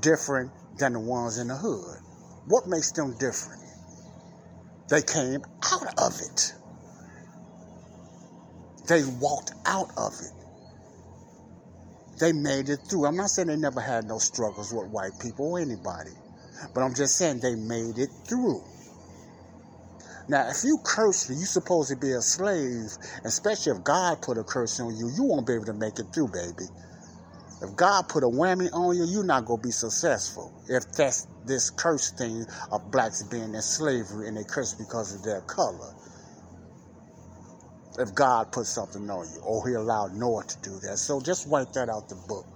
different 0.00 0.50
than 0.78 0.92
the 0.92 1.00
ones 1.00 1.38
in 1.38 1.48
the 1.48 1.56
hood. 1.56 1.98
What 2.46 2.66
makes 2.66 2.92
them 2.92 3.16
different? 3.18 3.62
They 4.90 5.00
came 5.00 5.42
out 5.72 5.98
of 5.98 6.20
it. 6.20 6.52
They 8.88 9.02
walked 9.20 9.52
out 9.64 9.90
of 9.96 10.12
it. 10.20 10.32
They 12.20 12.32
made 12.32 12.68
it 12.68 12.80
through. 12.90 13.06
I'm 13.06 13.16
not 13.16 13.30
saying 13.30 13.48
they 13.48 13.56
never 13.56 13.80
had 13.80 14.04
no 14.04 14.18
struggles 14.18 14.72
with 14.72 14.88
white 14.90 15.12
people 15.20 15.52
or 15.52 15.60
anybody, 15.60 16.10
but 16.74 16.82
I'm 16.82 16.94
just 16.94 17.16
saying 17.16 17.40
they 17.40 17.54
made 17.54 17.98
it 17.98 18.10
through. 18.26 18.62
Now, 20.28 20.48
if 20.48 20.64
you 20.64 20.78
curse 20.84 21.28
you 21.28 21.44
supposed 21.44 21.90
to 21.90 21.96
be 21.96 22.12
a 22.12 22.22
slave, 22.22 22.96
especially 23.24 23.72
if 23.72 23.84
God 23.84 24.22
put 24.22 24.38
a 24.38 24.44
curse 24.44 24.78
on 24.80 24.96
you, 24.96 25.10
you 25.14 25.24
won't 25.24 25.46
be 25.46 25.54
able 25.54 25.66
to 25.66 25.72
make 25.72 25.98
it 25.98 26.06
through, 26.14 26.28
baby. 26.28 26.68
If 27.62 27.76
God 27.76 28.08
put 28.08 28.24
a 28.24 28.28
whammy 28.28 28.68
on 28.72 28.96
you, 28.96 29.04
you're 29.04 29.24
not 29.24 29.44
going 29.44 29.60
to 29.60 29.66
be 29.66 29.72
successful. 29.72 30.52
If 30.68 30.92
that's 30.92 31.26
this 31.44 31.70
curse 31.70 32.10
thing 32.10 32.46
of 32.72 32.90
blacks 32.90 33.22
being 33.24 33.54
in 33.54 33.62
slavery 33.62 34.28
and 34.28 34.36
they 34.36 34.44
curse 34.44 34.74
because 34.74 35.14
of 35.14 35.22
their 35.22 35.42
color. 35.42 35.94
If 37.98 38.14
God 38.14 38.50
put 38.52 38.66
something 38.66 39.08
on 39.10 39.26
you, 39.32 39.40
or 39.42 39.68
He 39.68 39.74
allowed 39.74 40.14
Noah 40.14 40.44
to 40.44 40.58
do 40.62 40.78
that. 40.80 40.98
So 40.98 41.20
just 41.20 41.48
wipe 41.48 41.72
that 41.74 41.88
out 41.88 42.08
the 42.08 42.16
book. 42.26 42.46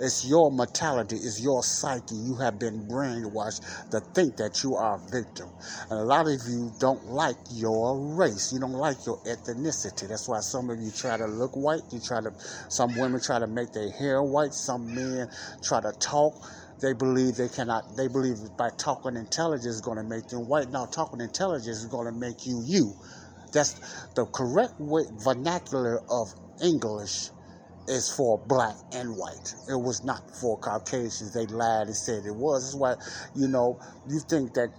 It's 0.00 0.26
your 0.26 0.50
mentality, 0.50 1.16
it's 1.16 1.40
your 1.40 1.62
psyche. 1.62 2.16
You 2.16 2.36
have 2.36 2.58
been 2.58 2.86
brainwashed 2.88 3.90
to 3.90 4.00
think 4.00 4.36
that 4.36 4.62
you 4.62 4.74
are 4.74 4.96
a 4.96 5.10
victim. 5.10 5.48
And 5.90 6.00
a 6.00 6.04
lot 6.04 6.26
of 6.26 6.40
you 6.48 6.72
don't 6.80 7.04
like 7.06 7.36
your 7.52 8.16
race. 8.16 8.52
You 8.52 8.60
don't 8.60 8.72
like 8.72 9.06
your 9.06 9.18
ethnicity. 9.24 10.08
That's 10.08 10.28
why 10.28 10.40
some 10.40 10.70
of 10.70 10.80
you 10.80 10.90
try 10.90 11.16
to 11.16 11.26
look 11.26 11.52
white. 11.54 11.82
You 11.92 12.00
try 12.00 12.20
to, 12.20 12.32
some 12.68 12.96
women 12.98 13.20
try 13.20 13.38
to 13.38 13.46
make 13.46 13.72
their 13.72 13.90
hair 13.92 14.22
white. 14.22 14.52
Some 14.52 14.94
men 14.94 15.28
try 15.62 15.80
to 15.80 15.92
talk. 16.00 16.34
They 16.80 16.92
believe 16.92 17.36
they 17.36 17.48
cannot, 17.48 17.96
they 17.96 18.08
believe 18.08 18.38
by 18.58 18.70
talking 18.76 19.16
intelligence 19.16 19.66
is 19.66 19.80
going 19.80 19.98
to 19.98 20.04
make 20.04 20.28
them 20.28 20.48
white. 20.48 20.70
Now, 20.70 20.86
talking 20.86 21.20
intelligence 21.20 21.78
is 21.78 21.86
going 21.86 22.06
to 22.06 22.18
make 22.18 22.46
you 22.46 22.62
you. 22.66 22.94
That's 23.52 23.74
the 24.16 24.26
correct 24.26 24.74
way, 24.80 25.04
vernacular 25.24 26.00
of 26.10 26.34
English 26.62 27.30
is 27.88 28.08
for 28.14 28.38
black 28.38 28.76
and 28.92 29.16
white. 29.16 29.54
It 29.68 29.80
was 29.80 30.04
not 30.04 30.30
for 30.30 30.58
Caucasians. 30.58 31.32
They 31.34 31.46
lied 31.46 31.88
and 31.88 31.96
said 31.96 32.24
it 32.26 32.34
was. 32.34 32.64
That's 32.64 32.74
why, 32.74 32.96
you 33.34 33.48
know, 33.48 33.78
you 34.08 34.20
think 34.20 34.54
that 34.54 34.70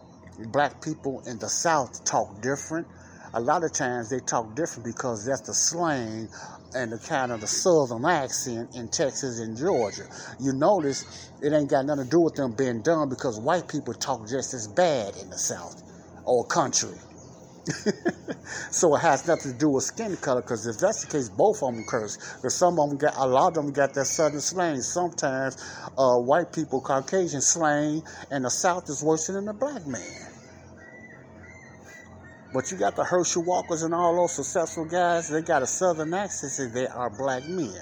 black 0.51 0.81
people 0.81 1.21
in 1.27 1.39
the 1.39 1.49
South 1.49 2.03
talk 2.05 2.41
different. 2.41 2.87
A 3.33 3.39
lot 3.39 3.63
of 3.63 3.73
times 3.73 4.09
they 4.09 4.19
talk 4.19 4.55
different 4.55 4.85
because 4.85 5.25
that's 5.25 5.41
the 5.41 5.53
slang 5.53 6.29
and 6.73 6.91
the 6.91 6.99
kind 6.99 7.31
of 7.31 7.41
the 7.41 7.47
southern 7.47 8.05
accent 8.05 8.75
in 8.75 8.87
Texas 8.89 9.39
and 9.39 9.57
Georgia. 9.57 10.05
You 10.39 10.53
notice 10.53 11.31
it 11.41 11.53
ain't 11.53 11.69
got 11.69 11.85
nothing 11.85 12.05
to 12.05 12.09
do 12.09 12.21
with 12.21 12.35
them 12.35 12.53
being 12.53 12.81
dumb 12.81 13.09
because 13.09 13.39
white 13.39 13.67
people 13.67 13.93
talk 13.93 14.27
just 14.27 14.53
as 14.53 14.67
bad 14.67 15.15
in 15.17 15.29
the 15.29 15.37
South 15.37 15.83
or 16.25 16.45
country. 16.45 16.97
so 18.71 18.95
it 18.95 18.99
has 18.99 19.27
nothing 19.27 19.53
to 19.53 19.57
do 19.57 19.69
with 19.69 19.83
skin 19.83 20.15
color, 20.17 20.41
because 20.41 20.67
if 20.67 20.77
that's 20.77 21.05
the 21.05 21.11
case, 21.11 21.29
both 21.29 21.63
of 21.63 21.73
them 21.73 21.85
curse. 21.87 22.17
Because 22.35 22.55
some 22.55 22.79
of 22.79 22.89
them 22.89 22.97
got, 22.97 23.15
a 23.17 23.25
lot 23.25 23.49
of 23.49 23.53
them 23.55 23.71
got 23.73 23.93
that 23.93 24.05
southern 24.05 24.41
slang. 24.41 24.81
Sometimes 24.81 25.57
uh, 25.97 26.17
white 26.17 26.53
people, 26.53 26.81
Caucasian 26.81 27.41
slang, 27.41 28.03
and 28.31 28.45
the 28.45 28.49
South 28.49 28.89
is 28.89 29.03
worse 29.03 29.27
than 29.27 29.45
the 29.45 29.53
black 29.53 29.85
man. 29.87 30.01
But 32.53 32.71
you 32.71 32.77
got 32.77 32.95
the 32.95 33.03
Herschel 33.03 33.43
Walkers 33.43 33.83
and 33.83 33.93
all 33.93 34.15
those 34.15 34.33
successful 34.33 34.85
guys, 34.85 35.27
they 35.27 35.41
got 35.41 35.61
a 35.61 35.67
southern 35.67 36.13
accent 36.13 36.53
and 36.59 36.73
they 36.73 36.87
are 36.87 37.09
black 37.09 37.43
men. 37.49 37.75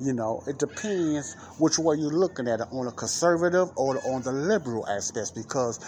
You 0.00 0.12
know, 0.12 0.42
it 0.46 0.58
depends 0.58 1.34
which 1.58 1.78
way 1.78 1.96
you're 1.96 2.12
looking 2.12 2.46
at 2.46 2.60
it, 2.60 2.66
on 2.70 2.84
the 2.84 2.92
conservative 2.92 3.70
or 3.76 3.98
on 4.12 4.22
the 4.22 4.30
liberal 4.30 4.86
aspects, 4.86 5.30
because 5.30 5.80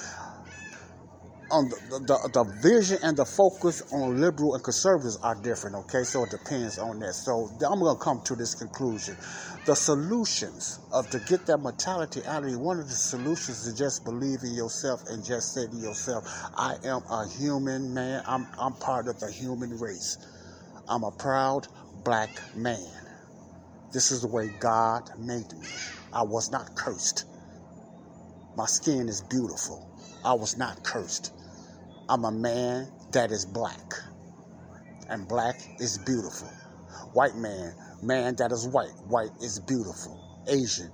on 1.50 1.68
the, 1.68 1.76
the, 2.06 2.30
the, 2.32 2.44
vision 2.60 2.98
and 3.02 3.16
the 3.16 3.24
focus 3.24 3.82
on 3.92 4.20
liberal 4.20 4.54
and 4.54 4.62
conservatives 4.62 5.16
are 5.22 5.34
different, 5.34 5.76
okay? 5.76 6.02
So 6.02 6.24
it 6.24 6.30
depends 6.30 6.78
on 6.78 6.98
that. 7.00 7.14
So 7.14 7.50
I'm 7.66 7.80
going 7.80 7.96
to 7.96 8.02
come 8.02 8.20
to 8.24 8.36
this 8.36 8.54
conclusion. 8.54 9.16
The 9.64 9.74
solutions 9.74 10.80
of 10.92 11.08
to 11.10 11.18
get 11.20 11.46
that 11.46 11.58
mentality 11.58 12.22
out 12.26 12.44
of 12.44 12.50
you, 12.50 12.58
one 12.58 12.78
of 12.78 12.88
the 12.88 12.94
solutions 12.94 13.66
is 13.66 13.78
just 13.78 14.04
believe 14.04 14.42
in 14.42 14.54
yourself 14.54 15.04
and 15.08 15.24
just 15.24 15.54
say 15.54 15.66
to 15.66 15.76
yourself, 15.76 16.24
I 16.56 16.76
am 16.84 17.02
a 17.10 17.26
human 17.28 17.94
man. 17.94 18.22
I'm, 18.26 18.46
I'm 18.58 18.74
part 18.74 19.08
of 19.08 19.18
the 19.20 19.30
human 19.30 19.78
race. 19.78 20.18
I'm 20.88 21.04
a 21.04 21.10
proud 21.10 21.66
black 22.04 22.30
man. 22.56 22.90
This 23.92 24.10
is 24.12 24.22
the 24.22 24.28
way 24.28 24.50
God 24.60 25.10
made 25.18 25.50
me. 25.52 25.66
I 26.12 26.22
was 26.22 26.50
not 26.50 26.74
cursed. 26.74 27.24
My 28.56 28.66
skin 28.66 29.08
is 29.08 29.22
beautiful. 29.22 29.88
I 30.24 30.34
was 30.34 30.58
not 30.58 30.82
cursed. 30.82 31.32
I'm 32.10 32.24
a 32.24 32.32
man 32.32 32.88
that 33.12 33.30
is 33.30 33.44
black. 33.44 33.92
And 35.10 35.28
black 35.28 35.56
is 35.78 35.98
beautiful. 35.98 36.48
White 37.12 37.36
man, 37.36 37.74
man 38.02 38.34
that 38.36 38.50
is 38.50 38.66
white. 38.68 38.92
White 39.08 39.30
is 39.42 39.60
beautiful. 39.60 40.18
Asian, 40.48 40.90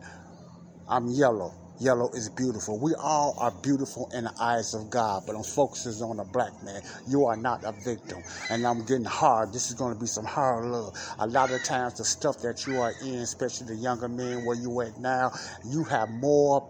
I'm 0.88 1.08
yellow. 1.08 1.52
Yellow 1.80 2.10
is 2.12 2.28
beautiful. 2.28 2.80
We 2.80 2.94
all 2.94 3.36
are 3.38 3.52
beautiful 3.62 4.08
in 4.14 4.24
the 4.24 4.32
eyes 4.40 4.74
of 4.74 4.90
God, 4.90 5.24
but 5.26 5.34
I'm 5.36 5.42
focusing 5.42 5.92
on 6.02 6.20
a 6.20 6.24
black 6.24 6.52
man. 6.64 6.82
You 7.08 7.26
are 7.26 7.36
not 7.36 7.64
a 7.64 7.72
victim. 7.72 8.22
And 8.50 8.66
I'm 8.66 8.84
getting 8.86 9.04
hard. 9.04 9.52
This 9.52 9.70
is 9.70 9.74
going 9.74 9.92
to 9.92 10.00
be 10.00 10.06
some 10.06 10.24
hard 10.24 10.66
love. 10.66 10.96
A 11.18 11.26
lot 11.26 11.50
of 11.50 11.62
times, 11.64 11.94
the 11.94 12.04
stuff 12.04 12.40
that 12.42 12.66
you 12.66 12.78
are 12.80 12.92
in, 13.02 13.16
especially 13.16 13.68
the 13.68 13.76
younger 13.76 14.08
men 14.08 14.44
where 14.44 14.56
you 14.56 14.80
at 14.82 14.98
now, 14.98 15.32
you 15.64 15.82
have 15.84 16.10
more 16.10 16.68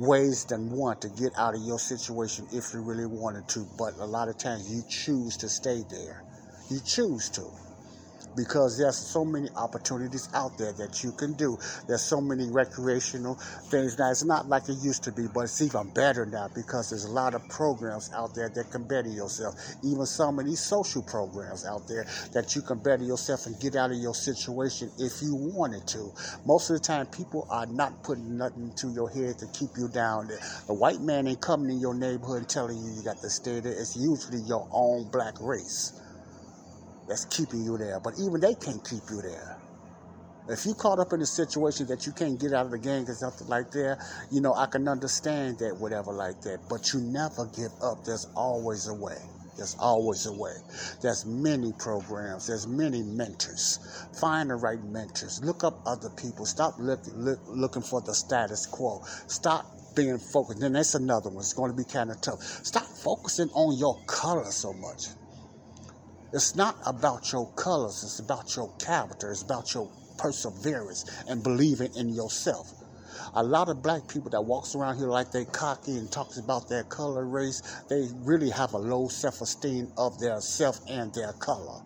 ways 0.00 0.44
than 0.46 0.70
one 0.70 0.96
to 0.98 1.08
get 1.10 1.32
out 1.38 1.54
of 1.54 1.60
your 1.62 1.78
situation 1.78 2.46
if 2.52 2.72
you 2.72 2.80
really 2.80 3.06
wanted 3.06 3.46
to. 3.48 3.66
But 3.78 3.94
a 3.98 4.06
lot 4.06 4.28
of 4.28 4.38
times 4.38 4.70
you 4.72 4.82
choose 4.88 5.36
to 5.38 5.48
stay 5.48 5.84
there. 5.90 6.24
You 6.70 6.80
choose 6.80 7.28
to 7.30 7.42
because 8.40 8.78
there's 8.78 8.96
so 8.96 9.22
many 9.22 9.48
opportunities 9.54 10.30
out 10.34 10.56
there 10.56 10.72
that 10.72 11.04
you 11.04 11.12
can 11.12 11.34
do. 11.34 11.58
There's 11.86 12.00
so 12.00 12.20
many 12.22 12.50
recreational 12.50 13.34
things 13.34 13.98
now. 13.98 14.10
It's 14.10 14.24
not 14.24 14.48
like 14.48 14.68
it 14.70 14.78
used 14.82 15.04
to 15.04 15.12
be, 15.12 15.26
but 15.32 15.42
it's 15.42 15.60
even 15.60 15.90
better 15.90 16.24
now 16.24 16.48
because 16.54 16.88
there's 16.88 17.04
a 17.04 17.10
lot 17.10 17.34
of 17.34 17.46
programs 17.50 18.10
out 18.14 18.34
there 18.34 18.48
that 18.48 18.70
can 18.70 18.84
better 18.84 19.10
yourself. 19.10 19.54
Even 19.84 20.06
some 20.06 20.38
of 20.38 20.46
these 20.46 20.60
social 20.60 21.02
programs 21.02 21.66
out 21.66 21.86
there 21.86 22.06
that 22.32 22.56
you 22.56 22.62
can 22.62 22.78
better 22.78 23.04
yourself 23.04 23.44
and 23.44 23.60
get 23.60 23.76
out 23.76 23.90
of 23.90 23.98
your 23.98 24.14
situation 24.14 24.90
if 24.98 25.20
you 25.20 25.34
wanted 25.34 25.86
to. 25.88 26.10
Most 26.46 26.70
of 26.70 26.76
the 26.76 26.80
time, 26.80 27.06
people 27.06 27.46
are 27.50 27.66
not 27.66 28.02
putting 28.02 28.38
nothing 28.38 28.72
to 28.76 28.88
your 28.88 29.10
head 29.10 29.38
to 29.38 29.46
keep 29.48 29.70
you 29.76 29.88
down. 29.88 30.28
The 30.66 30.74
white 30.74 31.00
man 31.00 31.26
ain't 31.28 31.42
coming 31.42 31.70
in 31.70 31.78
your 31.78 31.94
neighborhood 31.94 32.48
telling 32.48 32.78
you 32.78 32.90
you 32.96 33.02
got 33.02 33.20
to 33.20 33.28
stay 33.28 33.60
there. 33.60 33.72
It's 33.72 33.96
usually 33.96 34.40
your 34.48 34.66
own 34.72 35.10
black 35.10 35.34
race 35.40 36.00
that's 37.10 37.24
keeping 37.24 37.64
you 37.64 37.76
there. 37.76 37.98
But 37.98 38.14
even 38.20 38.40
they 38.40 38.54
can't 38.54 38.82
keep 38.88 39.02
you 39.10 39.20
there. 39.20 39.58
If 40.48 40.64
you 40.64 40.74
caught 40.74 40.98
up 40.98 41.12
in 41.12 41.20
a 41.20 41.26
situation 41.26 41.86
that 41.88 42.06
you 42.06 42.12
can't 42.12 42.40
get 42.40 42.52
out 42.52 42.66
of 42.66 42.72
the 42.72 42.78
game 42.78 43.04
or 43.06 43.14
something 43.14 43.48
like 43.48 43.70
that, 43.72 43.98
you 44.30 44.40
know, 44.40 44.54
I 44.54 44.66
can 44.66 44.88
understand 44.88 45.58
that, 45.58 45.76
whatever 45.76 46.12
like 46.12 46.40
that. 46.42 46.60
But 46.68 46.92
you 46.92 47.00
never 47.00 47.46
give 47.46 47.72
up. 47.82 48.04
There's 48.04 48.26
always 48.36 48.86
a 48.88 48.94
way. 48.94 49.18
There's 49.56 49.76
always 49.78 50.26
a 50.26 50.32
way. 50.32 50.54
There's 51.02 51.26
many 51.26 51.72
programs. 51.78 52.46
There's 52.46 52.66
many 52.66 53.02
mentors. 53.02 54.06
Find 54.20 54.50
the 54.50 54.54
right 54.54 54.82
mentors. 54.82 55.44
Look 55.44 55.64
up 55.64 55.80
other 55.86 56.10
people. 56.10 56.46
Stop 56.46 56.74
look, 56.78 57.00
look, 57.14 57.40
looking 57.46 57.82
for 57.82 58.00
the 58.00 58.14
status 58.14 58.66
quo. 58.66 59.02
Stop 59.26 59.66
being 59.94 60.18
focused. 60.18 60.62
And 60.62 60.74
that's 60.74 60.94
another 60.94 61.28
one. 61.30 61.40
It's 61.40 61.52
going 61.52 61.70
to 61.70 61.76
be 61.76 61.84
kind 61.84 62.10
of 62.10 62.20
tough. 62.20 62.40
Stop 62.40 62.86
focusing 62.86 63.50
on 63.50 63.76
your 63.78 63.98
color 64.06 64.50
so 64.50 64.72
much. 64.72 65.08
It's 66.32 66.54
not 66.54 66.76
about 66.86 67.32
your 67.32 67.50
colors, 67.54 68.04
it's 68.04 68.20
about 68.20 68.54
your 68.54 68.72
character, 68.78 69.32
it's 69.32 69.42
about 69.42 69.74
your 69.74 69.90
perseverance 70.16 71.04
and 71.28 71.42
believing 71.42 71.92
in 71.96 72.10
yourself. 72.10 72.72
A 73.34 73.42
lot 73.42 73.68
of 73.68 73.82
black 73.82 74.06
people 74.06 74.30
that 74.30 74.40
walks 74.40 74.76
around 74.76 74.98
here 74.98 75.08
like 75.08 75.32
they 75.32 75.44
cocky 75.44 75.96
and 75.96 76.10
talks 76.10 76.38
about 76.38 76.68
their 76.68 76.84
color 76.84 77.24
race, 77.24 77.60
they 77.88 78.06
really 78.20 78.50
have 78.50 78.74
a 78.74 78.78
low 78.78 79.08
self-esteem 79.08 79.90
of 79.98 80.20
their 80.20 80.40
self 80.40 80.78
and 80.88 81.12
their 81.14 81.32
color. 81.32 81.82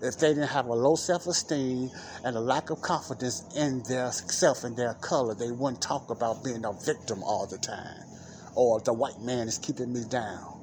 If 0.00 0.18
they 0.18 0.28
didn't 0.28 0.50
have 0.50 0.66
a 0.66 0.74
low 0.74 0.94
self-esteem 0.94 1.90
and 2.24 2.36
a 2.36 2.40
lack 2.40 2.70
of 2.70 2.80
confidence 2.80 3.42
in 3.56 3.82
their 3.88 4.12
self 4.12 4.62
and 4.62 4.76
their 4.76 4.94
color, 4.94 5.34
they 5.34 5.50
wouldn't 5.50 5.82
talk 5.82 6.10
about 6.10 6.44
being 6.44 6.64
a 6.64 6.72
victim 6.72 7.24
all 7.24 7.48
the 7.48 7.58
time. 7.58 8.04
Or 8.54 8.80
the 8.80 8.92
white 8.92 9.20
man 9.20 9.48
is 9.48 9.58
keeping 9.58 9.92
me 9.92 10.04
down. 10.08 10.60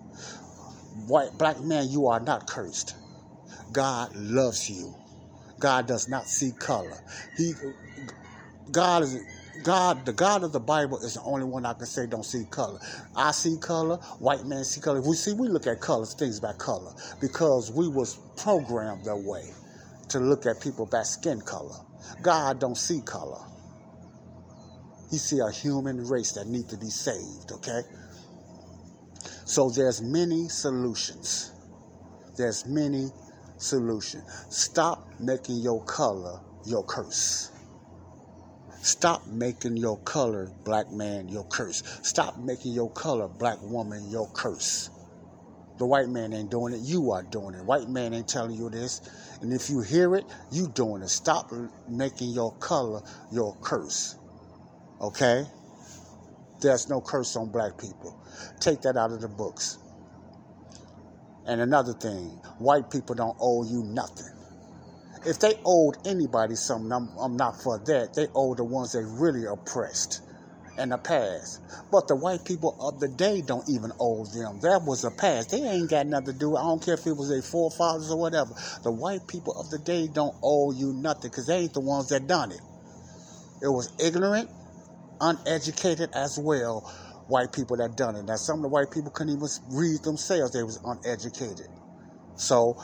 White 1.07 1.37
black 1.37 1.59
man, 1.59 1.89
you 1.89 2.07
are 2.07 2.21
not 2.21 2.47
cursed. 2.47 2.95
God 3.71 4.15
loves 4.15 4.69
you. 4.69 4.95
God 5.59 5.87
does 5.87 6.09
not 6.09 6.27
see 6.27 6.51
color. 6.51 6.97
He, 7.37 7.53
God 8.71 9.03
is 9.03 9.19
God, 9.63 10.05
the 10.05 10.13
God 10.13 10.43
of 10.43 10.53
the 10.53 10.59
Bible 10.59 10.97
is 10.99 11.15
the 11.15 11.21
only 11.21 11.45
one 11.45 11.65
I 11.65 11.73
can 11.73 11.85
say 11.85 12.07
don't 12.07 12.25
see 12.25 12.45
color. 12.49 12.79
I 13.15 13.31
see 13.31 13.57
color, 13.57 13.97
white 14.19 14.45
man 14.45 14.63
see 14.63 14.81
color. 14.81 15.01
We 15.01 15.15
see 15.15 15.33
we 15.33 15.49
look 15.49 15.67
at 15.67 15.79
colors, 15.81 16.13
things 16.13 16.39
by 16.39 16.53
color, 16.53 16.93
because 17.19 17.71
we 17.71 17.87
was 17.87 18.17
programmed 18.37 19.05
that 19.05 19.17
way 19.17 19.51
to 20.09 20.19
look 20.19 20.45
at 20.45 20.61
people 20.61 20.85
by 20.85 21.03
skin 21.03 21.41
color. 21.41 21.75
God 22.21 22.59
don't 22.59 22.77
see 22.77 23.01
color. 23.01 23.39
He 25.11 25.17
see 25.17 25.39
a 25.39 25.51
human 25.51 26.07
race 26.07 26.31
that 26.33 26.47
need 26.47 26.69
to 26.69 26.77
be 26.77 26.89
saved, 26.89 27.51
okay? 27.51 27.81
So 29.45 29.69
there's 29.69 30.01
many 30.01 30.47
solutions. 30.47 31.51
There's 32.37 32.65
many 32.65 33.09
solutions. 33.61 34.23
Stop 34.49 35.07
making 35.19 35.57
your 35.57 35.83
color 35.85 36.39
your 36.65 36.83
curse. 36.83 37.51
Stop 38.81 39.27
making 39.27 39.77
your 39.77 39.97
color, 39.99 40.51
black 40.63 40.91
man, 40.91 41.29
your 41.29 41.43
curse. 41.45 41.83
Stop 42.01 42.39
making 42.39 42.73
your 42.73 42.89
color, 42.91 43.27
black 43.27 43.57
woman, 43.61 44.09
your 44.09 44.29
curse. 44.31 44.89
The 45.77 45.85
white 45.85 46.09
man 46.09 46.33
ain't 46.33 46.51
doing 46.51 46.73
it. 46.73 46.81
You 46.81 47.11
are 47.11 47.23
doing 47.23 47.55
it. 47.55 47.63
White 47.65 47.89
man 47.89 48.13
ain't 48.13 48.27
telling 48.27 48.55
you 48.55 48.69
this. 48.69 49.01
And 49.41 49.51
if 49.53 49.69
you 49.69 49.81
hear 49.81 50.15
it, 50.15 50.25
you 50.51 50.67
doing 50.67 51.01
it. 51.01 51.09
Stop 51.09 51.51
making 51.87 52.31
your 52.31 52.53
color 52.57 53.01
your 53.31 53.55
curse. 53.61 54.15
Okay? 54.99 55.43
There's 56.59 56.89
no 56.89 57.01
curse 57.01 57.35
on 57.35 57.49
black 57.49 57.77
people. 57.77 58.19
Take 58.59 58.81
that 58.81 58.97
out 58.97 59.11
of 59.11 59.21
the 59.21 59.27
books. 59.27 59.79
And 61.51 61.61
another 61.61 61.93
thing, 61.93 62.39
white 62.59 62.89
people 62.91 63.15
don't 63.15 63.35
owe 63.41 63.65
you 63.65 63.83
nothing. 63.83 64.31
If 65.25 65.39
they 65.39 65.55
owed 65.65 65.97
anybody 66.05 66.55
something, 66.55 66.91
I'm, 66.93 67.11
I'm 67.19 67.35
not 67.37 67.61
for 67.61 67.77
that. 67.85 68.15
They 68.15 68.27
owe 68.35 68.55
the 68.55 68.63
ones 68.63 68.93
that 68.93 69.03
really 69.05 69.45
oppressed 69.45 70.21
in 70.79 70.89
the 70.89 70.97
past. 70.97 71.59
But 71.91 72.07
the 72.07 72.15
white 72.15 72.45
people 72.45 72.77
of 72.79 73.01
the 73.01 73.09
day 73.09 73.41
don't 73.41 73.69
even 73.69 73.91
owe 73.99 74.25
them. 74.25 74.61
That 74.61 74.83
was 74.85 75.01
the 75.01 75.11
past. 75.11 75.51
They 75.51 75.59
ain't 75.61 75.91
got 75.91 76.07
nothing 76.07 76.33
to 76.33 76.39
do. 76.39 76.55
I 76.55 76.63
don't 76.63 76.83
care 76.83 76.95
if 76.95 77.05
it 77.05 77.17
was 77.17 77.29
their 77.29 77.43
forefathers 77.43 78.11
or 78.11 78.19
whatever. 78.19 78.53
The 78.83 78.91
white 78.93 79.27
people 79.27 79.53
of 79.59 79.69
the 79.69 79.79
day 79.79 80.07
don't 80.07 80.35
owe 80.43 80.71
you 80.71 80.93
nothing 80.93 81.31
because 81.31 81.47
they 81.47 81.57
ain't 81.57 81.73
the 81.73 81.81
ones 81.81 82.09
that 82.09 82.27
done 82.27 82.51
it. 82.53 82.61
It 83.61 83.69
was 83.69 83.93
ignorant, 83.99 84.49
uneducated 85.21 86.11
as 86.15 86.39
well. 86.39 86.91
White 87.27 87.53
people 87.53 87.77
that 87.77 87.95
done 87.95 88.15
it. 88.15 88.25
Now 88.25 88.35
some 88.35 88.57
of 88.57 88.63
the 88.63 88.69
white 88.69 88.91
people 88.91 89.11
couldn't 89.11 89.33
even 89.35 89.47
read 89.69 90.03
themselves. 90.03 90.53
They 90.53 90.63
was 90.63 90.79
uneducated. 90.83 91.67
So 92.35 92.75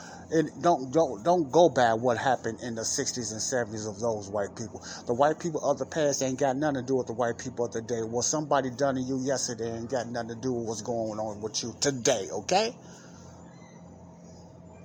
don't 0.60 0.92
don't 0.92 1.24
don't 1.24 1.50
go 1.50 1.68
by 1.68 1.94
what 1.94 2.16
happened 2.16 2.60
in 2.62 2.74
the 2.74 2.82
60s 2.82 3.32
and 3.32 3.40
70s 3.40 3.88
of 3.88 3.98
those 3.98 4.30
white 4.30 4.54
people. 4.56 4.82
The 5.06 5.14
white 5.14 5.40
people 5.40 5.60
of 5.68 5.78
the 5.78 5.86
past 5.86 6.22
ain't 6.22 6.38
got 6.38 6.56
nothing 6.56 6.82
to 6.82 6.86
do 6.86 6.96
with 6.96 7.08
the 7.08 7.12
white 7.14 7.38
people 7.38 7.64
of 7.64 7.72
the 7.72 7.82
day. 7.82 8.02
What 8.02 8.24
somebody 8.24 8.70
done 8.70 8.94
to 8.94 9.00
you 9.00 9.20
yesterday 9.20 9.76
ain't 9.76 9.90
got 9.90 10.06
nothing 10.08 10.28
to 10.28 10.34
do 10.36 10.52
with 10.52 10.68
what's 10.68 10.82
going 10.82 11.18
on 11.18 11.40
with 11.40 11.62
you 11.62 11.74
today. 11.80 12.28
Okay? 12.30 12.72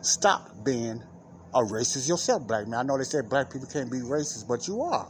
Stop 0.02 0.66
being 0.66 1.04
a 1.54 1.60
racist 1.60 2.10
yourself, 2.10 2.48
black 2.48 2.68
man. 2.68 2.80
I 2.80 2.84
know 2.84 2.98
they 2.98 3.04
said 3.04 3.30
black 3.30 3.52
people 3.52 3.68
can't 3.72 3.92
be 3.92 4.00
racist, 4.00 4.48
but 4.48 4.68
you 4.68 4.82
are. 4.82 5.08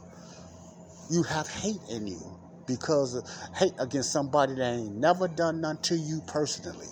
You 1.10 1.24
have 1.24 1.48
hate 1.48 1.82
in 1.90 2.08
you 2.08 2.20
because 2.68 3.16
of 3.16 3.26
hate 3.56 3.74
against 3.80 4.12
somebody 4.12 4.56
that 4.56 4.76
ain't 4.76 4.96
never 4.96 5.28
done 5.28 5.62
nothing 5.62 5.82
to 5.84 5.96
you 5.96 6.22
personally. 6.28 6.88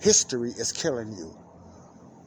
History 0.00 0.50
is 0.50 0.72
killing 0.72 1.12
you. 1.12 1.36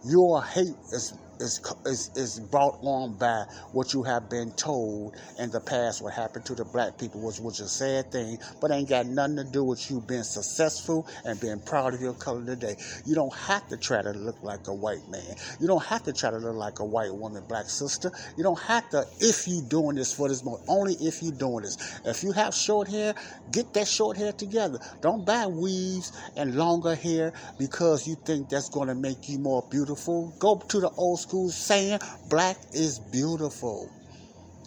Your 0.05 0.43
hate 0.43 0.75
is 0.91 1.13
is, 1.41 1.59
is, 1.85 2.11
is 2.15 2.39
brought 2.39 2.77
on 2.81 3.13
by 3.13 3.43
what 3.73 3.93
you 3.93 4.03
have 4.03 4.29
been 4.29 4.51
told 4.51 5.15
in 5.39 5.49
the 5.51 5.59
past 5.59 6.01
what 6.01 6.13
happened 6.13 6.45
to 6.45 6.55
the 6.55 6.65
black 6.65 6.97
people, 6.97 7.21
which 7.21 7.39
was 7.39 7.59
a 7.59 7.67
sad 7.67 8.11
thing, 8.11 8.37
but 8.61 8.71
ain't 8.71 8.89
got 8.89 9.05
nothing 9.05 9.37
to 9.37 9.43
do 9.43 9.63
with 9.63 9.89
you 9.89 10.01
being 10.01 10.23
successful 10.23 11.07
and 11.25 11.39
being 11.41 11.59
proud 11.59 11.93
of 11.93 12.01
your 12.01 12.13
color 12.13 12.45
today. 12.45 12.75
You 13.05 13.15
don't 13.15 13.33
have 13.33 13.67
to 13.69 13.77
try 13.77 14.01
to 14.01 14.11
look 14.11 14.41
like 14.43 14.67
a 14.67 14.73
white 14.73 15.07
man. 15.09 15.35
You 15.59 15.67
don't 15.67 15.83
have 15.83 16.03
to 16.03 16.13
try 16.13 16.29
to 16.29 16.37
look 16.37 16.55
like 16.55 16.79
a 16.79 16.85
white 16.85 17.13
woman, 17.13 17.43
black 17.47 17.69
sister. 17.69 18.11
You 18.37 18.43
don't 18.43 18.59
have 18.61 18.89
to 18.91 19.05
if 19.19 19.47
you 19.47 19.61
doing 19.61 19.95
this 19.95 20.13
for 20.13 20.29
this 20.29 20.43
moment. 20.43 20.63
Only 20.67 20.93
if 20.95 21.21
you 21.23 21.31
doing 21.31 21.63
this. 21.63 21.99
If 22.05 22.23
you 22.23 22.31
have 22.31 22.53
short 22.53 22.87
hair, 22.87 23.15
get 23.51 23.73
that 23.73 23.87
short 23.87 24.17
hair 24.17 24.31
together. 24.31 24.79
Don't 25.01 25.25
buy 25.25 25.47
weaves 25.47 26.11
and 26.35 26.55
longer 26.55 26.95
hair 26.95 27.33
because 27.57 28.07
you 28.07 28.15
think 28.15 28.49
that's 28.49 28.69
going 28.69 28.87
to 28.87 28.95
make 28.95 29.27
you 29.29 29.39
more 29.39 29.65
beautiful. 29.69 30.33
Go 30.39 30.55
to 30.55 30.79
the 30.79 30.89
old 30.91 31.19
school 31.31 31.49
saying 31.49 31.97
black 32.29 32.57
is 32.73 32.99
beautiful. 32.99 33.89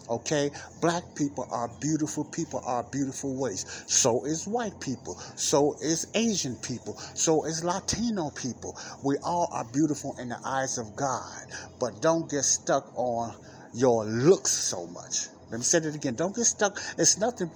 Okay, 0.09 0.49
black 0.81 1.03
people 1.15 1.47
are 1.51 1.69
beautiful 1.79 2.25
people 2.25 2.59
are 2.65 2.83
beautiful 2.91 3.39
ways. 3.39 3.83
So 3.85 4.25
is 4.25 4.47
white 4.47 4.79
people. 4.79 5.13
So 5.35 5.75
is 5.79 6.07
Asian 6.15 6.55
people. 6.55 6.97
So 7.13 7.45
is 7.45 7.63
Latino 7.63 8.31
people. 8.31 8.75
We 9.03 9.17
all 9.23 9.47
are 9.51 9.65
beautiful 9.73 10.15
in 10.19 10.29
the 10.29 10.39
eyes 10.43 10.79
of 10.79 10.95
God. 10.95 11.45
But 11.79 12.01
don't 12.01 12.27
get 12.29 12.43
stuck 12.43 12.91
on 12.95 13.35
your 13.75 14.05
looks 14.05 14.51
so 14.51 14.87
much. 14.87 15.27
Let 15.51 15.57
me 15.59 15.63
say 15.63 15.77
it 15.77 15.93
again. 15.93 16.15
Don't 16.15 16.35
get 16.35 16.45
stuck. 16.45 16.79
It's 16.97 17.19
nothing 17.19 17.51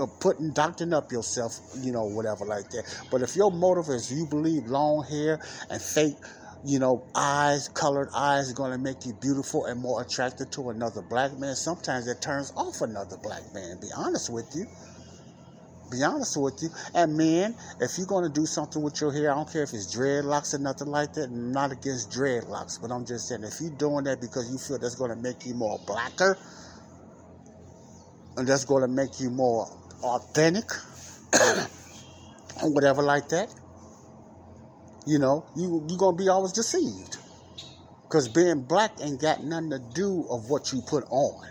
uh, 0.00 0.06
putting 0.20 0.52
doctoring 0.52 0.92
up 0.92 1.10
yourself, 1.10 1.58
you 1.80 1.90
know, 1.90 2.04
whatever 2.04 2.44
like 2.44 2.70
that. 2.70 2.84
But 3.10 3.22
if 3.22 3.34
your 3.34 3.50
motive 3.50 3.88
is 3.88 4.12
you 4.12 4.26
believe 4.26 4.66
long 4.66 5.04
hair 5.04 5.40
and 5.68 5.82
fake 5.82 6.14
you 6.66 6.80
know, 6.80 7.04
eyes, 7.14 7.68
colored 7.68 8.08
eyes 8.12 8.50
are 8.50 8.54
going 8.54 8.72
to 8.72 8.78
make 8.78 9.06
you 9.06 9.12
beautiful 9.12 9.66
and 9.66 9.80
more 9.80 10.02
attractive 10.02 10.50
to 10.50 10.70
another 10.70 11.00
black 11.00 11.38
man. 11.38 11.54
Sometimes 11.54 12.08
it 12.08 12.20
turns 12.20 12.52
off 12.56 12.80
another 12.80 13.16
black 13.22 13.42
man, 13.54 13.78
be 13.80 13.86
honest 13.96 14.32
with 14.32 14.52
you. 14.56 14.66
Be 15.92 16.02
honest 16.02 16.36
with 16.36 16.60
you. 16.60 16.68
And 16.92 17.16
men, 17.16 17.54
if 17.80 17.96
you're 17.96 18.08
going 18.08 18.24
to 18.24 18.30
do 18.30 18.46
something 18.46 18.82
with 18.82 19.00
your 19.00 19.12
hair, 19.12 19.30
I 19.30 19.36
don't 19.36 19.50
care 19.50 19.62
if 19.62 19.72
it's 19.72 19.94
dreadlocks 19.94 20.54
or 20.54 20.58
nothing 20.58 20.88
like 20.88 21.12
that. 21.14 21.30
I'm 21.30 21.52
not 21.52 21.70
against 21.70 22.10
dreadlocks, 22.10 22.82
but 22.82 22.90
I'm 22.90 23.06
just 23.06 23.28
saying 23.28 23.44
if 23.44 23.60
you're 23.60 23.70
doing 23.70 24.04
that 24.04 24.20
because 24.20 24.50
you 24.50 24.58
feel 24.58 24.78
that's 24.80 24.96
going 24.96 25.10
to 25.10 25.16
make 25.16 25.46
you 25.46 25.54
more 25.54 25.78
blacker 25.86 26.36
and 28.36 28.48
that's 28.48 28.64
going 28.64 28.82
to 28.82 28.88
make 28.88 29.20
you 29.20 29.30
more 29.30 29.68
authentic 30.02 30.68
or 32.64 32.72
whatever 32.74 33.02
like 33.02 33.28
that, 33.28 33.54
you 35.06 35.18
know, 35.18 35.46
you 35.54 35.86
you 35.88 35.96
gonna 35.96 36.16
be 36.16 36.28
always 36.28 36.52
deceived. 36.52 37.18
Cause 38.08 38.28
being 38.28 38.62
black 38.62 38.92
ain't 39.00 39.20
got 39.20 39.42
nothing 39.42 39.70
to 39.70 39.78
do 39.78 40.26
of 40.30 40.50
what 40.50 40.72
you 40.72 40.82
put 40.82 41.04
on. 41.10 41.46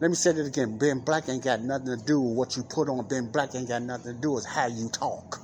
Let 0.00 0.08
me 0.08 0.16
say 0.16 0.32
that 0.32 0.46
again. 0.46 0.78
Being 0.78 1.00
black 1.00 1.28
ain't 1.28 1.42
got 1.42 1.62
nothing 1.62 1.98
to 1.98 2.04
do 2.04 2.20
with 2.20 2.36
what 2.36 2.56
you 2.56 2.62
put 2.64 2.88
on. 2.88 3.08
Being 3.08 3.30
black 3.30 3.54
ain't 3.54 3.68
got 3.68 3.82
nothing 3.82 4.14
to 4.14 4.20
do 4.20 4.32
with 4.32 4.46
how 4.46 4.66
you 4.66 4.88
talk. 4.90 5.40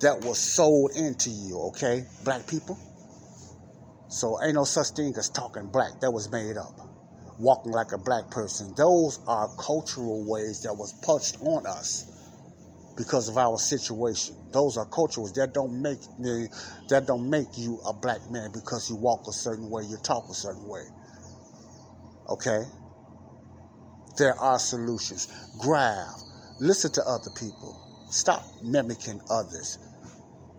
That 0.00 0.24
was 0.24 0.38
sold 0.38 0.92
into 0.96 1.30
you, 1.30 1.58
okay, 1.68 2.04
black 2.24 2.46
people? 2.46 2.78
So 4.08 4.42
ain't 4.42 4.54
no 4.54 4.64
such 4.64 4.88
thing 4.88 5.14
as 5.16 5.28
talking 5.28 5.66
black. 5.66 6.00
That 6.00 6.10
was 6.10 6.30
made 6.32 6.56
up. 6.56 6.74
Walking 7.38 7.72
like 7.72 7.92
a 7.92 7.98
black 7.98 8.30
person. 8.30 8.74
Those 8.76 9.20
are 9.26 9.48
cultural 9.56 10.24
ways 10.28 10.62
that 10.62 10.74
was 10.74 10.92
punched 11.02 11.38
on 11.40 11.66
us 11.66 12.10
because 12.96 13.28
of 13.28 13.38
our 13.38 13.56
situation. 13.56 14.34
Those 14.52 14.76
are 14.76 14.86
cultures 14.86 15.32
that 15.32 15.54
don't 15.54 15.80
make 15.80 16.00
me, 16.18 16.48
that 16.88 17.06
don't 17.06 17.28
make 17.28 17.56
you 17.56 17.80
a 17.86 17.92
black 17.92 18.30
man 18.30 18.50
because 18.52 18.90
you 18.90 18.96
walk 18.96 19.26
a 19.28 19.32
certain 19.32 19.70
way, 19.70 19.84
you 19.84 19.96
talk 20.02 20.28
a 20.28 20.34
certain 20.34 20.66
way. 20.68 20.82
Okay? 22.28 22.62
There 24.18 24.34
are 24.38 24.58
solutions. 24.58 25.28
Grab. 25.58 26.08
Listen 26.60 26.92
to 26.92 27.02
other 27.06 27.30
people. 27.38 27.80
Stop 28.10 28.44
mimicking 28.62 29.20
others. 29.30 29.78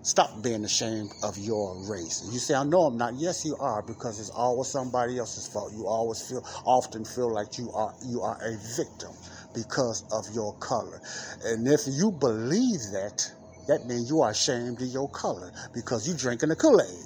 Stop 0.04 0.42
being 0.42 0.66
ashamed 0.66 1.12
of 1.22 1.38
your 1.38 1.78
race. 1.88 2.28
You 2.32 2.40
say, 2.40 2.56
I 2.56 2.64
know 2.64 2.84
I'm 2.84 2.98
not. 2.98 3.14
Yes, 3.16 3.46
you 3.46 3.56
are, 3.58 3.84
because 3.84 4.20
it's 4.20 4.32
always 4.32 4.68
somebody 4.68 5.20
else's 5.20 5.48
fault. 5.48 5.74
You 5.74 5.86
always 5.86 6.28
feel 6.28 6.44
often 6.66 7.06
feel 7.06 7.32
like 7.32 7.60
you 7.60 7.70
are 7.72 7.94
you 8.08 8.22
are 8.22 8.40
a 8.42 8.58
victim 8.76 9.12
because 9.54 10.04
of 10.12 10.26
your 10.34 10.58
color. 10.58 11.00
And 11.46 11.68
if 11.68 11.82
you 11.86 12.12
believe 12.12 12.80
that, 12.94 13.32
that 13.68 13.86
means 13.86 14.10
you 14.10 14.22
are 14.22 14.32
ashamed 14.32 14.82
of 14.82 14.88
your 14.88 15.10
color 15.10 15.52
because 15.74 16.08
you're 16.08 16.18
drinking 16.18 16.50
the 16.50 16.56
Kool 16.56 16.82
Aid. 16.82 17.06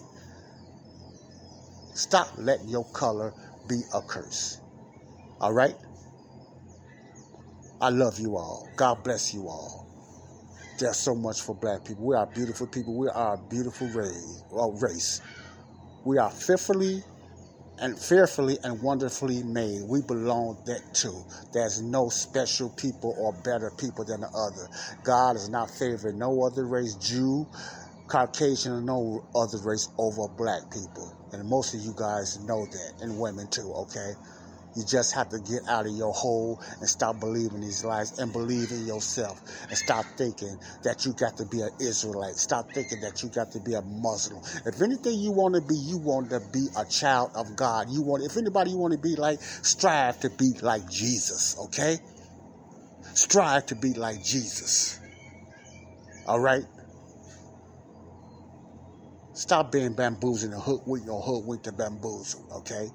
Stop 1.96 2.30
letting 2.38 2.70
your 2.70 2.86
color 2.92 3.34
be 3.68 3.82
a 3.94 4.02
curse. 4.02 4.60
All 5.40 5.54
right? 5.54 5.76
I 7.82 7.90
love 7.90 8.20
you 8.20 8.38
all. 8.38 8.68
God 8.78 9.04
bless 9.04 9.34
you 9.34 9.48
all. 9.48 9.86
There's 10.80 10.98
so 10.98 11.16
much 11.16 11.42
for 11.42 11.56
black 11.56 11.86
people. 11.86 12.06
We 12.06 12.16
are 12.16 12.26
beautiful 12.26 12.68
people. 12.68 12.98
We 12.98 13.08
are 13.10 13.36
a 13.36 13.38
beautiful. 13.38 13.88
Race. 13.88 15.22
We 16.06 16.18
are 16.18 16.30
fearfully 16.30 17.04
and 17.80 17.98
fearfully 17.98 18.58
and 18.64 18.82
wonderfully 18.82 19.44
made. 19.44 19.82
We 19.88 20.02
belong 20.02 20.58
that 20.66 20.94
too. 20.94 21.24
There's 21.54 21.82
no 21.82 22.10
special 22.10 22.70
people 22.70 23.16
or 23.18 23.34
better 23.44 23.72
people 23.78 24.06
than 24.06 24.22
the 24.22 24.30
other. 24.30 24.70
God 25.04 25.36
is 25.36 25.50
not 25.50 25.70
favoring 25.70 26.18
no 26.18 26.44
other 26.44 26.66
race, 26.66 26.96
Jew, 26.96 27.46
Caucasian, 28.08 28.72
or 28.72 28.82
no 28.82 29.26
other 29.36 29.58
race 29.64 29.90
over 29.98 30.28
black 30.38 30.72
people. 30.72 31.14
And 31.34 31.50
most 31.50 31.74
of 31.74 31.82
you 31.82 31.94
guys 31.98 32.40
know 32.46 32.66
that, 32.66 32.94
and 33.02 33.20
women 33.20 33.48
too, 33.50 33.74
okay? 33.88 34.14
You 34.76 34.84
just 34.84 35.14
have 35.16 35.30
to 35.30 35.40
get 35.40 35.62
out 35.70 35.86
of 35.86 35.94
your 35.94 36.12
hole 36.12 36.62
and 36.80 36.90
stop 36.90 37.20
believing 37.22 37.62
these 37.62 37.86
lies 37.86 38.20
and 38.20 38.34
believe 38.34 38.72
in 38.72 38.86
yourself 38.86 39.42
and 39.70 39.78
stop 39.78 40.06
thinking 40.18 40.58
that 40.84 41.06
you 41.06 41.14
got 41.14 41.38
to 41.38 41.46
be 41.46 41.62
an 41.62 41.70
Israelite. 41.80 42.36
Stop 42.36 42.72
thinking 42.74 43.00
that 43.00 43.24
you 43.24 43.30
got 43.30 43.52
to 43.54 43.60
be 43.62 43.74
a 43.74 43.82
Muslim. 43.82 44.42
If 44.66 44.82
anything 44.82 45.18
you 45.18 45.32
want 45.32 45.56
to 45.56 45.62
be, 45.62 45.76
you 45.76 45.98
want 45.98 46.30
to 46.32 46.42
be 46.52 46.68
a 46.78 46.84
child 46.86 47.32
of 47.36 47.56
God. 47.56 47.90
You 47.90 48.02
want, 48.02 48.24
if 48.24 48.36
anybody 48.36 48.72
you 48.72 48.78
want 48.78 48.92
to 48.94 49.00
be 49.00 49.16
like, 49.16 49.42
strive 49.42 50.20
to 50.22 50.30
be 50.30 50.52
like 50.62 50.90
Jesus, 50.90 51.58
okay? 51.66 51.98
Strive 53.14 53.68
to 53.68 53.76
be 53.76 53.94
like 53.94 54.22
Jesus. 54.24 55.00
All 56.28 56.40
right? 56.40 56.66
Stop 59.32 59.72
being 59.72 59.94
bamboozled 59.94 60.54
and 60.54 61.06
your 61.06 61.24
or 61.24 61.44
with 61.44 61.64
the 61.64 61.72
bamboozled, 61.72 62.52
okay? 62.58 62.90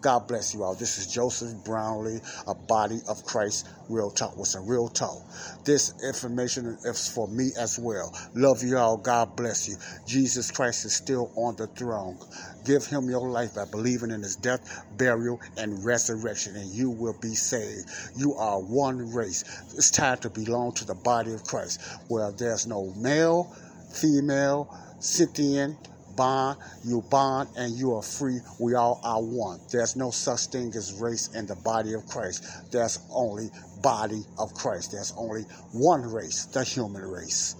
God 0.00 0.26
bless 0.28 0.54
you 0.54 0.62
all. 0.62 0.74
This 0.74 0.96
is 0.96 1.12
Joseph 1.12 1.62
Brownlee, 1.64 2.20
a 2.46 2.54
body 2.54 3.00
of 3.06 3.22
Christ, 3.24 3.68
real 3.90 4.10
talk 4.10 4.36
with 4.36 4.48
some 4.48 4.66
real 4.66 4.88
talk. 4.88 5.18
This 5.64 5.92
information 6.02 6.78
is 6.84 7.08
for 7.08 7.28
me 7.28 7.50
as 7.58 7.78
well. 7.78 8.14
Love 8.34 8.62
you 8.62 8.78
all. 8.78 8.96
God 8.96 9.36
bless 9.36 9.68
you. 9.68 9.76
Jesus 10.06 10.50
Christ 10.50 10.86
is 10.86 10.94
still 10.94 11.30
on 11.36 11.56
the 11.56 11.66
throne. 11.66 12.18
Give 12.64 12.84
him 12.86 13.10
your 13.10 13.28
life 13.28 13.54
by 13.54 13.66
believing 13.66 14.10
in 14.10 14.22
his 14.22 14.36
death, 14.36 14.86
burial, 14.96 15.38
and 15.58 15.84
resurrection, 15.84 16.56
and 16.56 16.70
you 16.70 16.90
will 16.90 17.16
be 17.20 17.34
saved. 17.34 17.88
You 18.16 18.34
are 18.34 18.58
one 18.58 19.12
race. 19.12 19.44
It's 19.74 19.90
time 19.90 20.18
to 20.18 20.30
belong 20.30 20.72
to 20.74 20.86
the 20.86 20.94
body 20.94 21.34
of 21.34 21.44
Christ, 21.44 21.82
where 22.08 22.32
there's 22.32 22.66
no 22.66 22.94
male, 22.96 23.54
female, 23.92 24.74
Scythian, 24.98 25.76
bond, 26.20 26.58
you 26.84 27.00
bond, 27.08 27.48
and 27.56 27.72
you 27.72 27.94
are 27.94 28.02
free. 28.02 28.40
We 28.58 28.74
all 28.74 29.00
are 29.02 29.22
one. 29.22 29.58
There's 29.72 29.96
no 29.96 30.10
such 30.10 30.48
thing 30.48 30.68
as 30.76 30.92
race 31.00 31.28
in 31.34 31.46
the 31.46 31.54
body 31.54 31.94
of 31.94 32.06
Christ. 32.06 32.44
There's 32.70 32.98
only 33.10 33.48
body 33.82 34.22
of 34.38 34.52
Christ. 34.52 34.92
There's 34.92 35.14
only 35.16 35.44
one 35.72 36.02
race, 36.02 36.44
the 36.44 36.62
human 36.62 37.10
race. 37.10 37.56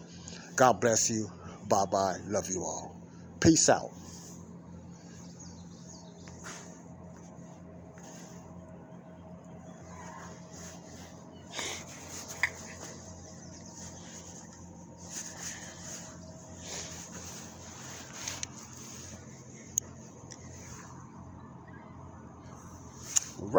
God 0.57 0.79
bless 0.79 1.09
you. 1.11 1.31
Bye 1.71 1.87
bye. 1.91 2.19
Love 2.27 2.51
you 2.51 2.61
all. 2.61 2.95
Peace 3.41 3.71
out. 3.71 3.93